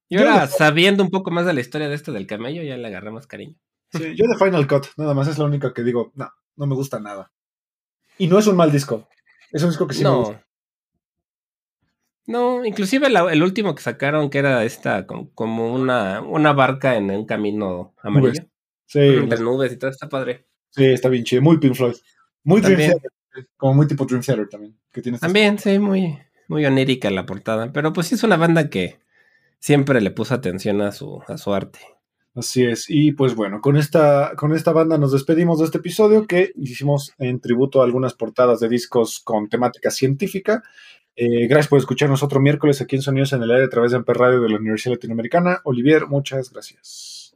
Y 0.09 0.17
Yo 0.17 0.21
ahora, 0.29 0.43
no- 0.43 0.47
sabiendo 0.47 1.03
un 1.03 1.11
poco 1.11 1.31
más 1.31 1.45
de 1.47 1.53
la 1.53 1.61
historia 1.61 1.89
de 1.89 1.95
esto 1.95 2.13
del 2.13 2.27
camello, 2.27 2.63
ya 2.63 2.77
le 2.77 2.87
agarré 2.87 3.11
más 3.11 3.27
cariño. 3.27 3.55
Sí, 3.93 4.15
yo 4.17 4.27
de 4.27 4.37
Final 4.39 4.67
Cut, 4.67 4.87
nada 4.97 5.15
más 5.15 5.29
es 5.29 5.39
la 5.39 5.45
única 5.45 5.73
que 5.75 5.83
digo, 5.83 6.13
no, 6.15 6.31
no 6.57 6.67
me 6.67 6.75
gusta 6.75 6.99
nada. 7.01 7.33
Y 8.19 8.27
no 8.29 8.39
es 8.39 8.47
un 8.47 8.57
mal 8.57 8.73
disco. 8.73 9.07
Es 9.53 9.63
un 9.63 9.69
disco 9.71 9.87
que 9.87 9.95
sí 9.95 10.03
me 10.05 10.11
gusta. 10.11 10.46
No. 12.27 12.65
Inclusive 12.65 13.09
la- 13.11 13.33
el 13.33 13.43
último 13.43 13.75
que 13.75 13.83
sacaron, 13.83 14.31
que 14.31 14.39
era 14.39 14.65
esta, 14.65 15.07
como, 15.07 15.31
como 15.35 15.75
una, 15.75 16.21
una 16.21 16.53
barca 16.53 16.97
en 16.97 17.11
un 17.11 17.25
camino 17.27 17.95
amarillo. 18.03 18.45
Sí, 18.87 19.01
Entre 19.01 19.41
nubes 19.41 19.73
y 19.73 19.77
todo, 19.79 19.91
está 19.91 20.09
padre. 20.09 20.47
sí, 20.71 20.85
está 20.85 21.09
bien 21.09 21.25
chido. 21.25 21.43
Muy 21.43 21.59
Pink 21.59 21.75
Floyd. 21.75 21.95
Muy 22.45 22.61
Dream 22.61 22.73
También. 22.79 22.91
Theater. 22.93 23.11
Como 23.57 23.75
muy 23.75 23.87
tipo 23.89 24.05
Dream 24.07 24.23
Theater 24.23 24.49
también. 24.49 24.79
Que 24.93 25.03
tiene 25.03 25.19
También, 25.19 25.59
sí, 25.59 25.79
muy, 25.79 26.19
muy 26.49 26.65
onírica 26.65 27.11
la 27.11 27.27
portada. 27.27 27.73
Pero 27.73 27.93
pues 27.93 28.07
sí 28.07 28.15
es 28.15 28.23
una 28.23 28.37
banda 28.37 28.71
que 28.71 28.99
siempre 29.59 30.01
le 30.01 30.11
puso 30.13 30.35
atención 30.35 30.81
a 30.83 30.93
su, 30.93 31.21
a 31.27 31.37
su 31.37 31.53
arte. 31.53 31.81
Así 32.35 32.65
es. 32.65 32.85
Y 32.89 33.13
pues 33.13 33.35
bueno, 33.35 33.61
con 33.63 33.77
esta, 33.77 34.33
con 34.37 34.53
esta 34.55 34.71
banda 34.73 34.99
nos 34.99 35.13
despedimos 35.13 35.59
de 35.59 35.65
este 35.65 35.79
episodio 35.79 36.27
que 36.27 36.53
hicimos 36.57 37.13
en 37.19 37.41
tributo 37.41 37.81
a 37.81 37.85
algunas 37.85 38.15
portadas 38.15 38.61
de 38.61 38.69
discos 38.69 39.21
con 39.21 39.49
temática 39.49 39.91
científica. 39.91 40.63
Eh, 41.19 41.47
gracias 41.47 41.69
por 41.69 41.79
escucharnos 41.79 42.23
otro 42.23 42.41
miércoles 42.41 42.83
aquí 42.83 42.97
en 42.97 43.03
Sonidos 43.03 43.33
en 43.33 43.43
el 43.43 43.51
Aire 43.51 43.65
a 43.65 43.71
través 43.71 43.91
de 43.91 43.97
Amper 43.97 44.19
Radio 44.19 44.43
de 44.43 44.51
la 44.51 44.59
Universidad 44.59 44.97
Latinoamericana. 44.97 45.61
Olivier, 45.65 46.07
muchas 46.07 46.53
gracias. 46.53 47.35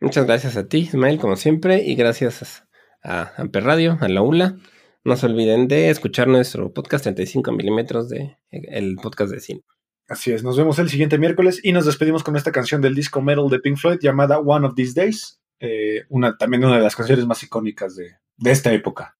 Muchas 0.00 0.26
gracias 0.26 0.56
a 0.56 0.66
ti, 0.66 0.78
Ismael, 0.78 1.18
como 1.18 1.36
siempre, 1.36 1.84
y 1.84 1.94
gracias 1.94 2.64
a 3.04 3.32
Amper 3.36 3.64
Radio, 3.64 3.98
a 4.00 4.08
la 4.08 4.22
ULA. 4.22 4.56
No 5.04 5.16
se 5.16 5.26
olviden 5.26 5.68
de 5.68 5.90
escuchar 5.90 6.26
nuestro 6.26 6.72
podcast 6.72 7.04
35 7.04 7.52
milímetros 7.52 8.08
de 8.08 8.36
el 8.50 8.96
podcast 8.96 9.32
de 9.32 9.40
cine. 9.40 9.62
Así 10.08 10.32
es, 10.32 10.42
nos 10.42 10.56
vemos 10.56 10.80
el 10.80 10.90
siguiente 10.90 11.18
miércoles 11.18 11.60
y 11.62 11.72
nos 11.72 11.86
despedimos 11.86 12.24
con 12.24 12.36
esta 12.36 12.50
canción 12.50 12.80
del 12.80 12.96
disco 12.96 13.22
metal 13.22 13.48
de 13.48 13.60
Pink 13.60 13.78
Floyd 13.78 13.98
llamada 14.00 14.40
One 14.40 14.66
of 14.66 14.74
These 14.74 15.00
Days. 15.00 15.40
Eh, 15.60 16.02
una, 16.08 16.36
también 16.36 16.64
una 16.64 16.78
de 16.78 16.82
las 16.82 16.96
canciones 16.96 17.26
más 17.26 17.42
icónicas 17.44 17.94
de, 17.94 18.16
de 18.36 18.50
esta 18.50 18.72
época. 18.72 19.16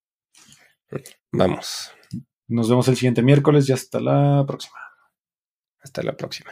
Vamos, 1.30 1.92
nos 2.50 2.68
vemos 2.68 2.88
el 2.88 2.96
siguiente 2.96 3.22
miércoles 3.22 3.68
y 3.68 3.72
hasta 3.72 4.00
la 4.00 4.44
próxima. 4.44 4.76
Hasta 5.80 6.02
la 6.02 6.16
próxima. 6.16 6.50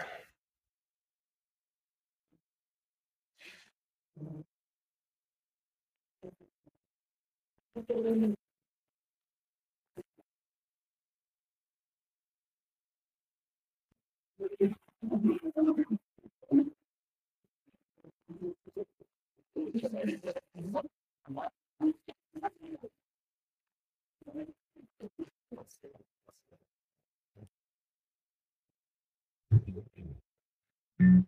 Thank 31.00 31.24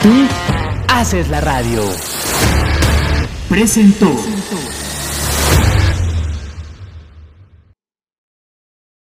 Tú 0.05 0.27
haces 0.87 1.29
la 1.29 1.41
radio. 1.41 1.81
Presentó. 3.49 4.34